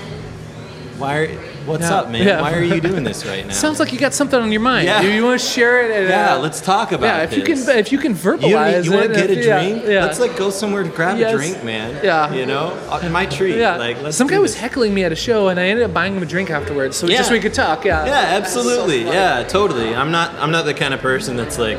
[1.00, 1.18] why?
[1.18, 1.28] Are,
[1.65, 1.84] what's.
[1.84, 1.95] Yeah.
[1.95, 2.26] up, man?
[2.27, 2.41] Yeah.
[2.41, 3.53] Why are you doing this right now?
[3.53, 4.85] Sounds like you got something on your mind.
[4.85, 5.02] Yeah.
[5.02, 5.91] You, you want to share it?
[5.91, 7.07] And, yeah, uh, let's talk about it.
[7.18, 9.84] Yeah, if you can, if you can verbalize You, you want to get a drink?
[9.85, 10.06] Yeah.
[10.06, 11.34] Let's like go somewhere to grab Yes.
[11.34, 11.99] a drink, man.
[12.03, 12.34] Yeah.
[12.34, 13.57] You know, Uh, my treat.
[13.57, 13.76] yeah.
[13.77, 16.23] Like, Some guy was heckling me at a show, and I ended up buying him
[16.23, 17.18] a drink afterwards, so Yeah.
[17.18, 17.85] just so we could talk.
[17.85, 18.06] Yeah.
[18.06, 19.03] Yeah, absolutely.
[19.03, 19.95] yeah, totally.
[19.95, 20.34] I'm not.
[20.35, 21.77] I'm not the kind of person that's like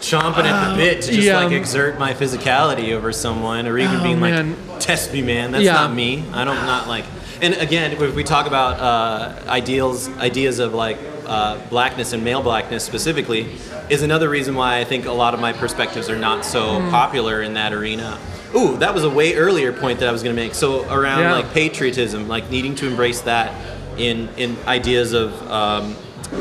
[0.00, 1.42] chomping at the bit to just yeah.
[1.42, 4.56] like exert my physicality over someone, or even Oh, being man.
[4.70, 5.72] like, "Test me, man." That's Yeah.
[5.72, 6.22] not me.
[6.32, 7.04] I don't not like.
[7.40, 12.42] And again, if we talk about uh, ideals, ideas of like uh, blackness and male
[12.42, 13.46] blackness specifically,
[13.90, 16.90] is another reason why I think a lot of my perspectives are not so Hmm.
[16.90, 18.18] popular in that arena.
[18.54, 20.54] Ooh, that was a way earlier point that I was going to make.
[20.54, 21.32] So around Yeah.
[21.34, 23.52] like patriotism, like needing to embrace that
[23.98, 25.94] in in ideas of um,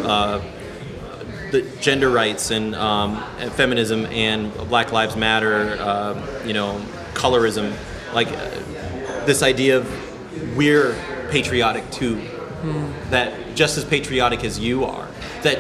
[0.04, 0.40] uh,
[1.52, 6.16] the gender rights and, um, and feminism and Black Lives Matter, uh,
[6.46, 6.82] you know,
[7.14, 7.72] colorism,
[8.14, 9.88] like uh, this idea of
[10.56, 10.96] we're
[11.32, 13.10] patriotic too, hmm.
[13.10, 15.08] that just as patriotic as you are,
[15.44, 15.60] that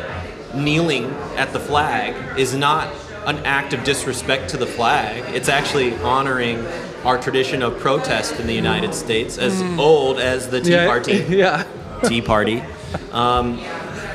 [0.56, 2.94] kneeling at the flag is not
[3.26, 5.36] an act of disrespect to the flag.
[5.36, 6.66] It's actually honoring
[7.04, 8.94] our tradition of protest in the United hmm.
[8.94, 9.80] States, as hmm.
[9.80, 10.86] old as the Tea yeah.
[10.86, 11.14] Party.
[11.30, 11.64] Yeah.
[12.04, 12.64] Tea Party.
[13.12, 13.60] Um,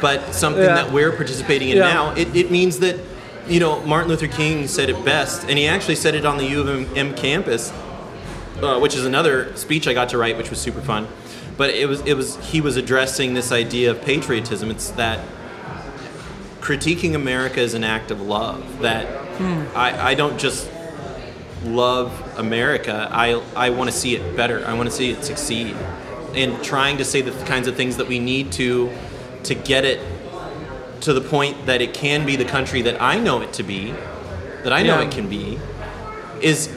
[0.00, 0.74] but something Yeah.
[0.74, 1.92] that we're participating in Yeah.
[1.92, 2.96] now, it, it means that,
[3.48, 6.44] you know, Martin Luther King said it best, and he actually said it on the
[6.44, 7.72] U of M campus,
[8.62, 11.06] uh, which is another speech I got to write, which was super fun.
[11.56, 14.70] But it was, it was, he was addressing this idea of patriotism.
[14.70, 15.20] It's that
[16.60, 18.80] critiquing America is an act of love.
[18.80, 19.06] That
[19.74, 20.70] I, I don't just
[21.64, 23.08] love America.
[23.10, 24.64] I, I want to see it better.
[24.66, 25.76] I want to see it succeed.
[26.34, 28.90] And trying to say the kinds of things that we need to
[29.44, 30.00] to get it
[31.00, 33.92] to the point that it can be the country that I know it to be,
[34.64, 35.06] that I know Yeah.
[35.06, 35.58] it can be,
[36.42, 36.68] is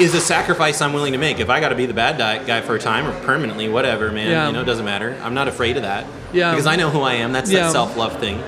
[0.00, 1.38] is a sacrifice I'm willing to make.
[1.38, 4.30] If I got to be the bad guy for a time or permanently, whatever, man,
[4.30, 4.46] Yeah.
[4.46, 5.16] you know, it doesn't matter.
[5.22, 6.06] I'm not afraid of that.
[6.32, 6.50] Yeah.
[6.50, 7.32] Because I know who I am.
[7.32, 7.64] That's Yeah.
[7.64, 8.42] that self love thing.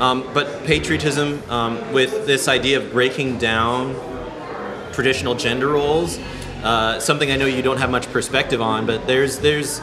[0.00, 3.94] Um, but patriotism, um, with this idea of breaking down
[4.92, 6.18] traditional gender roles,
[6.64, 9.80] uh, something I know you don't have much perspective on, but there's there's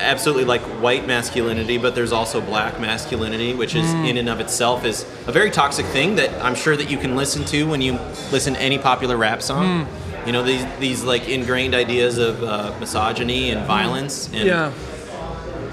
[0.00, 4.08] absolutely like white masculinity, but there's also black masculinity, which is Mm.
[4.08, 7.14] in and of itself is a very toxic thing that I'm sure that you can
[7.16, 7.98] listen to when you
[8.32, 9.86] listen to any popular rap song.
[9.86, 9.86] Mm.
[10.26, 14.72] You know these these like ingrained ideas of uh, misogyny and violence and Yeah.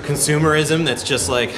[0.03, 1.51] consumerism that's just like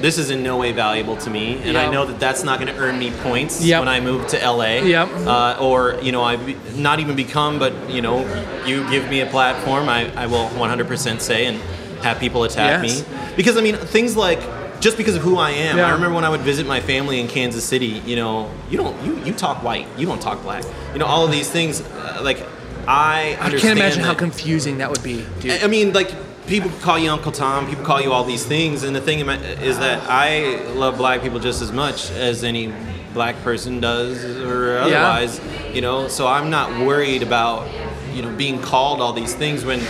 [0.00, 2.72] this is in no way valuable to me and i know that that's not going
[2.72, 3.80] to earn me points Yep.
[3.80, 5.08] when i move to la Yep.
[5.26, 8.18] uh, or you know i've not even become but you know
[8.64, 11.58] you give me a platform i, I will 100% say and
[12.02, 13.02] have people attack Yes.
[13.08, 14.40] me because i mean things like
[14.80, 15.86] just because of who I am, Yeah.
[15.86, 18.00] I remember when I would visit my family in Kansas City.
[18.06, 20.64] You know, you don't you, you talk white, you don't talk black.
[20.92, 21.80] You know, all of these things.
[21.80, 22.38] Uh, like
[22.86, 25.52] I I can't imagine how confusing that would be, dude.
[25.52, 26.10] I I mean, like
[26.46, 29.78] people call you Uncle Tom, people call you all these things, and the thing is
[29.78, 32.72] that I love black people just as much as any
[33.12, 35.40] black person does, or otherwise,
[35.74, 36.08] you know.
[36.08, 37.68] So I'm not worried about
[38.14, 39.80] you know being called all these things when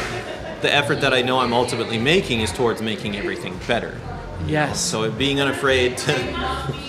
[0.62, 3.96] the effort that I know I'm ultimately making is towards making everything better.
[4.46, 4.80] Yes.
[4.80, 6.14] So being unafraid to.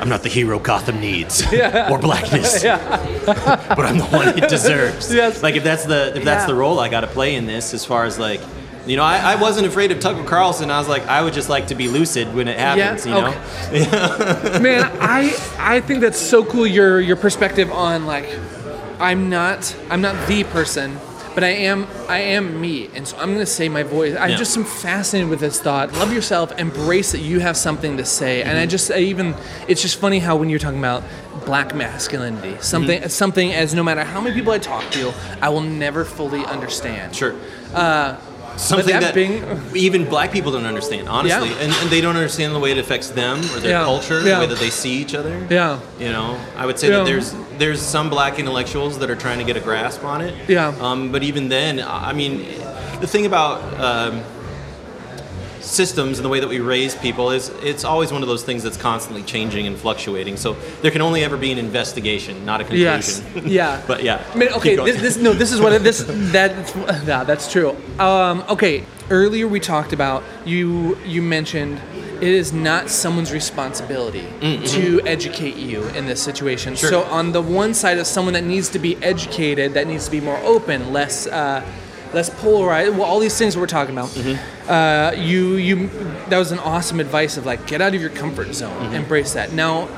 [0.00, 5.12] I'm not the hero Gotham needs, or blackness, but I'm the one it deserves.
[5.12, 5.42] Yes.
[5.42, 6.46] Like if that's the if that's Yeah.
[6.46, 8.40] the role I got to play in this, as far as like,
[8.86, 10.70] you know, I, I wasn't afraid of Tucker Carlson.
[10.70, 13.04] I was like, I would just like to be lucid when it happens.
[13.06, 13.30] you know.
[14.60, 16.64] Man, I I think that's so cool.
[16.66, 18.28] Your your perspective on like,
[19.00, 20.96] I'm not I'm not the person,
[21.38, 24.16] but I am I am me, and so I'm gonna say my voice.
[24.16, 24.36] I Yeah.
[24.36, 25.92] just am fascinated with this thought.
[25.92, 28.70] Love yourself, embrace that you have something to say, and I Mm-hmm.
[28.70, 29.36] just I even
[29.68, 31.04] it's just funny how when you're talking about
[31.46, 33.08] black masculinity, something Mm-hmm.
[33.22, 37.14] something as no matter how many people I talk to, I will never fully understand.
[37.14, 37.34] Sure.
[38.58, 39.42] Something that that, being-
[39.74, 41.54] even black people don't understand, honestly, Yeah.
[41.60, 43.84] and, and they don't understand the way it affects them or their Yeah.
[43.84, 44.34] culture, Yeah.
[44.34, 45.46] the way that they see each other.
[45.48, 45.78] Yeah.
[45.98, 49.44] You know, I would say that there's there's some black intellectuals that are trying to
[49.44, 50.32] get a grasp on it.
[50.46, 50.72] Yeah.
[50.80, 52.46] Um, but even then, I mean,
[53.00, 54.22] the thing about um,
[55.68, 58.62] systems and the way that we raise people is it's always one of those things
[58.62, 60.36] that's constantly changing and fluctuating.
[60.36, 62.84] So there can only ever be an investigation, not a conclusion.
[62.84, 63.22] Yes.
[63.58, 63.82] Yeah.
[63.86, 64.22] but yeah.
[64.32, 66.52] I mean, okay, this, this no, this is what this that
[67.06, 67.76] yeah, that's true.
[67.98, 71.80] Um, okay, earlier we talked about you you mentioned
[72.20, 76.74] it is not someone's responsibility to educate you in this situation.
[76.74, 76.90] Sure.
[76.90, 80.10] So on the one side is someone that needs to be educated, that needs to
[80.10, 81.64] be more open, less uh,
[82.12, 82.92] less polarized.
[82.96, 84.16] Well, all these things we're talking about.
[84.68, 85.88] Uh, you you
[86.28, 89.52] that was an awesome advice of like get out of your comfort zone, embrace that.
[89.52, 89.88] Now,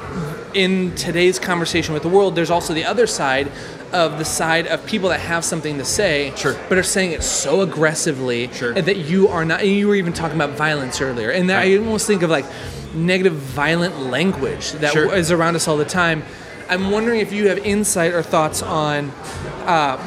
[0.54, 3.50] in today's conversation with the world, there's also the other side
[3.92, 6.56] of the side of people that have something to say, Sure.
[6.68, 8.72] but are saying it so aggressively Sure.
[8.72, 9.60] that you are not.
[9.60, 12.44] And you were even talking about violence earlier, and I almost think of like
[12.94, 15.12] negative, violent language that Sure.
[15.14, 16.22] is around us all the time.
[16.68, 19.10] I'm wondering if you have insight or thoughts on.
[19.66, 19.98] Uh,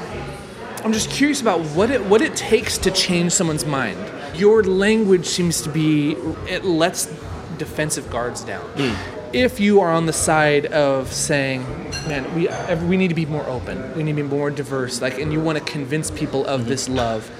[0.84, 3.97] I'm just curious about what it what it takes to change someone's mind.
[4.35, 6.14] Your language seems to be
[6.47, 7.05] it lets
[7.57, 8.65] defensive guards down.
[8.76, 9.35] Hmm.
[9.35, 11.61] If you are on the side of saying,
[12.07, 12.47] "Man, we
[12.85, 13.95] we need to be more open.
[13.95, 16.69] We need to be more diverse," like, and you want to convince people of hmm.
[16.69, 17.31] this love,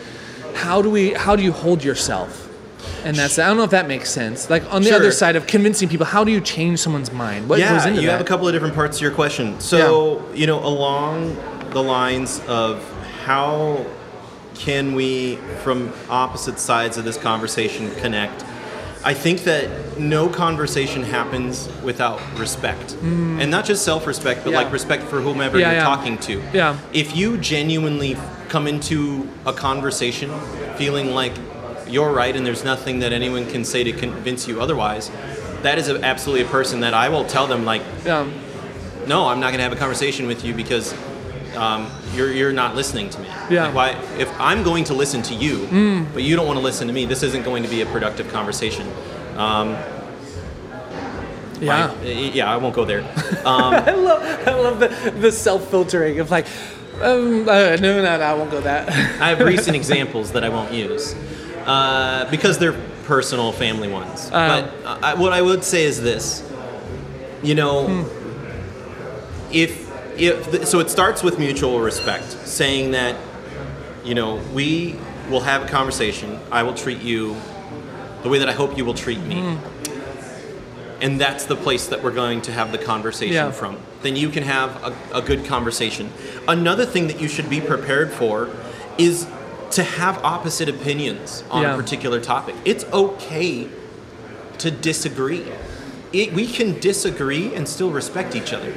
[0.56, 1.14] how do we?
[1.14, 2.50] How do you hold yourself?
[3.04, 4.50] And that's I don't know if that makes sense.
[4.50, 5.00] Like on the Sure.
[5.00, 7.50] other side of convincing people, how do you change someone's mind?
[7.50, 8.14] What yeah, goes into you that?
[8.14, 9.60] have a couple of different parts to your question.
[9.60, 11.38] So, you know, along
[11.72, 12.82] the lines of
[13.26, 13.86] how
[14.56, 18.44] can we, from opposite sides of this conversation, connect?
[19.06, 24.54] I think that no conversation happens without respect, and not just self-respect, but Mm.
[24.54, 24.58] Yeah.
[24.64, 25.84] like respect for whomever Yeah, you're yeah.
[25.84, 26.42] talking to.
[26.54, 26.78] Yeah.
[26.94, 28.16] If you genuinely
[28.48, 30.30] come into a conversation
[30.78, 31.34] feeling like
[31.88, 35.12] you're right and there's nothing that anyone can say to convince you otherwise,
[35.64, 39.48] that is a, absolutely a person that I will tell them like, no, I'm not
[39.52, 40.94] going to have a conversation with you because
[41.56, 43.28] um, you're you're not listening to me.
[43.50, 43.68] Yeah.
[43.68, 43.90] Like, why?
[44.18, 47.06] If I'm going to listen to you, but you don't want to listen to me,
[47.06, 48.88] this isn't going to be a productive conversation.
[49.38, 49.76] Um,
[51.62, 51.94] Yeah.
[52.02, 53.02] I- yeah, I won't go there.
[53.46, 56.46] I love, I love the, the self filtering of like,
[57.02, 58.90] um, uh, no, no, no, I won't go that.
[59.22, 61.16] I have recent examples that I won't use
[61.66, 64.30] uh, because they're personal, family ones.
[64.30, 66.44] but uh, I, what I would say is this:
[67.44, 68.06] you know,
[69.52, 69.83] if
[70.18, 73.16] if so, it starts with mutual respect, saying that
[74.04, 74.96] you know we
[75.30, 76.40] will have a conversation.
[76.52, 77.36] I will treat you
[78.24, 79.36] the way that I hope you will treat me.
[79.36, 81.02] Mm-hmm.
[81.02, 83.52] And that's the place that we're going to have the conversation Yeah.
[83.52, 83.78] from.
[84.04, 86.10] Then you can have a, a good conversation.
[86.48, 88.50] Another thing that you should be prepared for
[88.98, 89.28] is
[89.72, 91.74] to have opposite opinions on Yeah.
[91.74, 92.56] a particular topic.
[92.64, 93.68] It's okay
[94.60, 95.44] to disagree.
[96.14, 98.72] It, we can disagree and still respect each other.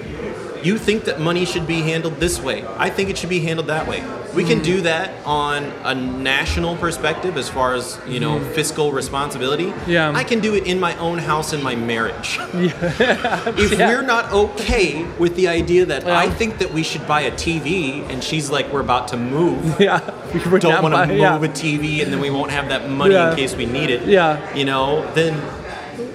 [0.62, 2.66] You think that money should be handled this way.
[2.76, 4.04] I think it should be handled that way.
[4.34, 9.72] We can do that on a national perspective as far as, you know, fiscal responsibility.
[9.86, 10.12] Yeah.
[10.14, 12.38] I can do it in my own house in my marriage.
[12.56, 13.42] Yeah.
[13.56, 17.30] if we're not okay with the idea that I think that we should buy a
[17.30, 20.00] TV and she's like we're about to move, yeah.
[20.32, 21.36] We don't want to move yeah.
[21.36, 23.30] a TV and then we won't have that money Yeah.
[23.30, 24.08] in case we need it.
[24.08, 24.54] Yeah.
[24.54, 25.34] You know, then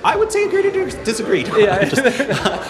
[0.04, 1.46] I would say agree to dis- disagree.
[1.58, 1.84] Yeah.
[1.90, 2.02] Just-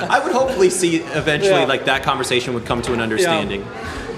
[0.01, 1.65] I would hopefully see eventually Yeah.
[1.65, 3.65] like that conversation would come to an understanding.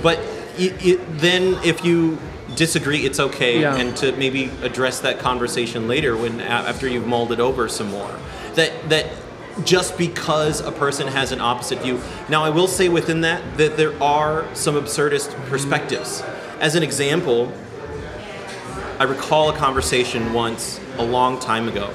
[0.02, 0.19] But
[0.60, 2.18] y y then if you
[2.56, 3.76] disagree, it's okay, Yeah.
[3.76, 8.14] and to maybe address that conversation later when after you've mulled it over some more.
[8.56, 9.06] That that
[9.64, 12.02] just because a person has an opposite view.
[12.27, 15.49] Now, I will say within that that there are some absurdist mm-hmm.
[15.49, 16.23] perspectives.
[16.60, 17.52] As an example,
[18.99, 21.91] I recall a conversation once a long time ago.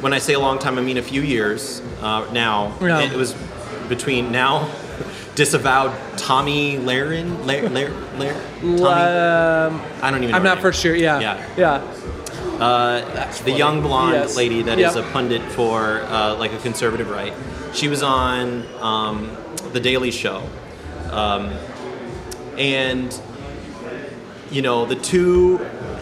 [0.00, 2.76] When I say a long time, I mean a few years uh, now.
[2.80, 3.00] Yeah.
[3.00, 3.34] It was
[3.88, 4.70] between now
[5.34, 7.44] disavowed Tomi Lahren.
[7.46, 8.82] Lar- Lar- Lar- Tomi?
[8.84, 10.30] Um, I don't even.
[10.30, 10.94] know I'm not for sure.
[10.94, 11.20] Yeah.
[11.20, 11.48] Yeah.
[11.56, 11.96] Yeah.
[12.60, 14.36] Uh, the young blonde Yes.
[14.36, 15.04] lady that is Yep.
[15.06, 17.32] a pundit for uh, like a conservative right.
[17.72, 19.34] She was on um,
[19.72, 20.42] the Daily Show,
[21.10, 21.50] um,
[22.58, 23.18] and
[24.50, 25.56] you know the two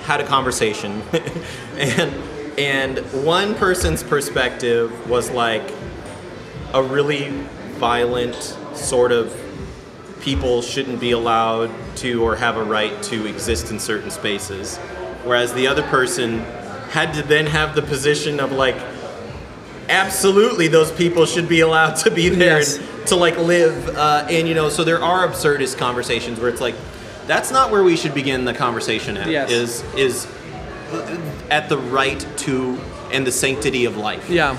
[0.04, 1.02] had a conversation,
[1.76, 2.12] and
[2.59, 5.62] and one person's perspective was like
[6.74, 7.30] a really
[7.78, 8.35] violent
[8.74, 9.35] sort of
[10.20, 14.76] people shouldn't be allowed to or have a right to exist in certain spaces
[15.24, 16.40] whereas the other person
[16.90, 18.76] had to then have the position of like
[19.89, 22.78] absolutely those people should be allowed to be there Yes.
[22.78, 26.60] and to like live uh, and you know so there are absurdist conversations where it's
[26.60, 26.74] like
[27.26, 29.51] that's not where we should begin the conversation at Yes.
[29.51, 30.26] is is
[31.50, 32.78] at the right to
[33.12, 34.56] and the sanctity of life Yeah.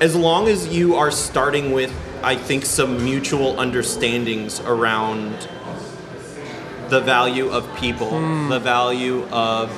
[0.00, 1.92] as long as you are starting with
[2.22, 5.48] i think some mutual understandings around
[6.88, 8.48] the value of people hmm.
[8.48, 9.70] the value of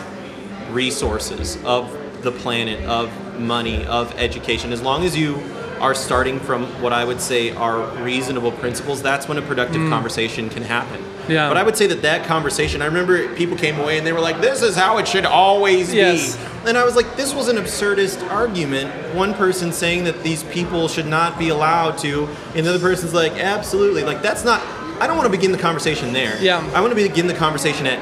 [0.74, 1.90] resources of
[2.22, 5.34] the planet of money of education as long as you
[5.82, 9.90] are starting from what i would say are reasonable principles that's when a productive mm.
[9.90, 11.48] conversation can happen Yeah.
[11.48, 14.20] but i would say that that conversation i remember people came away and they were
[14.20, 16.36] like this is how it should always Yes.
[16.36, 18.88] be and I was like, this was an absurdist argument.
[19.16, 23.12] One person saying that these people should not be allowed to, and the other person's
[23.12, 24.04] like, absolutely.
[24.04, 24.60] Like, that's not,
[25.00, 26.40] I don't want to begin the conversation there.
[26.40, 26.59] Yeah.
[26.72, 27.98] I want to begin the conversation at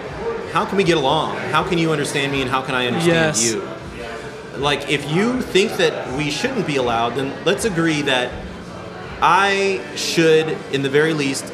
[0.50, 1.36] how can we get along?
[1.36, 3.50] How can you understand me and how can I understand Yes.
[3.52, 3.66] you?
[4.60, 8.30] Like, if you think that we shouldn't be allowed, then let's agree that
[9.22, 11.44] I should, in the very least,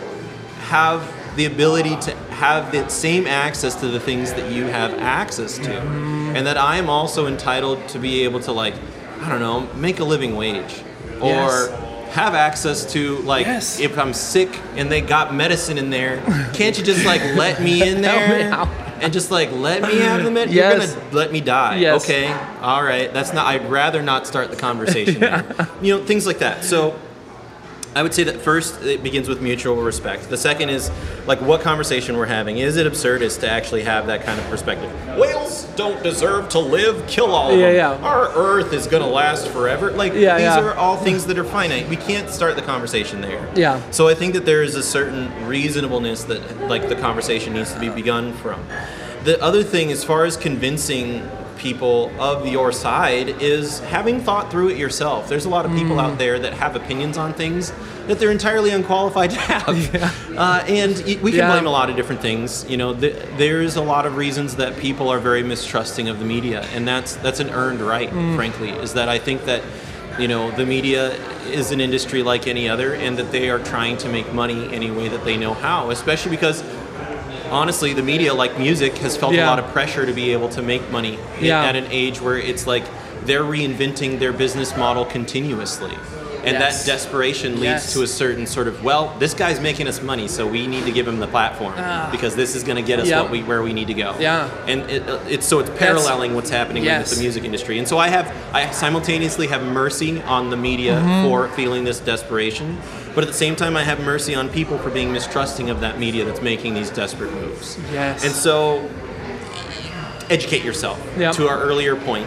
[0.69, 5.59] have the ability to have the same access to the things that you have access
[5.59, 5.73] to.
[5.73, 8.75] And that I am also entitled to be able to, like,
[9.21, 10.83] I don't know, make a living wage.
[11.21, 11.71] Or Yes.
[12.15, 13.79] have access to, like, Yes.
[13.81, 16.21] if I'm sick and they got medicine in there,
[16.55, 18.67] can't you just, like, let me in there?
[19.01, 20.51] And just like let me have the med.
[20.51, 20.93] Yes.
[20.93, 21.77] You're gonna let me die.
[21.79, 22.05] Yes.
[22.05, 22.33] Okay.
[22.61, 23.13] All right.
[23.13, 23.47] That's not.
[23.47, 25.23] I'd rather not start the conversation.
[25.83, 26.65] You know, things like that.
[26.65, 26.99] So
[27.97, 30.29] I would say that first it begins with mutual respect.
[30.29, 30.91] The second is
[31.27, 32.59] like what conversation we're having.
[32.59, 34.93] Is it absurdist to actually have that kind of perspective?
[35.17, 37.07] Whales don't deserve to live.
[37.07, 38.03] Kill all of Yeah, them.
[38.03, 38.07] yeah.
[38.07, 39.93] Our Earth is gonna last forever.
[39.93, 41.89] Like Yeah, these are all things that are finite.
[41.89, 43.49] We can't start the conversation there.
[43.55, 43.81] Yeah.
[43.93, 47.81] So I think that there is a certain reasonableness that like the conversation needs to
[47.81, 48.63] be begun from.
[49.25, 51.27] The other thing, as far as convincing
[51.59, 55.29] people of your side, is having thought through it yourself.
[55.29, 57.73] There's a lot of people out there that have opinions on things
[58.07, 59.95] that they're entirely unqualified to have,
[60.37, 61.51] uh, and we can Yeah.
[61.51, 62.65] blame a lot of different things.
[62.69, 66.25] You know, th- there's a lot of reasons that people are very mistrusting of the
[66.25, 68.71] media, and that's that's an earned right, frankly.
[68.71, 69.63] Is that I think that
[70.19, 71.13] you know the media
[71.47, 74.91] is an industry like any other and that they are trying to make money any
[74.91, 76.65] way that they know how especially because
[77.51, 79.47] honestly the media like music has felt Yeah.
[79.47, 81.65] a lot of pressure to be able to make money Yeah.
[81.65, 82.85] at an age where it's like
[83.25, 85.93] they're reinventing their business model continuously
[86.45, 86.85] and Yes.
[86.85, 87.93] that desperation leads Yes.
[87.95, 90.93] to a certain sort of well this guy's making us money so we need to
[90.93, 91.75] give him the platform
[92.13, 93.23] because this is going to get us Yep.
[93.23, 94.21] what we where we need to go Ah.
[94.21, 94.49] Yeah.
[94.69, 97.09] and it, it's so it's paralleling what's happening Yes.
[97.11, 97.79] with the music industry.
[97.79, 101.25] And so I have I simultaneously have mercy on the media Mm-hmm.
[101.29, 102.79] for feeling this desperation,
[103.17, 105.99] but at the same time I have mercy on people for being mistrusting of that
[105.99, 107.77] media that's making these desperate moves.
[107.91, 108.25] Yes.
[108.25, 108.89] And so
[110.31, 111.05] educate yourself.
[111.19, 111.35] Yep.
[111.37, 112.27] To our earlier point.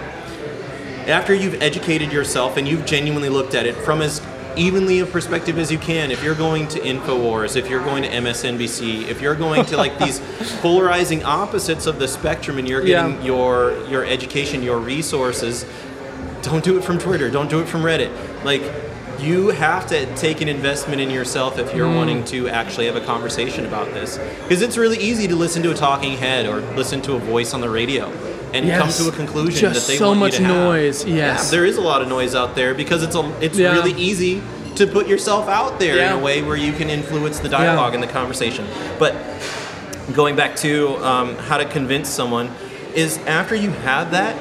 [1.08, 4.22] After you've educated yourself and you've genuinely looked at it from as
[4.58, 8.10] evenly a perspective as you can, if you're going to InfoWars, if you're going to
[8.10, 10.20] MSNBC, if you're going to like these
[10.62, 13.08] polarizing opposites of the spectrum and you're Yeah.
[13.10, 15.66] getting your your education, your resources,
[16.42, 18.12] don't do it from Twitter, don't do it from Reddit.
[18.44, 18.64] Like
[19.22, 21.76] you have to take an investment in yourself if Mm.
[21.78, 24.20] you're wanting to actually have a conversation about this.
[24.44, 27.54] Because it's really easy to listen to a talking head or listen to a voice
[27.54, 28.12] on the radio
[28.54, 28.80] and Yes.
[28.98, 30.64] come to a conclusion Just that they so want much you to have.
[30.64, 31.46] noise, yes.
[31.46, 33.74] Yeah, there is a lot of noise out there because it's a it's Yeah.
[33.74, 34.42] really easy
[34.76, 36.14] to put yourself out there Yeah.
[36.14, 38.66] in a way where you can influence the dialogue and the conversation.
[38.98, 39.14] But
[40.14, 42.50] going back to um, how to convince someone
[42.96, 44.36] is after you have that,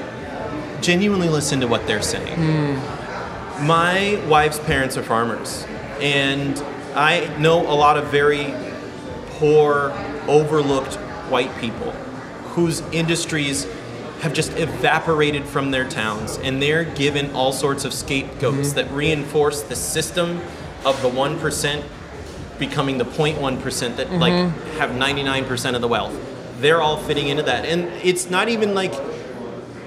[0.80, 2.80] genuinely listen to what they're saying.
[3.60, 5.66] My wife's parents are farmers,
[6.01, 6.59] and
[6.94, 8.55] I know a lot of very
[9.39, 9.93] poor,
[10.28, 10.94] overlooked
[11.30, 11.93] white people
[12.55, 13.66] whose industries
[14.20, 18.76] have just evaporated from their towns, and they're given all sorts of scapegoats mm-hmm.
[18.76, 20.40] that reinforce the system
[20.85, 21.85] of the 1%
[22.59, 24.78] becoming the 0.1% that like mm-hmm.
[24.78, 26.14] have 99% of the wealth.
[26.60, 27.64] They're all fitting into that.
[27.64, 28.93] And it's not even like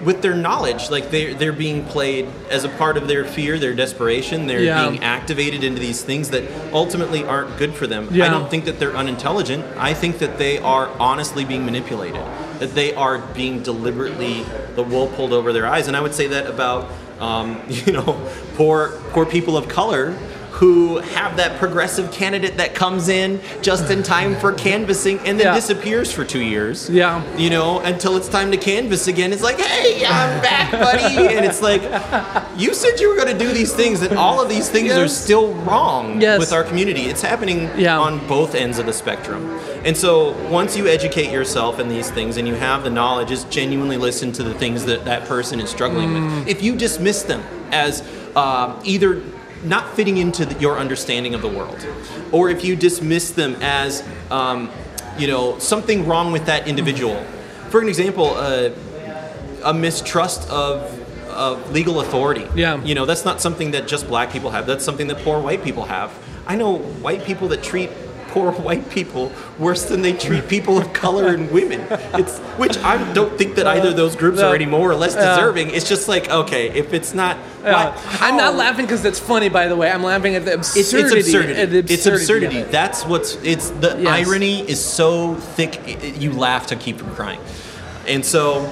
[0.03, 3.73] with their knowledge, like they're they're being played as a part of their fear, their
[3.73, 4.47] desperation.
[4.47, 4.89] They're Yeah.
[4.89, 8.09] being activated into these things that ultimately aren't good for them.
[8.13, 9.63] I don't think that they're unintelligent.
[9.77, 12.21] I think that they are honestly being manipulated.
[12.59, 14.45] That they are being deliberately
[14.75, 15.87] the wool pulled over their eyes.
[15.87, 18.19] And I would say that about um, you know
[18.55, 20.17] poor poor people of color
[20.61, 25.47] who have that progressive candidate that comes in just in time for canvassing and then
[25.47, 25.55] Yeah.
[25.55, 26.87] disappears for two years.
[26.87, 27.23] Yeah.
[27.35, 29.33] You know, until it's time to canvass again.
[29.33, 31.17] It's like, hey, I'm back, buddy.
[31.35, 31.81] And it's like,
[32.57, 35.07] you said you were going to do these things, and all of these things are
[35.07, 36.37] still wrong Yes.
[36.37, 37.05] with our community.
[37.05, 37.97] It's happening Yeah.
[37.97, 39.59] on both ends of the spectrum.
[39.83, 43.49] And so once you educate yourself in these things and you have the knowledge, just
[43.49, 46.39] genuinely listen to the things that that person is struggling Mm.
[46.41, 46.47] with.
[46.49, 48.03] If you dismiss them as
[48.35, 49.21] uh, either
[49.63, 51.85] not fitting into the, your understanding of the world,
[52.31, 54.69] or if you dismiss them as, um,
[55.17, 57.23] you know, something wrong with that individual.
[57.69, 58.71] For an example, uh,
[59.63, 60.99] a mistrust of
[61.31, 62.45] of legal authority.
[62.55, 62.83] Yeah.
[62.83, 64.67] You know, that's not something that just black people have.
[64.67, 66.11] That's something that poor white people have.
[66.45, 67.89] I know white people that treat
[68.31, 71.81] poor white people worse than they treat people of color and women.
[72.13, 75.13] It's which I don't think that either of those groups are any more or less
[75.15, 75.69] deserving.
[75.71, 79.67] It's just like okay, if it's not, why- I'm not laughing because it's funny, by
[79.67, 79.91] the way.
[79.91, 81.19] I'm laughing at the absurdity.
[81.19, 81.65] it's absurdity.
[81.65, 82.57] the It's absurdity absurdity.
[82.59, 82.71] it.
[82.71, 83.35] That's what's.
[83.43, 84.27] It's the Yes.
[84.27, 86.17] irony is so thick.
[86.19, 87.39] You laugh to keep from crying,
[88.07, 88.71] and so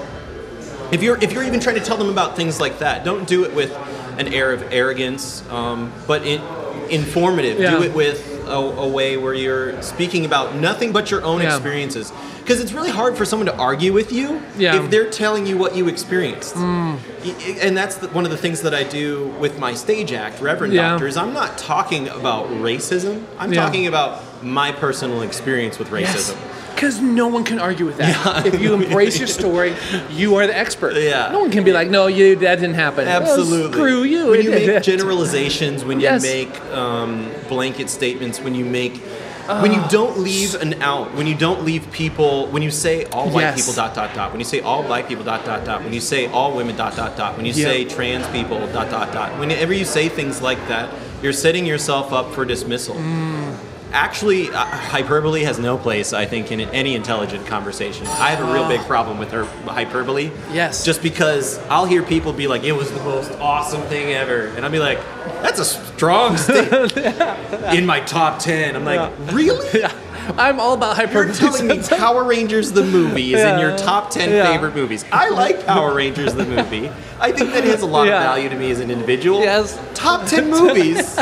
[0.92, 3.44] if you're if you're even trying to tell them about things like that, don't do
[3.44, 3.72] it with
[4.18, 6.42] an air of arrogance, um, but in,
[6.90, 7.60] informative.
[7.60, 7.72] Yeah.
[7.78, 11.56] Do it with a, a way where you're speaking about nothing but your own Yeah.
[11.56, 12.12] experiences.
[12.40, 14.74] Because it's really hard for someone to argue with you Yeah.
[14.76, 14.86] Mm.
[14.86, 16.56] if they're telling you what you experienced.
[16.56, 20.12] Y- y- And that's the, one of the things that I do with my stage
[20.14, 20.90] act, Reverend Yeah.
[20.92, 23.24] Doctor, is I'm not talking about racism.
[23.38, 23.64] I'm Yeah.
[23.64, 26.36] talking about my personal experience with racism.
[26.80, 28.46] Because no one can argue with that.
[28.46, 29.76] If you embrace your story,
[30.12, 30.96] you are the expert.
[30.96, 31.30] Yeah.
[31.32, 33.06] No one can be like, no, you that didn't happen.
[33.06, 33.74] Oh, Absolutely.
[33.74, 34.28] screw you.
[34.28, 36.24] When you make generalizations, when Yes.
[36.24, 38.96] you make um, blanket statements, when you make,
[39.62, 43.30] when you don't leave an out, when you don't leave people, when you say all
[43.30, 43.58] white Yes.
[43.60, 46.00] people dot dot dot, when you say all black people dot dot dot, when you
[46.00, 47.66] say all women dot dot dot, when you Yeah.
[47.66, 50.90] say trans people dot dot dot, whenever you say things like that,
[51.22, 52.96] you're setting yourself up for dismissal.
[52.96, 53.56] Mm.
[53.92, 58.06] Actually, uh, hyperbole has no place, I think, in any intelligent conversation.
[58.08, 60.30] I have a real big problem with her hyperbole.
[60.54, 60.86] Yes.
[60.86, 64.64] Just because I'll hear people be like, "It was the most awesome thing ever," and
[64.64, 65.00] I'll be like,
[65.42, 66.96] "That's a strong statement."
[67.74, 69.84] in my top ten, I'm like, "Really?
[70.38, 71.34] I'm all about You're hyperbole.
[71.36, 74.52] telling me Power Rangers the movie is in your top ten Yeah.
[74.52, 75.04] favorite movies?
[75.12, 76.92] I like Power Rangers the movie.
[77.20, 78.18] I think that has a lot Yeah.
[78.18, 79.40] of value to me as an individual.
[79.40, 79.80] Yes.
[79.96, 81.18] Top ten movies.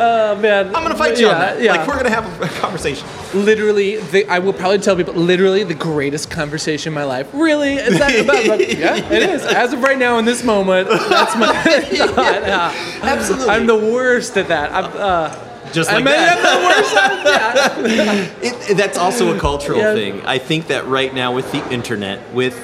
[0.00, 0.66] Oh, man.
[0.68, 1.60] I'm gonna fight you yeah, on that.
[1.60, 1.72] Yeah.
[1.72, 3.06] Like we're gonna have a, conversation.
[3.34, 7.28] literally, the, I will probably tell people, literally the greatest conversation in my life.
[7.32, 7.74] Really?
[7.74, 8.46] Is that about?
[8.46, 9.42] But yeah, it is.
[9.42, 11.48] As of right now, in this moment, that's my.
[13.02, 13.48] Absolutely.
[13.48, 14.72] I'm the worst at that.
[14.72, 16.36] I'm, uh, Just I like mean, that.
[16.38, 18.70] The worst at that.
[18.70, 19.94] It, that's also a cultural Yeah.
[19.94, 20.24] thing.
[20.24, 22.56] I think that right now with the internet, with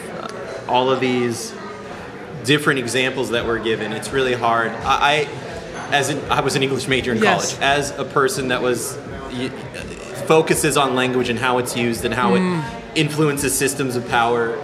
[0.69, 1.53] all of these
[2.45, 4.71] different examples that we're given, it's really hard.
[4.73, 5.29] I, I
[5.93, 7.57] as in, I was an English major in Yes.
[7.57, 8.97] college, as a person that was
[10.27, 12.63] focuses on language and how it's used and how Mm.
[12.63, 14.57] it influences systems of power.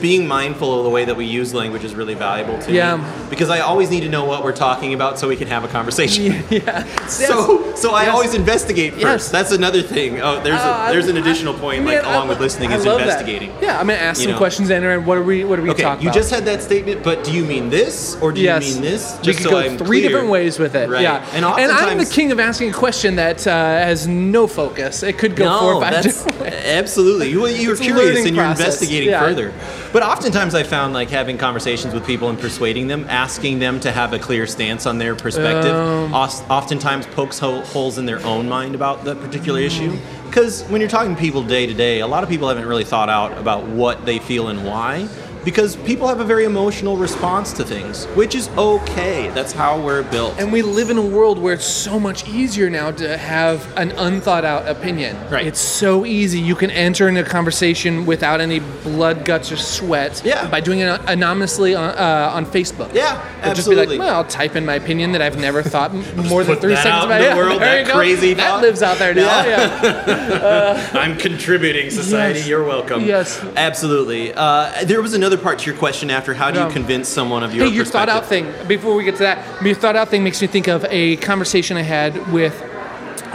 [0.00, 2.96] Being mindful of the way that we use language is really valuable to Yeah.
[2.96, 5.64] me because I always need to know what we're talking about so we can have
[5.64, 6.44] a conversation.
[6.50, 6.84] yeah.
[7.08, 8.14] So, so I Yes.
[8.14, 9.02] always investigate first.
[9.02, 9.30] Yes.
[9.30, 10.20] That's another thing.
[10.20, 12.40] Oh, there's Uh, a, there's an I- additional point, man, like I along lo- with
[12.40, 13.06] listening, I is love that.
[13.08, 13.50] investigating.
[13.62, 14.38] Yeah, I'm gonna ask You some know.
[14.38, 14.70] questions.
[14.70, 15.44] And what are we?
[15.44, 16.16] What are we Okay, talking you about?
[16.16, 18.66] You just had that statement, but do you mean this or do yes.
[18.68, 19.16] you mean this?
[19.18, 20.08] we Just could so go I'm three clear.
[20.10, 20.88] different ways with it.
[20.88, 21.02] Right.
[21.02, 25.02] Yeah, And I'm the king of asking a question that uh, has no focus.
[25.02, 26.54] It could go no, four or five that's different ways.
[26.64, 27.30] absolutely.
[27.30, 29.52] You, you're curious and you're investigating further.
[29.92, 33.90] But oftentimes, I found like having conversations with people and persuading them, asking them to
[33.92, 36.12] have a clear stance on their perspective, Um.
[36.14, 39.96] oftentimes pokes ho- holes in their own mind about that particular issue.
[40.26, 42.84] Because when you're talking to people day to day, a lot of people haven't really
[42.84, 45.08] thought out about what they feel and why.
[45.46, 49.28] Because people have a very emotional response to things, which is okay.
[49.30, 50.34] That's how we're built.
[50.40, 53.92] And we live in a world where it's so much easier now to have an
[53.92, 55.16] unthought out opinion.
[55.30, 55.46] Right.
[55.46, 56.40] It's so easy.
[56.40, 60.20] You can enter into a conversation without any blood, guts, or sweat.
[60.24, 60.48] Yeah.
[60.50, 62.92] By doing it anonymously on, uh, on Facebook.
[62.92, 65.94] Yeah, Or Just be like, well, I'll type in my opinion that I've never thought
[66.26, 67.20] more than three that seconds out about.
[67.20, 67.94] in the Yeah, world, there that you go.
[67.96, 68.62] crazy That thought.
[68.62, 69.44] lives out there now.
[69.46, 69.82] Yeah.
[69.84, 70.90] Yeah.
[70.94, 72.40] I'm contributing, society.
[72.40, 72.48] Yes.
[72.48, 73.04] You're welcome.
[73.04, 73.40] Yes.
[73.56, 74.32] absolutely.
[74.34, 76.34] Uh, there was another part to your question after.
[76.34, 78.52] How do you convince someone of your Hey, your thought out thing.
[78.66, 81.76] Before we get to that, your thought out thing makes me think of a conversation
[81.76, 82.54] I had with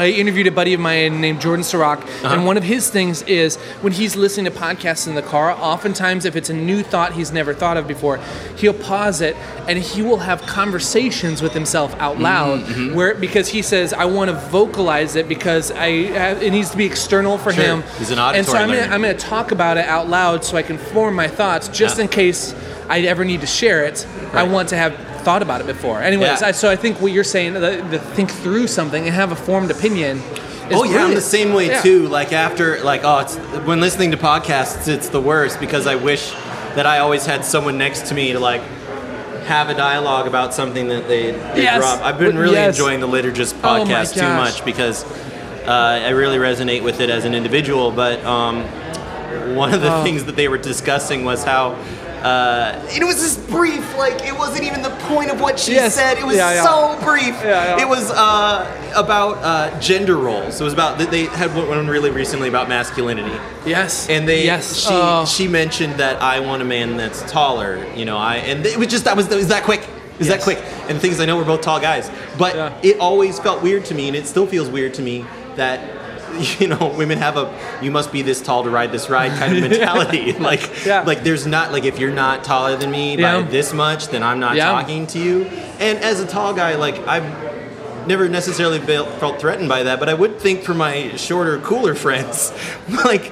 [0.02, 2.34] I interviewed a buddy of mine named Jordan Sirach, Uh-huh.
[2.34, 6.26] and one of his things is when he's listening to podcasts in the car, oftentimes
[6.26, 8.20] if it's a new thought he's never thought of before,
[8.58, 9.36] he'll pause it
[9.68, 14.06] and he will have conversations with himself out Mm-hmm, loud, where because he says I
[14.06, 17.64] want to vocalize it because I it needs to be external for Sure.
[17.64, 17.84] him.
[18.00, 18.94] He's an auditory and so I'm gonna.
[18.94, 21.98] I'm going to talk about it out loud so I can form my thoughts just
[21.98, 22.04] Yeah.
[22.04, 22.56] in case
[22.90, 24.06] I ever need to share it.
[24.34, 26.02] I want to have thought about it before.
[26.02, 26.48] Anyways, Yeah.
[26.48, 29.36] I, so I think what you're saying, the, the think through something and have a
[29.36, 30.18] formed opinion.
[30.18, 31.82] Is Oh yeah, I'm the same way Yeah.
[31.82, 32.08] too.
[32.08, 33.36] Like after, like oh, it's
[33.66, 36.32] when listening to podcasts, it's the worst because I wish
[36.76, 38.62] that I always had someone next to me to like
[39.46, 41.78] have a dialogue about something that they, they Yes.
[41.80, 42.02] drop.
[42.06, 42.76] I've been really yes.
[42.78, 45.04] enjoying the Liturgist Oh podcast too much because
[45.68, 47.92] uh, I really resonate with it as an individual.
[47.92, 48.64] But um,
[49.56, 50.04] one of the Oh.
[50.04, 51.76] things that they were discussing was how.
[52.22, 55.96] Uh, it was just brief, like it wasn't even the point of what she Yes.
[55.96, 56.18] said.
[56.20, 56.64] It was Yeah, yeah.
[56.64, 57.36] so brief.
[57.44, 57.80] Yeah.
[57.82, 58.66] It was uh,
[58.96, 60.62] about uh, gender roles.
[60.62, 63.36] It was about they had one really recently about masculinity,
[63.66, 64.08] Yes.
[64.08, 64.76] and they yes.
[64.76, 65.26] she Oh.
[65.26, 67.84] she mentioned that I want a man that's taller.
[67.96, 69.82] You know, I and it was just that was was that quick.
[69.82, 70.38] It was Yes.
[70.38, 70.60] that quick.
[70.90, 73.96] And the thing I know we're both tall guys, but it always felt weird to
[73.96, 75.26] me, and it still feels weird to me
[75.56, 75.80] that.
[76.60, 79.56] You know, women have a "you must be this tall to ride this ride" kind
[79.56, 80.34] of mentality.
[80.50, 81.02] like, Yeah.
[81.04, 83.42] like there's not like if you're not taller than me Yeah.
[83.42, 84.72] by this much, then I'm not Yeah.
[84.72, 85.44] talking to you.
[85.80, 90.10] And as a tall guy, like I've never necessarily felt, felt threatened by that, but
[90.10, 92.52] I would think for my shorter, cooler friends,
[93.06, 93.32] like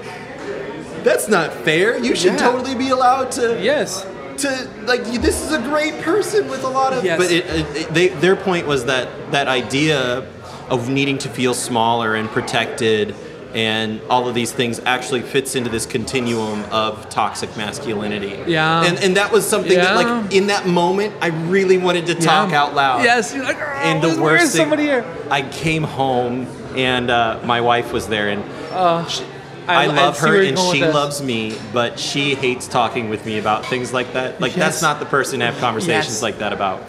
[1.04, 1.98] that's not fair.
[1.98, 4.06] You should totally be allowed to yes.
[4.38, 7.18] to like this is a great person with a lot of Yes.
[7.20, 7.46] but it,
[7.76, 10.26] it- they, their point was that that idea
[10.70, 13.16] of needing to feel smaller and protected
[13.56, 18.84] and all of these things actually fits into this continuum of toxic masculinity Yeah.
[18.84, 22.52] and and that was something that like in that moment i really wanted to talk
[22.52, 22.62] Yeah.
[22.62, 23.34] out loud Yes.
[23.34, 25.04] You're like, oh, and the worst thing somebody here?
[25.32, 28.44] i came home and uh, my wife was there and
[29.10, 29.26] she-
[29.68, 33.64] I, I love her and she loves me, but she hates talking with me about
[33.68, 34.42] things like that.
[34.42, 34.66] Like Yes.
[34.66, 36.22] that's not the person to have conversations Yes.
[36.24, 36.82] like that about.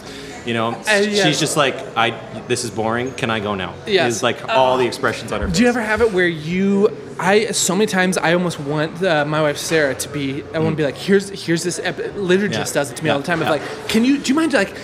[0.46, 1.22] You know, yes.
[1.26, 2.10] she's just like, I.
[2.48, 3.12] This is boring.
[3.12, 3.74] Can I go now?
[3.86, 4.16] Yes.
[4.16, 5.46] is like all the expressions on her.
[5.48, 6.88] Do you ever have it where you?
[7.18, 10.42] I so many times I almost want uh, my wife Sarah to be.
[10.54, 11.78] I want to be like, here's here's this.
[11.78, 11.96] Ep-.
[12.16, 12.52] Liturgist Mm.
[12.52, 12.72] Yeah.
[12.72, 13.14] does it to me Yeah.
[13.14, 13.40] all the time.
[13.42, 13.50] Yeah.
[13.50, 14.18] like, can you?
[14.18, 14.74] Do you mind like?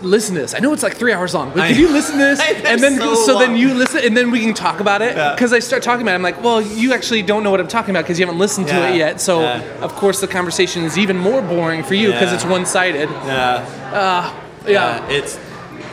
[0.00, 0.54] Listen to this.
[0.54, 2.40] I know it's like three hours long, but I- can you listen to this?
[2.64, 5.16] And then so so, then you listen, and then we can talk about it.
[5.16, 5.34] Yeah.
[5.34, 7.66] Because I start talking about it, I'm like, well, you actually don't know what I'm
[7.66, 9.20] talking about because you haven't listened to it yet.
[9.20, 9.60] So Yeah.
[9.82, 12.34] of course the conversation is even more boring for you because Yeah.
[12.36, 13.08] it's one sided.
[13.10, 14.32] Yeah,
[14.68, 15.08] Yeah.
[15.08, 15.16] yeah.
[15.16, 15.38] It's.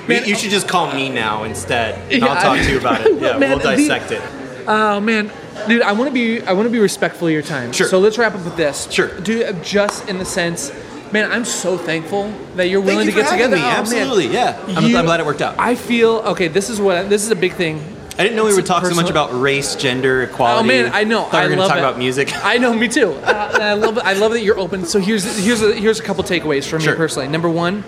[0.07, 1.95] Man, you, should just call me now instead.
[2.11, 3.13] and Yeah, I'll talk to you about it.
[3.21, 4.21] Yeah, Man, we'll the- dissect it.
[4.67, 5.31] Oh man,
[5.67, 7.71] dude, I want to be I want to be respectful of your time.
[7.71, 7.87] Sure.
[7.87, 8.87] So let's wrap up with this.
[8.91, 9.07] Sure.
[9.21, 10.71] Dude, just in the sense,
[11.11, 13.55] man, I'm so thankful that you're willing you to get together.
[13.55, 13.61] me.
[13.61, 13.75] Oh, man.
[13.79, 14.59] Absolutely, yeah.
[14.75, 15.55] I'm, You- I'm glad it worked out.
[15.59, 16.47] I feel okay.
[16.49, 17.81] This is what this is a big thing.
[18.17, 20.59] I didn't know we It's would talk so much about race, gender, equality.
[20.59, 21.23] Oh man, I know.
[21.25, 21.89] Thought I we were love going to talk it.
[21.89, 22.31] about music.
[22.45, 23.11] I know, me too.
[23.25, 24.85] Uh, I love I love that you're open.
[24.85, 26.93] So here's here's a, here's a couple takeaways from Sure.
[26.93, 27.27] me personally.
[27.27, 27.83] Number one,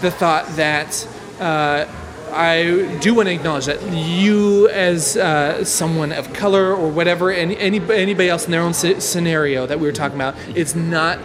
[0.00, 1.06] the thought that.
[1.40, 1.86] Uh,
[2.30, 7.56] I do want to acknowledge that you, as uh, someone of color or whatever, any,
[7.56, 11.18] any anybody else in their own sce- scenario that we were talking about, it's not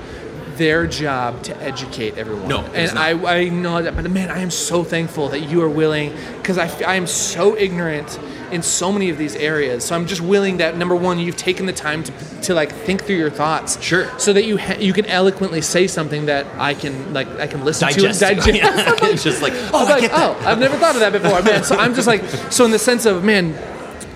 [0.56, 2.48] their job to educate everyone.
[2.48, 2.98] No, and.
[2.98, 6.58] I, I know that, but man, I am so thankful that you are willing because
[6.58, 8.18] I am so ignorant
[8.54, 9.84] in so many of these areas.
[9.84, 12.12] So I'm just willing that number one, you've taken the time to,
[12.44, 14.08] to like think through your thoughts, Sure.
[14.20, 17.66] so that you ha- you can eloquently say something that I can like I can
[17.66, 18.20] listen digest.
[18.20, 18.48] to and digest.
[19.04, 19.10] Yeah.
[19.12, 21.64] it's just like, oh, like, oh, I've never thought of that before, man.
[21.64, 23.56] So I'm just like, so in the sense of, man,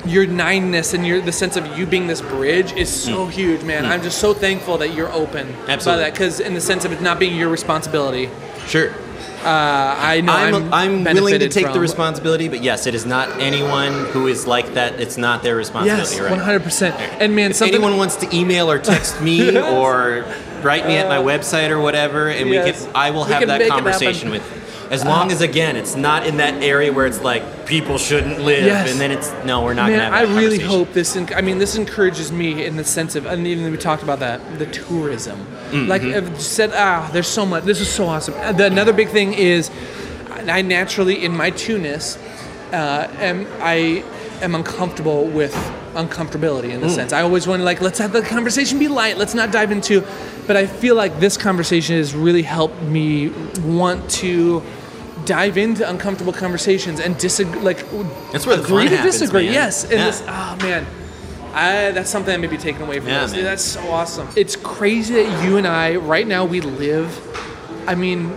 [0.05, 3.85] your nineness and your the sense of you being this bridge is so huge, man.
[3.85, 5.83] I'm just so thankful that you're open by Mm.
[5.83, 8.29] That, because in the sense of it not being your responsibility,
[8.67, 8.93] Sure.
[9.47, 13.05] Uh, I know I'm, I'm, I'm, willing to take the responsibility, but yes, it is
[13.05, 14.99] not anyone who is like that.
[14.99, 16.15] It's not their responsibility.
[16.15, 16.31] Yes, right?
[16.31, 16.95] one hundred percent.
[17.21, 20.25] And man, If anyone wants to email or text me or
[20.61, 22.83] write me at my website or whatever, and we yes.
[22.83, 24.65] can, I will We have that conversation with.
[24.89, 28.65] As long as again, it's not in that area where it's like people shouldn't live,
[28.65, 28.89] Yes.
[28.91, 31.17] and then it's no, we're not Man, gonna I really hope this.
[31.17, 34.39] I mean, this encourages me in the sense of, and even we talked about that,
[34.59, 35.39] the tourism.
[35.71, 35.87] Mm-hmm.
[35.87, 37.63] Like I've said, ah, there's so much.
[37.65, 38.33] This is so awesome.
[38.55, 39.69] The, another big thing is,
[40.47, 42.17] I naturally, in my two-ness,
[42.71, 44.03] uh, am I
[44.41, 45.53] am uncomfortable with
[45.95, 46.73] uncomfortability Mm.
[46.75, 47.11] in the sense.
[47.11, 49.17] I always want to like, let's have the conversation be light.
[49.17, 50.03] Let's not dive into.
[50.45, 53.29] But I feel like this conversation has really helped me
[53.63, 54.61] want to
[55.27, 57.59] dive into uncomfortable conversations and disagree.
[57.59, 57.77] Like
[58.31, 59.45] That's where the agree to happens, disagree.
[59.45, 59.53] man.
[59.53, 60.05] Yes, and Yeah.
[60.05, 60.23] this.
[60.27, 60.87] Oh man,
[61.53, 63.33] I, that's something that may be taken away from Yeah, this.
[63.33, 63.43] man.
[63.43, 64.27] That's so awesome.
[64.35, 67.09] It's crazy that you and I right now we live.
[67.87, 68.29] I mean,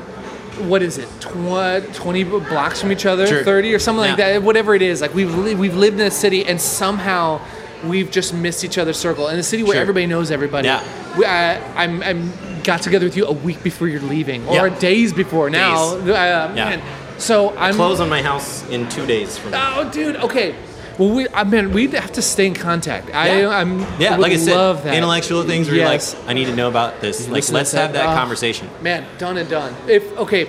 [0.69, 3.43] what is it, tw- 20 blocks from each other, Sure.
[3.43, 5.01] 30 or something like that, whatever it is.
[5.01, 7.41] Like we've li- we've lived in a city and somehow
[7.85, 9.29] we've just missed each other's circle.
[9.29, 9.81] In a city where Sure.
[9.81, 10.69] everybody knows everybody.
[10.69, 10.83] Yeah.
[11.17, 12.31] We, I, I'm, I'm
[12.61, 14.79] got together with you a week before you're leaving or Yeah.
[14.79, 15.95] days before now.
[15.97, 16.09] Days.
[16.11, 16.81] Uh, man.
[17.19, 19.75] So I'm Close on my house in two days from now.
[19.81, 20.17] Oh, dude.
[20.17, 20.55] Okay.
[20.99, 23.15] Well, we, I mean, we'd have to stay in contact.
[23.15, 23.49] I, Yeah.
[23.49, 23.81] I'm.
[23.99, 24.95] Yeah, like I said, love that.
[24.95, 26.13] intellectual things where Yes.
[26.13, 27.27] you're like, I need to know about this.
[27.29, 28.69] Like, let's have that uh, conversation.
[28.83, 29.75] Man, done and done.
[29.89, 30.47] If okay,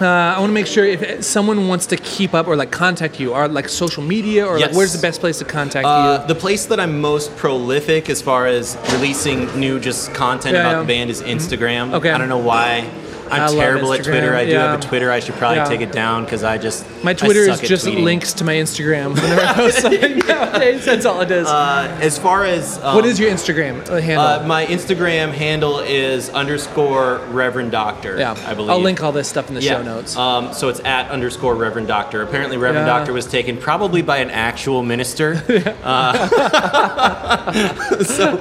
[0.00, 0.04] uh,
[0.36, 3.32] I want to make sure if someone wants to keep up or like contact you,
[3.34, 6.28] or like social media, or like where's the best place to contact Uh, you?
[6.28, 10.72] the place that I'm most prolific as far as releasing new just content Yeah, about
[10.72, 10.80] yeah.
[10.80, 11.92] the band is Instagram.
[11.94, 12.10] Okay.
[12.10, 12.88] I don't know why.
[13.30, 14.34] I'm I terrible at Twitter.
[14.34, 14.70] I do yeah.
[14.72, 15.10] have a Twitter.
[15.10, 15.64] I should probably Yeah.
[15.64, 19.14] take it down because I just My Twitter is just links to my Instagram.
[19.14, 21.46] Whenever I post something nowadays, that's all it is.
[21.46, 24.26] Uh, as far as um, what is your Instagram uh, handle?
[24.26, 28.18] uh, my Instagram handle is underscore Reverend Doctor.
[28.18, 28.70] yeah, I believe.
[28.70, 29.72] I'll link all this stuff in the yeah.
[29.72, 30.16] show notes.
[30.16, 32.22] Um, so it's at underscore Reverend Doctor.
[32.22, 32.86] Apparently, Reverend.
[32.86, 35.42] Doctor was taken probably by an actual minister.
[35.82, 36.28] uh,
[38.04, 38.38] so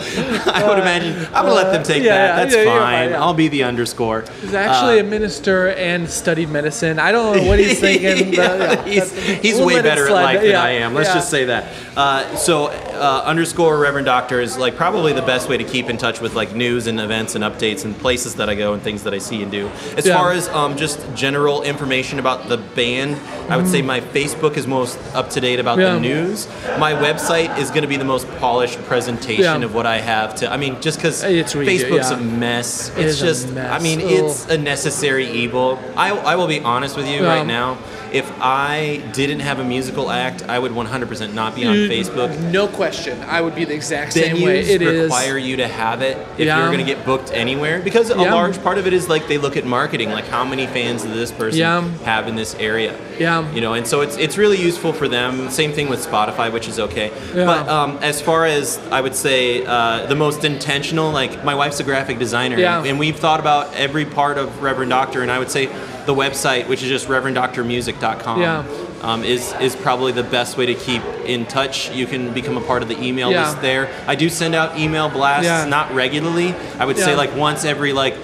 [0.51, 2.49] I would imagine I'm gonna let them take that.
[2.49, 3.13] That's fine.
[3.13, 4.23] I'll be the underscore.
[4.41, 6.99] He's actually uh, a minister and studied medicine.
[6.99, 8.31] I don't know what he's thinking.
[8.31, 9.11] but, Yeah, yeah, he's
[9.41, 10.93] he's we'll way better at life than Yeah, I am.
[10.93, 11.15] Let's yeah.
[11.15, 11.71] just say that.
[11.97, 15.97] Uh, so uh, underscore Reverend Doctor is like probably the best way to keep in
[15.97, 19.03] touch with like news and events and updates and places that I go and things
[19.03, 19.67] that I see and do.
[19.97, 20.17] As Yeah.
[20.17, 23.17] far as um, just general information about the band,
[23.49, 25.81] I would say my Facebook is most up to date about Mm-hmm.
[25.81, 25.93] Yeah.
[25.95, 26.47] the news.
[26.79, 29.65] My website is going to be the most polished presentation Yeah.
[29.65, 30.51] of what I have to.
[30.51, 32.17] I mean, just because Facebook's yeah.
[32.17, 32.89] a mess.
[32.97, 33.51] It it's a just.
[33.53, 33.71] mess.
[33.71, 34.07] I mean, Ugh.
[34.09, 35.79] it's a necessary evil.
[35.95, 37.27] I, I will be honest with you Yeah.
[37.29, 37.77] right um, now.
[38.11, 42.37] If I didn't have a musical act, I would 100% not be on Facebook.
[42.51, 43.21] No question.
[43.23, 44.63] I would be the exact same way.
[44.63, 45.03] Venues It is.
[45.03, 46.57] require you to have it if Yeah.
[46.59, 48.33] you're going to get booked anywhere because a Yeah.
[48.33, 51.13] large part of it is like they look at marketing, like how many fans does
[51.13, 51.83] this person Yeah.
[52.05, 52.93] have in this area?
[53.19, 53.43] Yeah.
[53.53, 55.49] You know, and so it's it's really useful for them.
[55.49, 57.11] Same thing with Spotify, which is okay.
[57.35, 57.45] Yeah.
[57.45, 61.79] But um, as far as I would say, uh, the most intentional, like my wife's
[61.79, 62.83] a graphic designer, Yeah.
[62.83, 65.69] and we've thought about every part of Reverend Doctor, and I would say
[66.05, 68.41] the website, which is just reverendoctormusic.com.
[68.41, 68.63] Yeah.
[69.01, 71.91] Um, is is probably the best way to keep in touch.
[71.91, 73.49] You can become a part of the email Yeah.
[73.49, 73.89] list there.
[74.07, 75.65] I do send out email blasts, Yeah.
[75.65, 76.55] not regularly.
[76.79, 78.15] I would say like once every like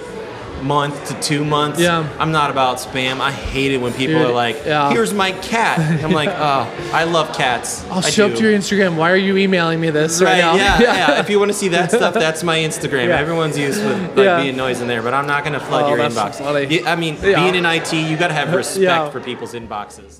[0.64, 1.80] month to two months.
[1.80, 2.08] Yeah.
[2.20, 3.20] I'm not about spam.
[3.20, 4.92] I hate it when people Dude, are like, yeah.
[4.92, 8.34] "Here's my cat." I'm like, "Oh, I love cats." I'll I show do.
[8.34, 8.96] up to your Instagram.
[8.96, 10.56] Why are you emailing me this right, Right, now?
[10.56, 11.20] yeah, yeah.
[11.20, 13.08] If you want to see that stuff, that's my Instagram.
[13.08, 13.20] Yeah.
[13.20, 14.42] Everyone's used with like Yeah.
[14.42, 16.36] being noise in there, but I'm not going to flood Oh, your inbox.
[16.36, 16.66] funny.
[16.78, 17.42] Yeah, I mean, Yeah.
[17.44, 19.10] being in IT, you got to have respect Yeah.
[19.10, 20.20] for people's inboxes.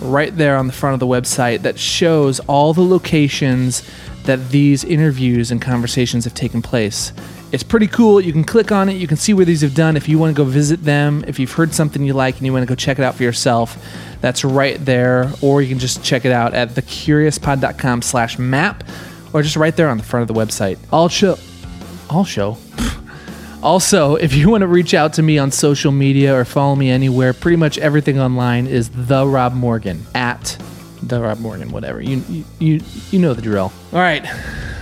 [0.00, 3.88] right there on the front of the website that shows all the locations
[4.24, 7.12] that these interviews and conversations have taken place.
[7.50, 8.20] It's pretty cool.
[8.20, 9.96] You can click on it, you can see where these have done.
[9.96, 12.52] If you want to go visit them, if you've heard something you like and you
[12.52, 13.82] want to go check it out for yourself,
[14.20, 15.32] that's right there.
[15.40, 18.84] Or you can just check it out at thecuriouspod.com slash map
[19.32, 20.78] or just right there on the front of the website.
[20.92, 21.38] I'll show.
[22.10, 22.58] I'll show.
[23.62, 26.90] Also, if you want to reach out to me on social media or follow me
[26.90, 30.56] anywhere, pretty much everything online is the Rob Morgan at
[31.02, 32.00] the Rob Morgan, whatever.
[32.00, 32.22] You
[32.60, 32.80] you
[33.10, 33.72] you, know the drill.
[33.92, 34.24] All right,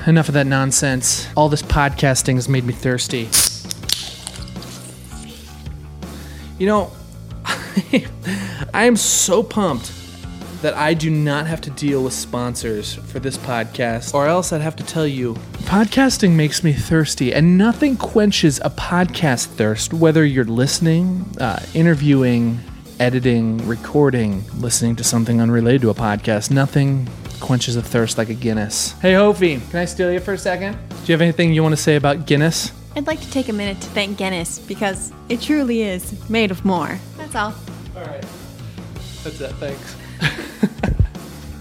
[0.07, 1.27] enough of that nonsense.
[1.37, 3.31] All this podcasting has made me thirsty.
[6.59, 6.93] You know,
[8.75, 9.91] I am so pumped
[10.67, 14.63] that I do not have to deal with sponsors for this podcast, or else I'd
[14.63, 20.25] have to tell you podcasting makes me thirsty, and nothing quenches a podcast thirst, whether
[20.25, 22.59] you're listening, uh, interviewing,
[22.99, 26.51] editing, recording, listening to something unrelated to a podcast.
[26.51, 28.99] Nothing quenches a thirst like a Guinness.
[28.99, 30.77] Hey, Hofi, can I steal you for a second?
[30.89, 32.73] Do you have anything you want to say about Guinness?
[32.97, 36.65] I'd like to take a minute to thank Guinness because it truly is made of
[36.65, 36.99] more.
[37.19, 37.55] That's all.
[37.95, 38.27] All right.
[39.23, 39.53] That's it.
[39.61, 39.97] Thanks.
[40.21, 40.29] Uh,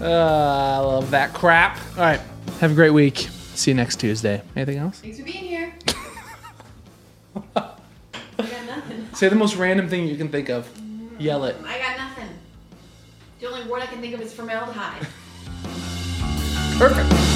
[0.00, 1.78] I love that crap.
[1.96, 2.20] All right.
[2.60, 3.28] Have a great week.
[3.54, 4.42] See you next Tuesday.
[4.54, 5.00] Anything else?
[5.00, 5.74] Thanks for being here.
[7.56, 7.72] I
[8.38, 9.08] got nothing.
[9.14, 10.68] Say the most random thing you can think of.
[11.18, 11.56] Yell it.
[11.64, 12.28] I got nothing.
[13.40, 15.06] The only word I can think of is formaldehyde.
[16.78, 17.35] Perfect.